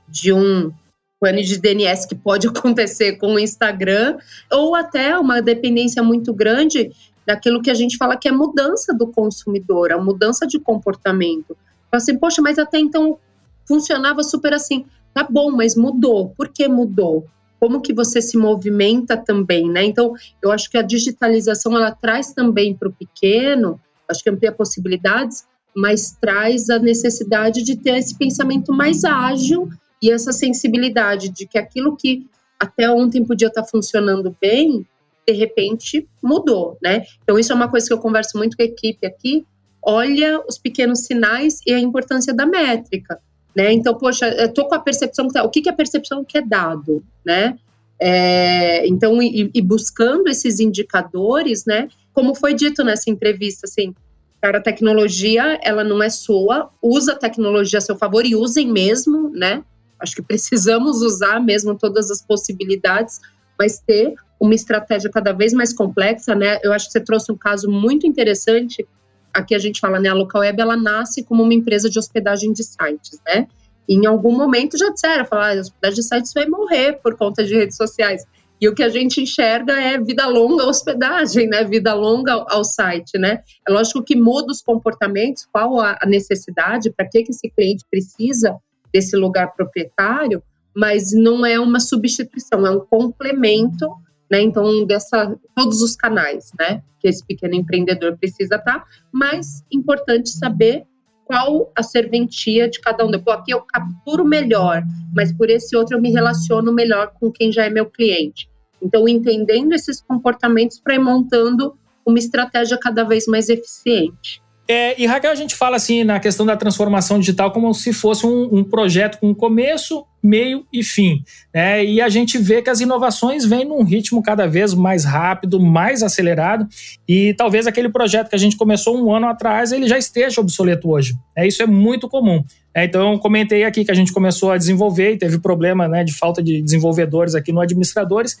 de 0.08 0.32
um 0.32 0.72
plano 1.20 1.42
de 1.42 1.58
DNS 1.58 2.08
que 2.08 2.14
pode 2.14 2.48
acontecer 2.48 3.18
com 3.18 3.34
o 3.34 3.38
Instagram, 3.38 4.16
ou 4.50 4.74
até 4.74 5.18
uma 5.18 5.42
dependência 5.42 6.02
muito 6.02 6.32
grande 6.32 6.90
daquilo 7.26 7.60
que 7.60 7.70
a 7.70 7.74
gente 7.74 7.98
fala 7.98 8.16
que 8.16 8.26
é 8.26 8.32
mudança 8.32 8.94
do 8.94 9.06
consumidor, 9.06 9.92
a 9.92 9.98
mudança 9.98 10.46
de 10.46 10.58
comportamento. 10.58 11.54
Assim, 11.92 12.16
poxa, 12.16 12.40
mas 12.40 12.58
até 12.58 12.78
então 12.78 13.18
funcionava 13.66 14.22
super 14.22 14.54
assim. 14.54 14.86
Tá 15.12 15.26
bom, 15.28 15.50
mas 15.50 15.76
mudou. 15.76 16.30
Por 16.36 16.48
que 16.48 16.68
mudou? 16.68 17.26
como 17.60 17.82
que 17.82 17.92
você 17.92 18.22
se 18.22 18.38
movimenta 18.38 19.18
também, 19.18 19.68
né? 19.68 19.84
Então, 19.84 20.14
eu 20.42 20.50
acho 20.50 20.70
que 20.70 20.78
a 20.78 20.82
digitalização 20.82 21.76
ela 21.76 21.92
traz 21.92 22.32
também 22.32 22.74
para 22.74 22.88
o 22.88 22.92
pequeno, 22.92 23.78
acho 24.08 24.24
que 24.24 24.30
amplia 24.30 24.50
possibilidades, 24.50 25.44
mas 25.76 26.16
traz 26.18 26.70
a 26.70 26.78
necessidade 26.78 27.62
de 27.62 27.76
ter 27.76 27.98
esse 27.98 28.16
pensamento 28.16 28.72
mais 28.72 29.04
ágil 29.04 29.68
e 30.02 30.10
essa 30.10 30.32
sensibilidade 30.32 31.28
de 31.28 31.46
que 31.46 31.58
aquilo 31.58 31.96
que 31.96 32.26
até 32.58 32.90
ontem 32.90 33.24
podia 33.24 33.48
estar 33.48 33.64
funcionando 33.64 34.34
bem, 34.40 34.86
de 35.26 35.32
repente 35.34 36.08
mudou, 36.22 36.78
né? 36.82 37.04
Então 37.22 37.38
isso 37.38 37.52
é 37.52 37.54
uma 37.54 37.68
coisa 37.68 37.86
que 37.86 37.92
eu 37.92 37.98
converso 37.98 38.36
muito 38.38 38.56
com 38.56 38.62
a 38.62 38.66
equipe 38.66 39.06
aqui. 39.06 39.46
Olha 39.82 40.42
os 40.48 40.58
pequenos 40.58 41.00
sinais 41.00 41.60
e 41.66 41.72
a 41.72 41.78
importância 41.78 42.34
da 42.34 42.46
métrica, 42.46 43.20
né? 43.56 43.72
Então, 43.72 43.94
poxa, 43.94 44.28
eu 44.28 44.52
tô 44.52 44.66
com 44.66 44.74
a 44.74 44.80
percepção 44.80 45.26
que 45.26 45.34
tá, 45.34 45.42
o 45.42 45.50
que, 45.50 45.62
que 45.62 45.68
é 45.68 45.72
a 45.72 45.76
percepção 45.76 46.24
que 46.24 46.38
é 46.38 46.42
dado, 46.42 47.02
né? 47.24 47.58
É, 47.98 48.86
então, 48.86 49.20
e, 49.22 49.50
e, 49.52 49.60
buscando 49.60 50.28
esses 50.28 50.58
indicadores, 50.58 51.66
né? 51.66 51.88
Como 52.14 52.34
foi 52.34 52.54
dito 52.54 52.82
nessa 52.82 53.10
entrevista, 53.10 53.66
assim, 53.66 53.94
cara, 54.40 54.58
a 54.58 54.62
tecnologia, 54.62 55.58
ela 55.62 55.84
não 55.84 56.02
é 56.02 56.08
sua, 56.08 56.70
usa 56.82 57.12
a 57.12 57.16
tecnologia 57.16 57.78
a 57.78 57.82
seu 57.82 57.96
favor 57.96 58.24
e 58.24 58.34
usem 58.34 58.72
mesmo, 58.72 59.28
né? 59.30 59.62
Acho 59.98 60.16
que 60.16 60.22
precisamos 60.22 61.02
usar 61.02 61.40
mesmo 61.40 61.76
todas 61.76 62.10
as 62.10 62.22
possibilidades, 62.22 63.20
mas 63.58 63.78
ter 63.78 64.14
uma 64.40 64.54
estratégia 64.54 65.10
cada 65.10 65.32
vez 65.32 65.52
mais 65.52 65.74
complexa, 65.74 66.34
né? 66.34 66.58
Eu 66.62 66.72
acho 66.72 66.86
que 66.86 66.92
você 66.92 67.00
trouxe 67.00 67.30
um 67.30 67.36
caso 67.36 67.70
muito 67.70 68.06
interessante. 68.06 68.86
Aqui 69.32 69.54
a 69.54 69.58
gente 69.58 69.80
fala, 69.80 70.00
né? 70.00 70.08
A 70.08 70.14
Local 70.14 70.40
Web 70.40 70.60
ela 70.60 70.76
nasce 70.76 71.24
como 71.24 71.42
uma 71.42 71.54
empresa 71.54 71.88
de 71.88 71.98
hospedagem 71.98 72.52
de 72.52 72.64
sites, 72.64 73.20
né? 73.26 73.46
E 73.88 73.94
em 73.94 74.06
algum 74.06 74.36
momento 74.36 74.78
já 74.78 74.90
disseram, 74.90 75.24
falar, 75.24 75.50
ah, 75.50 75.58
a 75.58 75.60
hospedagem 75.60 75.96
de 75.96 76.02
sites 76.02 76.32
vai 76.32 76.46
morrer 76.46 77.00
por 77.02 77.16
conta 77.16 77.44
de 77.44 77.54
redes 77.54 77.76
sociais. 77.76 78.24
E 78.60 78.68
o 78.68 78.74
que 78.74 78.82
a 78.82 78.88
gente 78.88 79.22
enxerga 79.22 79.72
é 79.80 79.98
vida 79.98 80.26
longa 80.26 80.66
hospedagem, 80.66 81.48
né? 81.48 81.64
Vida 81.64 81.94
longa 81.94 82.32
ao, 82.32 82.46
ao 82.50 82.64
site, 82.64 83.18
né? 83.18 83.42
É 83.66 83.72
lógico 83.72 84.02
que 84.02 84.14
muda 84.14 84.52
os 84.52 84.60
comportamentos, 84.60 85.48
qual 85.50 85.80
a 85.80 85.98
necessidade, 86.06 86.90
para 86.90 87.08
que, 87.08 87.22
que 87.22 87.30
esse 87.32 87.48
cliente 87.50 87.84
precisa 87.90 88.56
desse 88.92 89.16
lugar 89.16 89.54
proprietário, 89.54 90.42
mas 90.74 91.12
não 91.12 91.44
é 91.46 91.58
uma 91.58 91.80
substituição, 91.80 92.66
é 92.66 92.70
um 92.70 92.80
complemento 92.80 93.88
né? 94.30 94.40
Então, 94.40 94.86
dessa, 94.86 95.36
todos 95.56 95.82
os 95.82 95.96
canais, 95.96 96.52
né? 96.58 96.82
Que 96.98 97.08
esse 97.08 97.24
pequeno 97.26 97.54
empreendedor 97.54 98.16
precisa 98.16 98.56
estar, 98.56 98.84
mas 99.12 99.64
importante 99.72 100.30
saber 100.30 100.84
qual 101.24 101.70
a 101.76 101.82
serventia 101.82 102.68
de 102.68 102.80
cada 102.80 103.04
um. 103.04 103.10
Pô, 103.20 103.30
aqui 103.30 103.52
eu 103.52 103.62
capturo 103.62 104.24
melhor, 104.24 104.82
mas 105.14 105.32
por 105.32 105.48
esse 105.48 105.76
outro 105.76 105.96
eu 105.96 106.00
me 106.00 106.10
relaciono 106.10 106.72
melhor 106.72 107.12
com 107.18 107.30
quem 107.30 107.52
já 107.52 107.64
é 107.64 107.70
meu 107.70 107.86
cliente. 107.86 108.48
Então, 108.82 109.08
entendendo 109.08 109.72
esses 109.72 110.00
comportamentos 110.00 110.80
para 110.80 110.94
ir 110.94 110.98
montando 110.98 111.74
uma 112.04 112.18
estratégia 112.18 112.78
cada 112.78 113.04
vez 113.04 113.26
mais 113.26 113.48
eficiente. 113.48 114.42
É, 114.66 115.00
e 115.00 115.06
Raquel, 115.06 115.32
a 115.32 115.34
gente 115.34 115.54
fala 115.54 115.76
assim 115.76 116.04
na 116.04 116.20
questão 116.20 116.46
da 116.46 116.56
transformação 116.56 117.18
digital 117.18 117.52
como 117.52 117.72
se 117.74 117.92
fosse 117.92 118.26
um, 118.26 118.48
um 118.52 118.64
projeto 118.64 119.18
com 119.18 119.34
começo, 119.34 120.04
meio 120.22 120.66
e 120.72 120.82
fim. 120.82 121.22
Né? 121.54 121.84
E 121.84 122.00
a 122.00 122.08
gente 122.08 122.38
vê 122.38 122.62
que 122.62 122.70
as 122.70 122.80
inovações 122.80 123.44
vêm 123.44 123.64
num 123.64 123.82
ritmo 123.82 124.22
cada 124.22 124.46
vez 124.46 124.74
mais 124.74 125.04
rápido, 125.04 125.60
mais 125.60 126.02
acelerado, 126.02 126.66
e 127.08 127.34
talvez 127.34 127.66
aquele 127.66 127.88
projeto 127.88 128.28
que 128.28 128.36
a 128.36 128.38
gente 128.38 128.56
começou 128.56 129.02
um 129.02 129.14
ano 129.14 129.26
atrás 129.26 129.72
ele 129.72 129.88
já 129.88 129.98
esteja 129.98 130.40
obsoleto 130.40 130.90
hoje. 130.90 131.14
É, 131.36 131.46
isso 131.46 131.62
é 131.62 131.66
muito 131.66 132.08
comum. 132.08 132.44
É, 132.72 132.84
então, 132.84 133.12
eu 133.12 133.18
comentei 133.18 133.64
aqui 133.64 133.84
que 133.84 133.90
a 133.90 133.94
gente 133.94 134.12
começou 134.12 134.52
a 134.52 134.56
desenvolver 134.56 135.12
e 135.12 135.18
teve 135.18 135.40
problema 135.40 135.88
né, 135.88 136.04
de 136.04 136.12
falta 136.12 136.40
de 136.42 136.62
desenvolvedores 136.62 137.34
aqui 137.34 137.52
no 137.52 137.60
Administradores, 137.60 138.36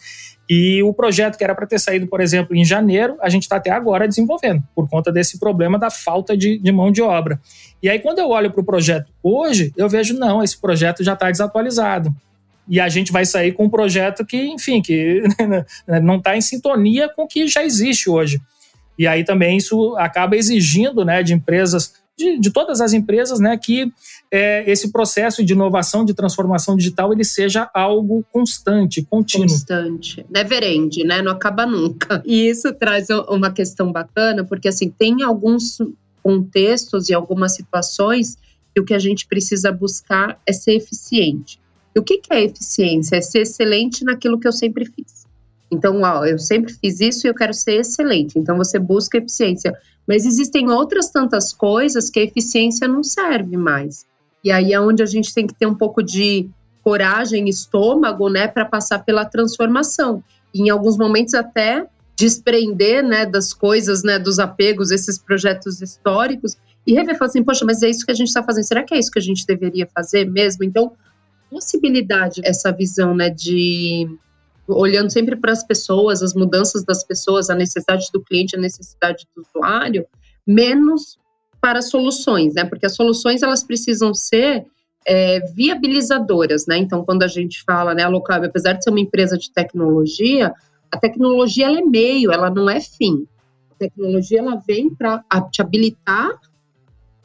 e 0.48 0.82
o 0.82 0.92
projeto 0.92 1.36
que 1.36 1.44
era 1.44 1.54
para 1.54 1.66
ter 1.66 1.78
saído, 1.78 2.06
por 2.06 2.20
exemplo, 2.20 2.56
em 2.56 2.64
janeiro, 2.64 3.16
a 3.20 3.28
gente 3.28 3.42
está 3.42 3.56
até 3.56 3.70
agora 3.70 4.06
desenvolvendo, 4.06 4.62
por 4.74 4.88
conta 4.88 5.12
desse 5.12 5.38
problema 5.38 5.78
da 5.78 5.90
falta 5.90 6.36
de, 6.36 6.58
de 6.58 6.72
mão 6.72 6.92
de 6.92 7.02
obra. 7.02 7.40
E 7.82 7.88
aí, 7.88 7.98
quando 7.98 8.18
eu 8.18 8.28
olho 8.28 8.50
para 8.50 8.60
o 8.60 8.64
projeto 8.64 9.12
hoje, 9.22 9.72
eu 9.76 9.88
vejo, 9.88 10.14
não, 10.14 10.42
esse 10.42 10.60
projeto 10.60 11.02
já 11.02 11.14
está 11.14 11.30
desatualizado. 11.30 12.14
E 12.68 12.78
a 12.78 12.88
gente 12.88 13.10
vai 13.10 13.24
sair 13.24 13.52
com 13.52 13.64
um 13.64 13.70
projeto 13.70 14.24
que, 14.24 14.36
enfim, 14.36 14.80
que 14.80 15.22
não 16.02 16.16
está 16.16 16.36
em 16.36 16.40
sintonia 16.40 17.08
com 17.08 17.22
o 17.22 17.26
que 17.28 17.48
já 17.48 17.64
existe 17.64 18.08
hoje. 18.08 18.40
E 18.98 19.06
aí 19.06 19.24
também 19.24 19.56
isso 19.56 19.96
acaba 19.96 20.36
exigindo 20.36 21.04
né, 21.04 21.22
de 21.22 21.32
empresas 21.32 21.94
de, 22.20 22.38
de 22.38 22.50
todas 22.50 22.80
as 22.80 22.92
empresas, 22.92 23.40
né, 23.40 23.56
que 23.56 23.90
é, 24.30 24.70
esse 24.70 24.92
processo 24.92 25.42
de 25.42 25.54
inovação, 25.54 26.04
de 26.04 26.14
transformação 26.14 26.76
digital, 26.76 27.12
ele 27.12 27.24
seja 27.24 27.68
algo 27.72 28.24
constante, 28.30 29.02
contínuo. 29.02 29.48
Constante, 29.48 30.24
never 30.28 30.62
end, 30.62 31.02
né, 31.04 31.22
não 31.22 31.32
acaba 31.32 31.64
nunca. 31.64 32.22
E 32.24 32.48
isso 32.48 32.72
traz 32.74 33.08
uma 33.28 33.50
questão 33.50 33.90
bacana, 33.90 34.44
porque 34.44 34.68
assim, 34.68 34.90
tem 34.90 35.22
alguns 35.22 35.78
contextos 36.22 37.08
e 37.08 37.14
algumas 37.14 37.54
situações 37.54 38.36
que 38.74 38.80
o 38.80 38.84
que 38.84 38.94
a 38.94 38.98
gente 38.98 39.26
precisa 39.26 39.72
buscar 39.72 40.38
é 40.46 40.52
ser 40.52 40.74
eficiente. 40.74 41.58
E 41.94 41.98
o 41.98 42.02
que, 42.02 42.18
que 42.18 42.32
é 42.32 42.44
eficiência? 42.44 43.16
É 43.16 43.20
ser 43.20 43.40
excelente 43.40 44.04
naquilo 44.04 44.38
que 44.38 44.46
eu 44.46 44.52
sempre 44.52 44.84
fiz. 44.84 45.19
Então, 45.70 46.00
ó, 46.02 46.24
eu 46.24 46.38
sempre 46.38 46.72
fiz 46.72 47.00
isso 47.00 47.26
e 47.26 47.30
eu 47.30 47.34
quero 47.34 47.54
ser 47.54 47.80
excelente. 47.80 48.38
Então, 48.38 48.56
você 48.56 48.78
busca 48.78 49.18
eficiência. 49.18 49.72
Mas 50.06 50.26
existem 50.26 50.68
outras 50.68 51.10
tantas 51.10 51.52
coisas 51.52 52.10
que 52.10 52.18
a 52.18 52.24
eficiência 52.24 52.88
não 52.88 53.02
serve 53.04 53.56
mais. 53.56 54.04
E 54.42 54.50
aí 54.50 54.72
é 54.72 54.80
onde 54.80 55.02
a 55.02 55.06
gente 55.06 55.32
tem 55.32 55.46
que 55.46 55.54
ter 55.54 55.66
um 55.66 55.74
pouco 55.74 56.02
de 56.02 56.48
coragem, 56.82 57.48
estômago, 57.48 58.28
né, 58.28 58.48
para 58.48 58.64
passar 58.64 59.00
pela 59.00 59.24
transformação. 59.24 60.24
E 60.52 60.62
em 60.62 60.70
alguns 60.70 60.96
momentos 60.96 61.34
até 61.34 61.86
desprender, 62.16 63.02
né, 63.02 63.24
das 63.24 63.54
coisas, 63.54 64.02
né, 64.02 64.18
dos 64.18 64.38
apegos, 64.38 64.90
esses 64.90 65.18
projetos 65.18 65.80
históricos 65.80 66.56
e 66.86 66.94
rever, 66.94 67.16
falar 67.16 67.28
assim, 67.28 67.44
poxa, 67.44 67.64
mas 67.64 67.82
é 67.82 67.88
isso 67.88 68.04
que 68.04 68.10
a 68.10 68.14
gente 68.14 68.28
está 68.28 68.42
fazendo. 68.42 68.64
Será 68.64 68.82
que 68.82 68.94
é 68.94 68.98
isso 68.98 69.10
que 69.10 69.18
a 69.18 69.22
gente 69.22 69.46
deveria 69.46 69.86
fazer 69.94 70.24
mesmo? 70.24 70.64
Então, 70.64 70.92
possibilidade 71.50 72.40
essa 72.44 72.72
visão, 72.72 73.14
né, 73.14 73.30
de 73.30 74.08
olhando 74.72 75.10
sempre 75.10 75.36
para 75.36 75.52
as 75.52 75.64
pessoas, 75.64 76.22
as 76.22 76.34
mudanças 76.34 76.84
das 76.84 77.04
pessoas, 77.04 77.50
a 77.50 77.54
necessidade 77.54 78.08
do 78.12 78.22
cliente, 78.22 78.56
a 78.56 78.60
necessidade 78.60 79.26
do 79.34 79.42
usuário, 79.42 80.06
menos 80.46 81.18
para 81.60 81.82
soluções, 81.82 82.54
né? 82.54 82.64
Porque 82.64 82.86
as 82.86 82.94
soluções 82.94 83.42
elas 83.42 83.62
precisam 83.62 84.14
ser 84.14 84.66
é, 85.06 85.40
viabilizadoras, 85.54 86.66
né? 86.66 86.78
Então, 86.78 87.04
quando 87.04 87.22
a 87.22 87.28
gente 87.28 87.62
fala, 87.64 87.94
né, 87.94 88.06
Local, 88.06 88.42
apesar 88.44 88.72
de 88.74 88.84
ser 88.84 88.90
uma 88.90 89.00
empresa 89.00 89.36
de 89.36 89.52
tecnologia, 89.52 90.52
a 90.90 90.98
tecnologia 90.98 91.66
ela 91.66 91.78
é 91.78 91.84
meio, 91.84 92.32
ela 92.32 92.50
não 92.50 92.68
é 92.68 92.80
fim. 92.80 93.26
A 93.70 93.74
tecnologia 93.74 94.40
ela 94.40 94.56
vem 94.66 94.90
para 94.90 95.22
te 95.50 95.62
habilitar 95.62 96.38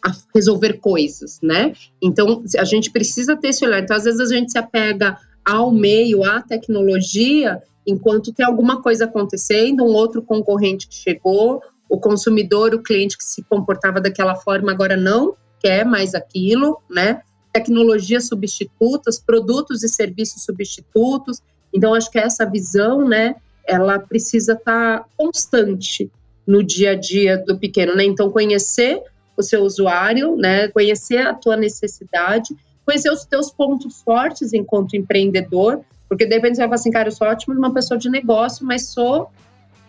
a 0.05 0.11
resolver 0.33 0.73
coisas, 0.73 1.39
né? 1.41 1.73
Então, 2.01 2.43
a 2.57 2.63
gente 2.63 2.91
precisa 2.91 3.35
ter 3.35 3.49
esse 3.49 3.65
olhar. 3.65 3.81
Então, 3.81 3.97
às 3.97 4.03
vezes 4.03 4.19
a 4.19 4.35
gente 4.35 4.51
se 4.51 4.57
apega 4.57 5.17
ao 5.45 5.71
meio, 5.71 6.23
à 6.23 6.41
tecnologia, 6.41 7.61
enquanto 7.85 8.33
tem 8.33 8.45
alguma 8.45 8.81
coisa 8.81 9.05
acontecendo, 9.05 9.83
um 9.83 9.93
outro 9.93 10.21
concorrente 10.21 10.87
que 10.87 10.95
chegou, 10.95 11.61
o 11.87 11.99
consumidor, 11.99 12.73
o 12.73 12.81
cliente 12.81 13.17
que 13.17 13.23
se 13.23 13.43
comportava 13.43 14.01
daquela 14.01 14.35
forma 14.35 14.71
agora 14.71 14.97
não 14.97 15.35
quer 15.59 15.85
mais 15.85 16.15
aquilo, 16.15 16.81
né? 16.89 17.21
Tecnologias 17.53 18.27
substitutas, 18.27 19.19
produtos 19.19 19.83
e 19.83 19.87
serviços 19.87 20.43
substitutos. 20.43 21.41
Então, 21.73 21.93
acho 21.93 22.09
que 22.09 22.19
essa 22.19 22.45
visão, 22.45 23.07
né, 23.07 23.35
ela 23.65 23.99
precisa 23.99 24.53
estar 24.53 24.99
tá 24.99 25.05
constante 25.15 26.11
no 26.45 26.63
dia 26.63 26.91
a 26.91 26.95
dia 26.95 27.37
do 27.37 27.57
pequeno, 27.57 27.95
né? 27.95 28.03
Então, 28.03 28.31
conhecer 28.31 29.01
o 29.37 29.43
seu 29.43 29.63
usuário, 29.63 30.35
né, 30.35 30.67
conhecer 30.69 31.19
a 31.19 31.33
tua 31.33 31.57
necessidade 31.57 32.55
conhecer 32.85 33.11
os 33.11 33.25
teus 33.25 33.51
pontos 33.51 34.01
fortes 34.01 34.53
enquanto 34.53 34.95
empreendedor, 34.95 35.81
porque 36.07 36.25
de 36.25 36.35
repente 36.35 36.55
você 36.55 36.61
vai 36.61 36.67
falar 36.67 36.75
assim, 36.75 36.91
cara, 36.91 37.07
eu 37.07 37.11
sou 37.11 37.27
ótimo 37.27 37.55
uma 37.55 37.73
pessoa 37.73 37.97
de 37.97 38.09
negócio, 38.09 38.65
mas 38.65 38.87
sou 38.87 39.31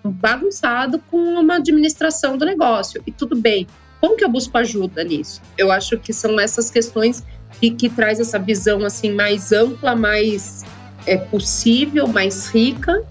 bagunçado 0.03 0.99
com 1.11 1.17
uma 1.17 1.57
administração 1.57 2.39
do 2.39 2.45
negócio. 2.45 3.03
E 3.07 3.13
tudo 3.13 3.37
bem. 3.37 3.67
Como 4.01 4.17
que 4.17 4.25
eu 4.25 4.29
busco 4.29 4.57
ajuda 4.57 5.03
nisso? 5.03 5.41
Eu 5.57 5.71
acho 5.71 5.99
que 5.99 6.13
são 6.13 6.39
essas 6.39 6.71
questões 6.71 7.25
que, 7.61 7.71
que 7.71 7.89
traz 7.89 8.21
essa 8.21 8.39
visão 8.39 8.85
assim 8.85 9.13
mais 9.13 9.53
ampla, 9.53 9.97
mais 9.97 10.65
é, 11.07 11.17
possível, 11.17 12.07
mais 12.07 12.49
rica, 12.49 13.03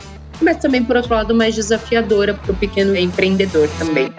mas 0.42 0.58
também, 0.58 0.84
por 0.84 0.96
outro 0.96 1.14
lado, 1.14 1.34
mais 1.34 1.56
desafiadora 1.56 2.34
para 2.34 2.52
o 2.52 2.56
pequeno 2.56 2.96
empreendedor 2.96 3.68
também. 3.80 4.14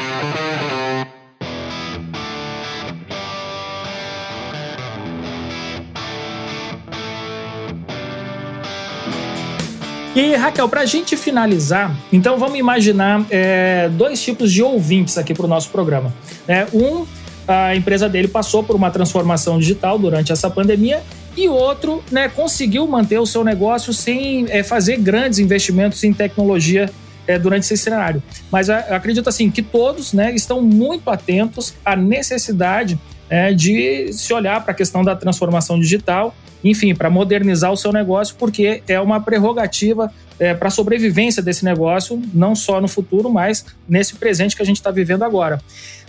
E 10.17 10.35
Raquel, 10.35 10.67
para 10.67 10.81
a 10.81 10.87
gente 10.87 11.15
finalizar, 11.15 11.95
então 12.11 12.39
vamos 12.39 12.59
imaginar 12.59 13.23
é, 13.29 13.91
dois 13.91 14.19
tipos 14.23 14.51
de 14.51 14.63
ouvintes 14.63 15.19
aqui 15.19 15.35
para 15.35 15.45
o 15.45 15.49
nosso 15.49 15.69
programa. 15.69 16.11
É, 16.49 16.67
um, 16.73 17.05
a 17.47 17.77
empresa 17.77 18.09
dele 18.09 18.27
passou 18.27 18.65
por 18.65 18.75
uma 18.75 18.91
transformação 18.91 19.59
digital 19.59 19.99
durante 19.99 20.33
essa 20.33 20.49
pandemia 20.49 21.03
e 21.37 21.51
outro 21.51 22.03
né, 22.11 22.31
conseguiu 22.31 22.87
manter 22.87 23.19
o 23.19 23.27
seu 23.27 23.45
negócio 23.45 23.93
sem 23.93 24.47
é, 24.49 24.63
fazer 24.63 24.97
grandes 24.97 25.39
investimentos 25.39 26.03
em 26.03 26.15
tecnologia 26.15 26.91
é, 27.27 27.39
durante 27.39 27.65
esse 27.65 27.77
cenário. 27.77 28.23
Mas 28.51 28.71
eu 28.71 28.77
acredito 28.97 29.29
assim 29.29 29.51
que 29.51 29.61
todos 29.61 30.15
né, 30.15 30.35
estão 30.35 30.63
muito 30.63 31.11
atentos 31.11 31.75
à 31.85 31.95
necessidade 31.95 32.99
é, 33.29 33.53
de 33.53 34.13
se 34.13 34.33
olhar 34.33 34.63
para 34.63 34.73
a 34.73 34.75
questão 34.75 35.05
da 35.05 35.17
transformação 35.17 35.79
digital, 35.79 36.35
enfim, 36.63 36.95
para 36.95 37.11
modernizar 37.11 37.73
o 37.73 37.77
seu 37.77 37.93
negócio, 37.93 38.35
porque 38.39 38.83
é 38.89 39.01
uma 39.01 39.21
prerrogativa 39.21 40.13
é, 40.39 40.55
para 40.55 40.69
a 40.69 40.71
sobrevivência 40.71 41.43
desse 41.43 41.65
negócio, 41.65 42.21
não 42.33 42.55
só 42.55 42.81
no 42.81 42.89
futuro, 42.89 43.31
mas 43.31 43.65
nesse 43.89 44.17
presente 44.17 44.57
que 44.57 44.63
a 44.63 44.67
gente 44.67 44.77
está 44.77 44.91
vivendo 44.91 45.23
agora. 45.23 45.61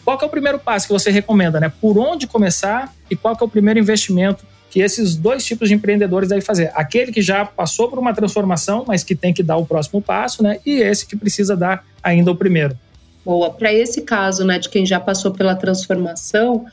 Qual 0.04 0.18
é 0.22 0.26
o 0.26 0.30
primeiro 0.30 0.58
passo 0.58 0.88
que 0.88 0.94
você 0.94 1.12
recomenda, 1.12 1.60
né? 1.60 1.72
Por 1.82 1.98
onde 1.98 2.28
começar 2.28 2.94
e 3.10 3.16
qual 3.16 3.38
é 3.40 3.44
o 3.44 3.48
primeiro 3.48 3.80
investimento 3.80 4.46
que 4.70 4.82
esses 4.82 5.16
dois 5.16 5.46
tipos 5.46 5.70
de 5.70 5.76
empreendedores 5.76 6.30
devem 6.30 6.42
fazer. 6.42 6.72
Aquele 6.76 7.12
que 7.12 7.22
já 7.22 7.46
passou 7.46 7.90
por 7.90 8.00
uma 8.00 8.14
transformação, 8.14 8.84
mas 8.88 9.04
que 9.04 9.16
tem 9.16 9.34
que 9.34 9.42
dar 9.42 9.58
o 9.58 9.66
próximo 9.66 10.02
passo, 10.02 10.44
né? 10.44 10.60
E 10.66 10.82
esse 10.82 11.06
que 11.06 11.16
precisa 11.16 11.56
dar 11.56 11.86
ainda 12.04 12.32
o 12.32 12.36
primeiro. 12.36 12.78
Boa. 13.26 13.50
Para 13.50 13.74
esse 13.74 14.02
caso, 14.02 14.46
né, 14.46 14.58
de 14.60 14.70
quem 14.70 14.86
já 14.86 15.00
passou 15.00 15.32
pela 15.32 15.56
transformação, 15.56 16.66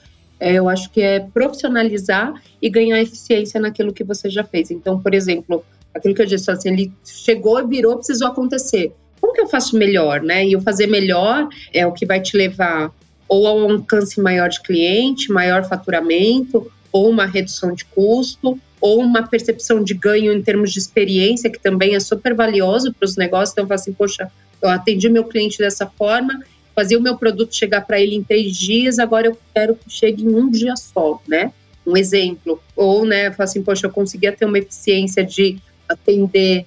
é, 0.45 0.53
eu 0.53 0.68
acho 0.68 0.90
que 0.90 1.01
é 1.01 1.20
profissionalizar 1.20 2.34
e 2.61 2.68
ganhar 2.68 3.01
eficiência 3.01 3.59
naquilo 3.59 3.95
que 3.95 4.05
você 4.05 4.28
já 4.28 4.45
fez. 4.45 4.70
Então, 4.70 5.01
por 5.01 5.14
exemplo, 5.14 5.64
aquilo 5.95 6.14
que 6.14 6.20
eu 6.20 6.26
disse, 6.26 6.51
assim, 6.51 6.68
ele 6.68 6.92
chegou, 7.03 7.66
virou, 7.66 7.97
precisou 7.97 8.28
acontecer. 8.28 8.92
Como 9.18 9.32
que 9.32 9.40
eu 9.40 9.47
faço 9.47 9.74
melhor, 9.78 10.20
né? 10.20 10.47
E 10.47 10.55
o 10.55 10.61
fazer 10.61 10.86
melhor 10.86 11.49
é 11.72 11.86
o 11.86 11.92
que 11.92 12.05
vai 12.05 12.20
te 12.20 12.36
levar 12.36 12.92
ou 13.26 13.47
a 13.47 13.55
um 13.55 13.72
alcance 13.72 14.20
maior 14.20 14.51
de 14.51 14.61
cliente, 14.61 15.32
maior 15.32 15.64
faturamento, 15.66 16.70
ou 16.92 17.09
uma 17.09 17.24
redução 17.24 17.72
de 17.72 17.86
custo, 17.86 18.61
ou 18.82 19.01
uma 19.01 19.26
percepção 19.26 19.82
de 19.82 19.95
ganho 19.95 20.30
em 20.30 20.42
termos 20.42 20.74
de 20.74 20.78
experiência, 20.78 21.49
que 21.49 21.59
também 21.59 21.95
é 21.95 22.01
super 22.01 22.34
valioso 22.34 22.92
para 22.92 23.07
os 23.07 23.16
negócios. 23.16 23.53
Então, 23.53 23.64
eu 23.64 23.68
falo 23.68 23.80
assim, 23.80 23.95
poxa, 23.95 24.30
eu 24.61 24.68
atendi 24.68 25.09
meu 25.09 25.24
cliente 25.24 25.57
dessa 25.57 25.86
forma, 25.86 26.38
fazia 26.75 26.99
o 26.99 27.03
meu 27.03 27.16
produto 27.16 27.55
chegar 27.55 27.83
para 27.83 28.01
ele 28.01 28.14
em 28.14 28.22
três 28.22 28.57
dias, 28.57 28.99
agora 28.99 29.29
eu 29.29 29.39
quero 29.55 29.75
que 29.75 29.91
chegue 29.91 30.25
em 30.25 30.35
um 30.35 30.51
dia 30.51 30.75
só, 30.77 31.20
né? 31.27 31.53
Um 31.87 31.97
exemplo. 31.97 32.61
Ou, 32.75 33.05
né, 33.05 33.29
eu 33.29 33.35
assim, 33.39 33.62
poxa, 33.62 33.87
eu 33.87 33.91
conseguia 33.91 34.33
ter 34.33 34.45
uma 34.45 34.59
eficiência 34.59 35.25
de 35.25 35.59
atender 35.89 36.66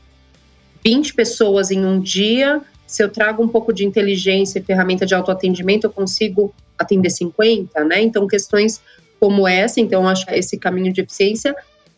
20 0.86 1.14
pessoas 1.14 1.72
em 1.72 1.84
um 1.84 2.00
dia, 2.00 2.62
se 2.86 3.04
eu 3.04 3.10
trago 3.10 3.44
um 3.44 3.48
pouco 3.48 3.74
de 3.74 3.86
inteligência 3.86 4.60
e 4.60 4.64
ferramenta 4.64 5.06
de 5.06 5.14
autoatendimento, 5.14 5.88
eu 5.88 5.92
consigo 5.92 6.54
atender 6.78 7.10
50, 7.10 7.84
né? 7.84 8.02
Então, 8.02 8.26
questões 8.26 8.82
como 9.20 9.48
essa, 9.48 9.82
então 9.82 10.08
acho 10.08 10.26
esse 10.30 10.58
caminho 10.58 10.94
de 10.94 11.02
eficiência, 11.02 11.56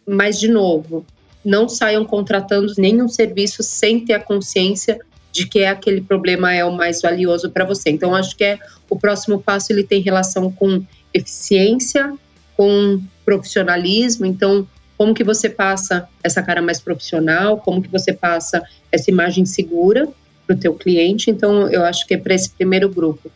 mas 0.08 0.40
de 0.40 0.48
novo, 0.48 1.06
não 1.44 1.70
saiam 1.70 2.04
contratando 2.06 2.74
nenhum 2.78 3.08
serviço 3.08 3.62
sem 3.62 4.04
ter 4.04 4.14
a 4.14 4.20
consciência 4.20 5.00
de 5.32 5.48
que 5.48 5.64
aquele 5.64 6.02
problema 6.02 6.54
é 6.54 6.64
o 6.66 6.72
mais 6.72 7.02
valioso 7.02 7.50
para 7.52 7.66
você. 7.66 7.90
Então 7.90 8.16
acho 8.16 8.36
que 8.36 8.44
é 8.44 8.60
o 8.90 8.98
próximo 8.98 9.42
passo 9.42 9.72
ele 9.72 9.84
tem 9.84 10.02
relação 10.02 10.52
com 10.52 10.84
eficiência, 11.14 12.14
com 12.56 13.02
profissionalismo. 13.24 14.26
Então 14.26 14.68
como 14.98 15.14
que 15.14 15.24
você 15.24 15.50
passa 15.50 16.10
essa 16.22 16.44
cara 16.44 16.62
mais 16.62 16.82
profissional, 16.82 17.58
como 17.58 17.82
que 17.82 17.88
você 17.88 18.12
passa 18.12 18.62
essa 18.92 19.10
imagem 19.10 19.46
segura 19.46 20.10
para 20.46 20.56
o 20.56 20.60
teu 20.60 20.74
cliente. 20.74 21.30
Então 21.30 21.70
eu 21.70 21.84
acho 21.86 22.06
que 22.06 22.16
é 22.16 22.18
para 22.18 22.34
esse 22.34 22.50
primeiro 22.50 22.90
grupo. 22.90 23.32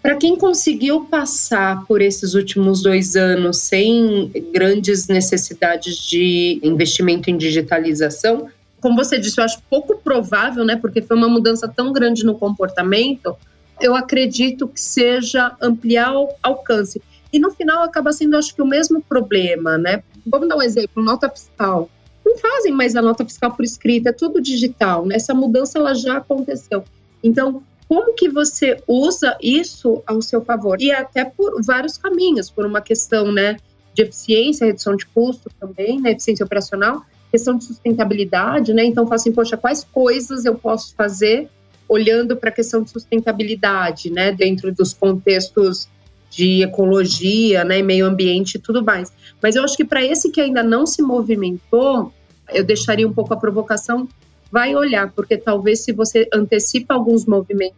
Para 0.00 0.14
quem 0.14 0.36
conseguiu 0.36 1.06
passar 1.06 1.84
por 1.86 2.00
esses 2.00 2.34
últimos 2.34 2.80
dois 2.80 3.16
anos 3.16 3.56
sem 3.58 4.30
grandes 4.54 5.08
necessidades 5.08 5.96
de 5.96 6.60
investimento 6.62 7.28
em 7.28 7.36
digitalização, 7.36 8.48
como 8.80 8.96
você 8.96 9.18
disse, 9.18 9.40
eu 9.40 9.44
acho 9.44 9.60
pouco 9.68 9.98
provável, 9.98 10.64
né? 10.64 10.76
Porque 10.76 11.02
foi 11.02 11.16
uma 11.16 11.28
mudança 11.28 11.66
tão 11.68 11.92
grande 11.92 12.24
no 12.24 12.38
comportamento. 12.38 13.36
Eu 13.80 13.94
acredito 13.94 14.68
que 14.68 14.80
seja 14.80 15.56
ampliar 15.60 16.14
o 16.14 16.28
alcance. 16.42 17.00
E 17.32 17.38
no 17.38 17.50
final 17.50 17.82
acaba 17.82 18.12
sendo, 18.12 18.36
acho 18.36 18.54
que, 18.54 18.62
o 18.62 18.66
mesmo 18.66 19.02
problema, 19.02 19.76
né? 19.76 20.02
Vamos 20.26 20.48
dar 20.48 20.56
um 20.56 20.62
exemplo: 20.62 21.02
nota 21.02 21.28
fiscal. 21.28 21.90
Não 22.24 22.36
fazem 22.38 22.72
mais 22.72 22.96
a 22.96 23.02
nota 23.02 23.24
fiscal 23.24 23.52
por 23.54 23.64
escrita, 23.64 24.10
é 24.10 24.12
tudo 24.12 24.40
digital, 24.40 25.06
né? 25.06 25.16
Essa 25.16 25.32
mudança 25.32 25.78
ela 25.78 25.94
já 25.94 26.16
aconteceu. 26.16 26.84
Então, 27.22 27.62
como 27.88 28.14
que 28.14 28.28
você 28.28 28.82
usa 28.86 29.36
isso 29.40 30.02
ao 30.06 30.20
seu 30.20 30.44
favor? 30.44 30.80
E 30.80 30.90
até 30.90 31.24
por 31.24 31.62
vários 31.64 31.96
caminhos, 31.96 32.50
por 32.50 32.66
uma 32.66 32.80
questão 32.80 33.30
né, 33.30 33.56
de 33.94 34.02
eficiência, 34.02 34.66
redução 34.66 34.96
de 34.96 35.06
custo 35.06 35.48
também, 35.60 36.00
né, 36.00 36.10
eficiência 36.10 36.44
operacional, 36.44 37.04
questão 37.36 37.58
de 37.58 37.64
sustentabilidade, 37.64 38.72
né? 38.72 38.84
Então, 38.84 39.04
fala 39.04 39.16
assim, 39.16 39.30
poxa, 39.30 39.58
quais 39.58 39.84
coisas 39.84 40.46
eu 40.46 40.54
posso 40.54 40.94
fazer 40.94 41.50
olhando 41.86 42.34
para 42.34 42.48
a 42.48 42.52
questão 42.52 42.82
de 42.82 42.90
sustentabilidade, 42.90 44.10
né, 44.10 44.32
dentro 44.32 44.74
dos 44.74 44.92
contextos 44.92 45.88
de 46.28 46.62
ecologia, 46.62 47.62
né, 47.62 47.80
meio 47.80 48.06
ambiente 48.06 48.56
e 48.56 48.58
tudo 48.58 48.82
mais. 48.82 49.12
Mas 49.40 49.54
eu 49.54 49.62
acho 49.62 49.76
que 49.76 49.84
para 49.84 50.04
esse 50.04 50.30
que 50.30 50.40
ainda 50.40 50.62
não 50.62 50.84
se 50.84 51.00
movimentou, 51.00 52.12
eu 52.52 52.64
deixaria 52.64 53.06
um 53.06 53.12
pouco 53.12 53.34
a 53.34 53.36
provocação 53.36 54.08
vai 54.50 54.74
olhar, 54.74 55.12
porque 55.12 55.36
talvez 55.36 55.80
se 55.80 55.92
você 55.92 56.28
antecipa 56.32 56.94
alguns 56.94 57.24
movimentos, 57.24 57.76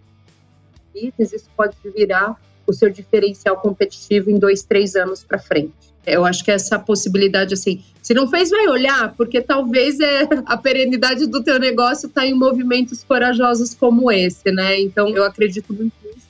isso 0.94 1.50
pode 1.56 1.76
virar 1.94 2.40
o 2.66 2.72
seu 2.72 2.88
diferencial 2.88 3.56
competitivo 3.56 4.30
em 4.30 4.38
dois, 4.38 4.62
três 4.62 4.94
anos 4.94 5.22
para 5.22 5.38
frente. 5.38 5.72
Eu 6.12 6.24
acho 6.24 6.44
que 6.44 6.50
essa 6.50 6.78
possibilidade, 6.78 7.54
assim, 7.54 7.82
se 8.02 8.14
não 8.14 8.28
fez, 8.28 8.50
vai 8.50 8.66
olhar, 8.68 9.14
porque 9.16 9.40
talvez 9.40 10.00
é, 10.00 10.28
a 10.46 10.56
perenidade 10.56 11.26
do 11.26 11.42
teu 11.42 11.58
negócio 11.58 12.06
está 12.06 12.26
em 12.26 12.34
movimentos 12.34 13.04
corajosos 13.04 13.74
como 13.74 14.10
esse, 14.10 14.50
né? 14.50 14.80
Então, 14.80 15.08
eu 15.08 15.24
acredito 15.24 15.72
muito 15.72 15.92
nisso. 16.04 16.28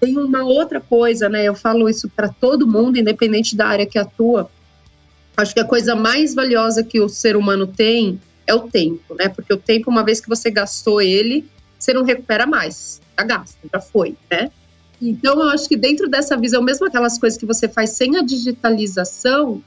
Tem 0.00 0.16
uma 0.16 0.44
outra 0.44 0.80
coisa, 0.80 1.28
né? 1.28 1.44
Eu 1.44 1.54
falo 1.54 1.88
isso 1.88 2.08
para 2.08 2.28
todo 2.28 2.66
mundo, 2.66 2.98
independente 2.98 3.56
da 3.56 3.66
área 3.66 3.86
que 3.86 3.98
atua. 3.98 4.50
Acho 5.36 5.54
que 5.54 5.60
a 5.60 5.64
coisa 5.64 5.94
mais 5.94 6.34
valiosa 6.34 6.82
que 6.82 7.00
o 7.00 7.08
ser 7.08 7.36
humano 7.36 7.66
tem 7.66 8.20
é 8.46 8.54
o 8.54 8.60
tempo, 8.68 9.14
né? 9.14 9.28
Porque 9.28 9.52
o 9.52 9.58
tempo, 9.58 9.90
uma 9.90 10.04
vez 10.04 10.20
que 10.20 10.28
você 10.28 10.50
gastou 10.50 11.00
ele, 11.00 11.48
você 11.78 11.92
não 11.92 12.04
recupera 12.04 12.46
mais. 12.46 13.00
Já 13.18 13.24
gasta, 13.24 13.58
já 13.72 13.80
foi, 13.80 14.16
né? 14.30 14.50
Então, 15.00 15.40
eu 15.40 15.48
acho 15.50 15.68
que 15.68 15.76
dentro 15.76 16.08
dessa 16.08 16.36
visão, 16.36 16.62
mesmo 16.62 16.86
aquelas 16.86 17.18
coisas 17.18 17.38
que 17.38 17.46
você 17.46 17.68
faz 17.68 17.90
sem 17.90 18.16
a 18.16 18.22
digitalização, 18.22 19.62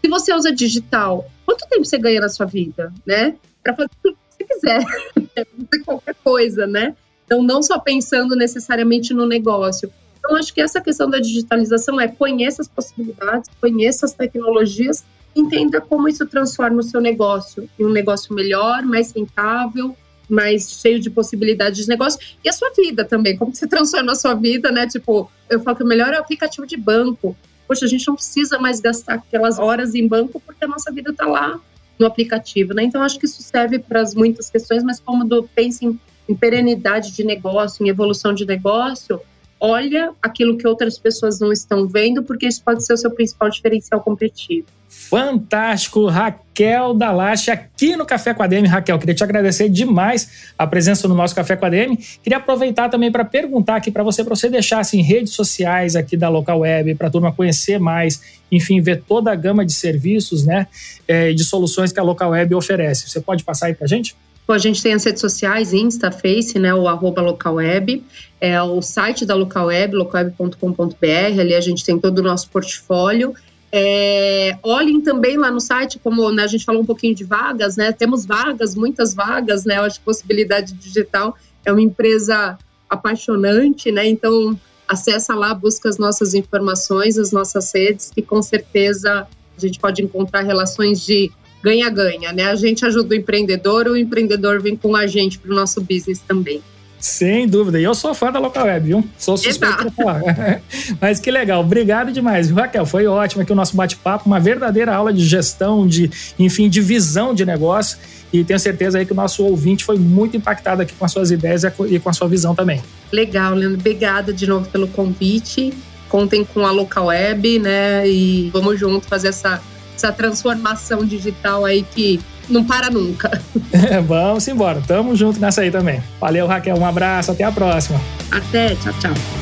se 0.00 0.08
você 0.08 0.34
usa 0.34 0.52
digital, 0.52 1.30
quanto 1.46 1.68
tempo 1.68 1.84
você 1.84 1.98
ganha 1.98 2.20
na 2.20 2.28
sua 2.28 2.46
vida, 2.46 2.92
né? 3.06 3.36
Para 3.62 3.74
fazer 3.74 3.90
o 4.04 4.10
que 4.10 4.16
você 4.28 4.44
quiser, 4.44 4.84
fazer 5.14 5.84
qualquer 5.84 6.16
coisa, 6.24 6.66
né? 6.66 6.96
Então, 7.24 7.42
não 7.42 7.62
só 7.62 7.78
pensando 7.78 8.34
necessariamente 8.34 9.14
no 9.14 9.26
negócio. 9.26 9.92
Então, 10.18 10.36
acho 10.36 10.52
que 10.52 10.60
essa 10.60 10.80
questão 10.80 11.08
da 11.08 11.18
digitalização 11.18 12.00
é 12.00 12.08
conheça 12.08 12.62
as 12.62 12.68
possibilidades, 12.68 13.50
conheça 13.60 14.06
as 14.06 14.12
tecnologias 14.12 15.04
entenda 15.34 15.80
como 15.80 16.08
isso 16.08 16.26
transforma 16.26 16.80
o 16.80 16.82
seu 16.82 17.00
negócio 17.00 17.68
em 17.78 17.84
um 17.84 17.90
negócio 17.90 18.34
melhor, 18.34 18.82
mais 18.82 19.12
rentável, 19.12 19.96
mais 20.28 20.70
cheio 20.70 20.98
de 21.00 21.10
possibilidades 21.10 21.84
de 21.84 21.88
negócio 21.88 22.18
e 22.44 22.48
a 22.48 22.52
sua 22.52 22.70
vida 22.70 23.04
também, 23.04 23.36
como 23.36 23.54
você 23.54 23.66
transforma 23.66 24.12
a 24.12 24.14
sua 24.14 24.34
vida, 24.34 24.70
né? 24.70 24.86
Tipo, 24.86 25.30
eu 25.48 25.60
falo 25.60 25.76
que 25.76 25.82
o 25.82 25.86
melhor 25.86 26.12
é 26.12 26.18
o 26.18 26.20
aplicativo 26.20 26.66
de 26.66 26.76
banco. 26.76 27.36
Poxa, 27.66 27.84
a 27.84 27.88
gente 27.88 28.06
não 28.06 28.14
precisa 28.14 28.58
mais 28.58 28.80
gastar 28.80 29.14
aquelas 29.14 29.58
horas 29.58 29.94
em 29.94 30.06
banco 30.06 30.40
porque 30.40 30.64
a 30.64 30.68
nossa 30.68 30.90
vida 30.90 31.10
está 31.10 31.26
lá 31.26 31.60
no 31.98 32.06
aplicativo, 32.06 32.74
né? 32.74 32.82
Então 32.84 33.02
acho 33.02 33.18
que 33.18 33.26
isso 33.26 33.42
serve 33.42 33.78
para 33.78 34.02
muitas 34.14 34.50
questões, 34.50 34.82
mas 34.82 34.98
como 34.98 35.24
do 35.24 35.48
em, 35.56 35.98
em 36.28 36.34
perenidade 36.34 37.12
de 37.12 37.24
negócio, 37.24 37.84
em 37.84 37.88
evolução 37.88 38.34
de 38.34 38.44
negócio, 38.44 39.20
olha 39.60 40.12
aquilo 40.20 40.56
que 40.56 40.66
outras 40.66 40.98
pessoas 40.98 41.38
não 41.38 41.52
estão 41.52 41.86
vendo, 41.86 42.22
porque 42.22 42.46
isso 42.46 42.62
pode 42.64 42.84
ser 42.84 42.94
o 42.94 42.96
seu 42.96 43.10
principal 43.10 43.48
diferencial 43.48 44.00
competitivo. 44.00 44.66
Fantástico, 44.94 46.06
Raquel 46.06 46.92
Dalache, 46.92 47.50
aqui 47.50 47.96
no 47.96 48.04
Café 48.04 48.34
com 48.34 48.42
a 48.42 48.46
DM. 48.46 48.68
Raquel, 48.68 48.98
queria 48.98 49.14
te 49.14 49.24
agradecer 49.24 49.70
demais 49.70 50.52
a 50.58 50.66
presença 50.66 51.08
no 51.08 51.14
nosso 51.14 51.34
Café 51.34 51.56
com 51.56 51.64
a 51.64 51.70
DM. 51.70 51.96
Queria 52.22 52.36
aproveitar 52.36 52.90
também 52.90 53.10
para 53.10 53.24
perguntar 53.24 53.76
aqui 53.76 53.90
para 53.90 54.02
você, 54.02 54.22
para 54.22 54.34
você 54.34 54.50
deixar 54.50 54.80
assim, 54.80 55.00
redes 55.00 55.32
sociais 55.32 55.96
aqui 55.96 56.14
da 56.14 56.28
Local 56.28 56.60
Web, 56.60 56.94
para 56.96 57.08
a 57.08 57.10
turma 57.10 57.32
conhecer 57.32 57.80
mais, 57.80 58.20
enfim, 58.50 58.82
ver 58.82 59.02
toda 59.08 59.32
a 59.32 59.34
gama 59.34 59.64
de 59.64 59.72
serviços, 59.72 60.44
né, 60.44 60.66
eh, 61.08 61.32
de 61.32 61.42
soluções 61.42 61.90
que 61.90 61.98
a 61.98 62.02
Local 62.02 62.30
Web 62.30 62.54
oferece. 62.54 63.08
Você 63.08 63.20
pode 63.20 63.44
passar 63.44 63.68
aí 63.68 63.74
para 63.74 63.86
a 63.86 63.88
gente? 63.88 64.14
a 64.48 64.58
gente 64.58 64.82
tem 64.82 64.92
as 64.92 65.02
redes 65.04 65.22
sociais, 65.22 65.72
Insta, 65.72 66.10
Face, 66.10 66.58
né, 66.58 66.74
o 66.74 66.86
arroba 66.86 67.22
localweb, 67.22 68.04
é 68.38 68.60
o 68.60 68.82
site 68.82 69.24
da 69.24 69.34
localweb, 69.34 69.94
localweb.com.br, 69.94 71.40
ali 71.40 71.54
a 71.54 71.60
gente 71.60 71.82
tem 71.82 71.98
todo 71.98 72.18
o 72.18 72.22
nosso 72.22 72.50
portfólio, 72.50 73.34
é, 73.74 74.58
olhem 74.62 75.00
também 75.00 75.38
lá 75.38 75.50
no 75.50 75.58
site, 75.58 75.98
como 75.98 76.30
né, 76.30 76.42
a 76.42 76.46
gente 76.46 76.62
falou 76.62 76.82
um 76.82 76.84
pouquinho 76.84 77.14
de 77.14 77.24
vagas, 77.24 77.74
né? 77.74 77.90
Temos 77.90 78.26
vagas, 78.26 78.74
muitas 78.74 79.14
vagas, 79.14 79.64
né? 79.64 79.78
Eu 79.78 79.84
acho 79.84 79.98
que 79.98 80.04
possibilidade 80.04 80.74
digital 80.74 81.34
é 81.64 81.72
uma 81.72 81.80
empresa 81.80 82.58
apaixonante, 82.88 83.90
né? 83.90 84.06
Então 84.06 84.58
acessa 84.86 85.34
lá, 85.34 85.54
busca 85.54 85.88
as 85.88 85.96
nossas 85.96 86.34
informações, 86.34 87.16
as 87.16 87.32
nossas 87.32 87.72
redes, 87.74 88.10
que 88.10 88.20
com 88.20 88.42
certeza 88.42 89.26
a 89.56 89.60
gente 89.60 89.80
pode 89.80 90.02
encontrar 90.02 90.42
relações 90.42 91.00
de 91.00 91.30
ganha-ganha, 91.62 92.30
né? 92.30 92.44
A 92.44 92.54
gente 92.56 92.84
ajuda 92.84 93.14
o 93.14 93.16
empreendedor, 93.16 93.86
o 93.86 93.96
empreendedor 93.96 94.60
vem 94.60 94.76
com 94.76 94.94
a 94.94 95.06
gente 95.06 95.38
para 95.38 95.50
o 95.50 95.54
nosso 95.54 95.80
business 95.80 96.18
também. 96.20 96.62
Sem 97.02 97.48
dúvida. 97.48 97.80
E 97.80 97.82
eu 97.82 97.96
sou 97.96 98.14
fã 98.14 98.30
da 98.30 98.38
Local 98.38 98.64
Web, 98.64 98.86
viu? 98.86 99.08
Sou 99.18 99.36
suspeito 99.36 99.76
para 99.76 99.90
falar. 99.90 100.62
Mas 101.00 101.18
que 101.18 101.32
legal. 101.32 101.60
Obrigado 101.60 102.12
demais. 102.12 102.48
Raquel, 102.48 102.86
foi 102.86 103.08
ótimo 103.08 103.42
aqui 103.42 103.50
o 103.50 103.56
nosso 103.56 103.74
bate-papo, 103.74 104.26
uma 104.26 104.38
verdadeira 104.38 104.94
aula 104.94 105.12
de 105.12 105.24
gestão, 105.24 105.84
de, 105.84 106.08
enfim, 106.38 106.68
de 106.68 106.80
visão 106.80 107.34
de 107.34 107.44
negócio. 107.44 107.98
E 108.32 108.44
tenho 108.44 108.58
certeza 108.60 108.98
aí 108.98 109.04
que 109.04 109.10
o 109.10 109.16
nosso 109.16 109.44
ouvinte 109.44 109.84
foi 109.84 109.98
muito 109.98 110.36
impactado 110.36 110.80
aqui 110.80 110.94
com 110.94 111.04
as 111.04 111.10
suas 111.10 111.32
ideias 111.32 111.64
e 111.64 111.98
com 111.98 112.08
a 112.08 112.12
sua 112.12 112.28
visão 112.28 112.54
também. 112.54 112.80
Legal, 113.10 113.52
Leandro. 113.52 113.80
Obrigada 113.80 114.32
de 114.32 114.46
novo 114.46 114.68
pelo 114.68 114.86
convite. 114.86 115.74
Contem 116.08 116.44
com 116.44 116.64
a 116.64 116.70
Local 116.70 117.06
Web, 117.06 117.58
né? 117.58 118.08
E 118.08 118.48
vamos 118.52 118.78
junto 118.78 119.08
fazer 119.08 119.28
essa, 119.28 119.60
essa 120.02 120.12
transformação 120.12 121.04
digital 121.04 121.64
aí 121.64 121.82
que 121.82 122.20
não 122.48 122.64
para 122.64 122.90
nunca. 122.90 123.40
É, 123.72 124.00
vamos 124.02 124.46
embora. 124.48 124.82
Tamo 124.86 125.14
junto 125.14 125.40
nessa 125.40 125.60
aí 125.60 125.70
também. 125.70 126.02
Valeu, 126.20 126.46
Raquel. 126.46 126.76
Um 126.76 126.86
abraço. 126.86 127.30
Até 127.30 127.44
a 127.44 127.52
próxima. 127.52 128.00
Até. 128.30 128.74
Tchau, 128.74 128.92
tchau. 129.00 129.41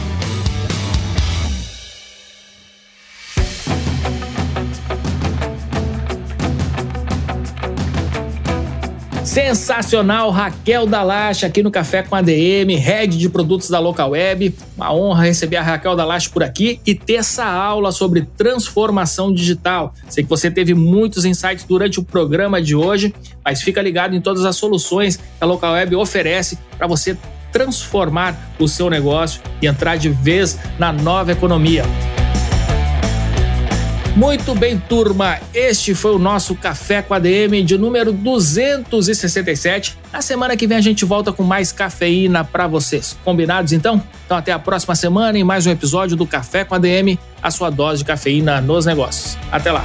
Sensacional, 9.31 10.29
Raquel 10.33 10.87
Dalache 10.87 11.47
aqui 11.47 11.63
no 11.63 11.71
Café 11.71 12.03
com 12.03 12.17
ADM, 12.17 12.75
head 12.77 13.17
de 13.17 13.29
produtos 13.29 13.71
da 13.71 13.79
Local 13.79 14.11
Web. 14.11 14.53
Uma 14.77 14.93
honra 14.93 15.23
receber 15.23 15.55
a 15.55 15.63
Raquel 15.63 15.95
Dalache 15.95 16.29
por 16.29 16.43
aqui 16.43 16.81
e 16.85 16.97
ter 16.97 17.15
essa 17.15 17.45
aula 17.45 17.93
sobre 17.93 18.23
transformação 18.37 19.33
digital. 19.33 19.95
Sei 20.09 20.25
que 20.25 20.29
você 20.29 20.51
teve 20.51 20.75
muitos 20.75 21.25
insights 21.25 21.65
durante 21.65 22.01
o 22.01 22.03
programa 22.03 22.61
de 22.61 22.75
hoje, 22.75 23.15
mas 23.45 23.63
fica 23.63 23.81
ligado 23.81 24.17
em 24.17 24.21
todas 24.21 24.45
as 24.45 24.57
soluções 24.57 25.15
que 25.15 25.23
a 25.41 25.47
Local 25.47 25.75
Web 25.75 25.95
oferece 25.95 26.59
para 26.77 26.89
você 26.89 27.17
transformar 27.53 28.37
o 28.59 28.67
seu 28.67 28.91
negócio 28.91 29.41
e 29.63 29.69
entrar 29.69 29.97
de 29.97 30.09
vez 30.09 30.59
na 30.77 30.93
nova 30.93 31.31
economia. 31.31 31.85
Muito 34.17 34.55
bem, 34.55 34.79
turma. 34.79 35.39
Este 35.55 35.95
foi 35.95 36.15
o 36.15 36.19
nosso 36.19 36.55
Café 36.55 37.01
com 37.01 37.15
ADM 37.15 37.65
de 37.65 37.79
número 37.79 38.13
267. 38.13 39.97
Na 40.13 40.21
semana 40.21 40.57
que 40.57 40.67
vem 40.67 40.77
a 40.77 40.81
gente 40.81 41.05
volta 41.05 41.33
com 41.33 41.43
mais 41.43 41.73
cafeína 41.73 42.45
para 42.45 42.67
vocês. 42.67 43.17
Combinados 43.25 43.73
então? 43.73 44.03
Então 44.27 44.37
até 44.37 44.53
a 44.53 44.59
próxima 44.59 44.95
semana 44.95 45.39
em 45.39 45.45
mais 45.45 45.67
um 45.67 45.71
episódio 45.71 46.17
do 46.17 46.27
Café 46.27 46.65
com 46.65 46.75
ADM, 46.75 47.19
a 47.43 47.51
sua 47.51 47.71
dose 47.71 47.99
de 47.99 48.05
cafeína 48.05 48.61
nos 48.61 48.85
negócios. 48.85 49.39
Até 49.51 49.73
lá. 49.73 49.85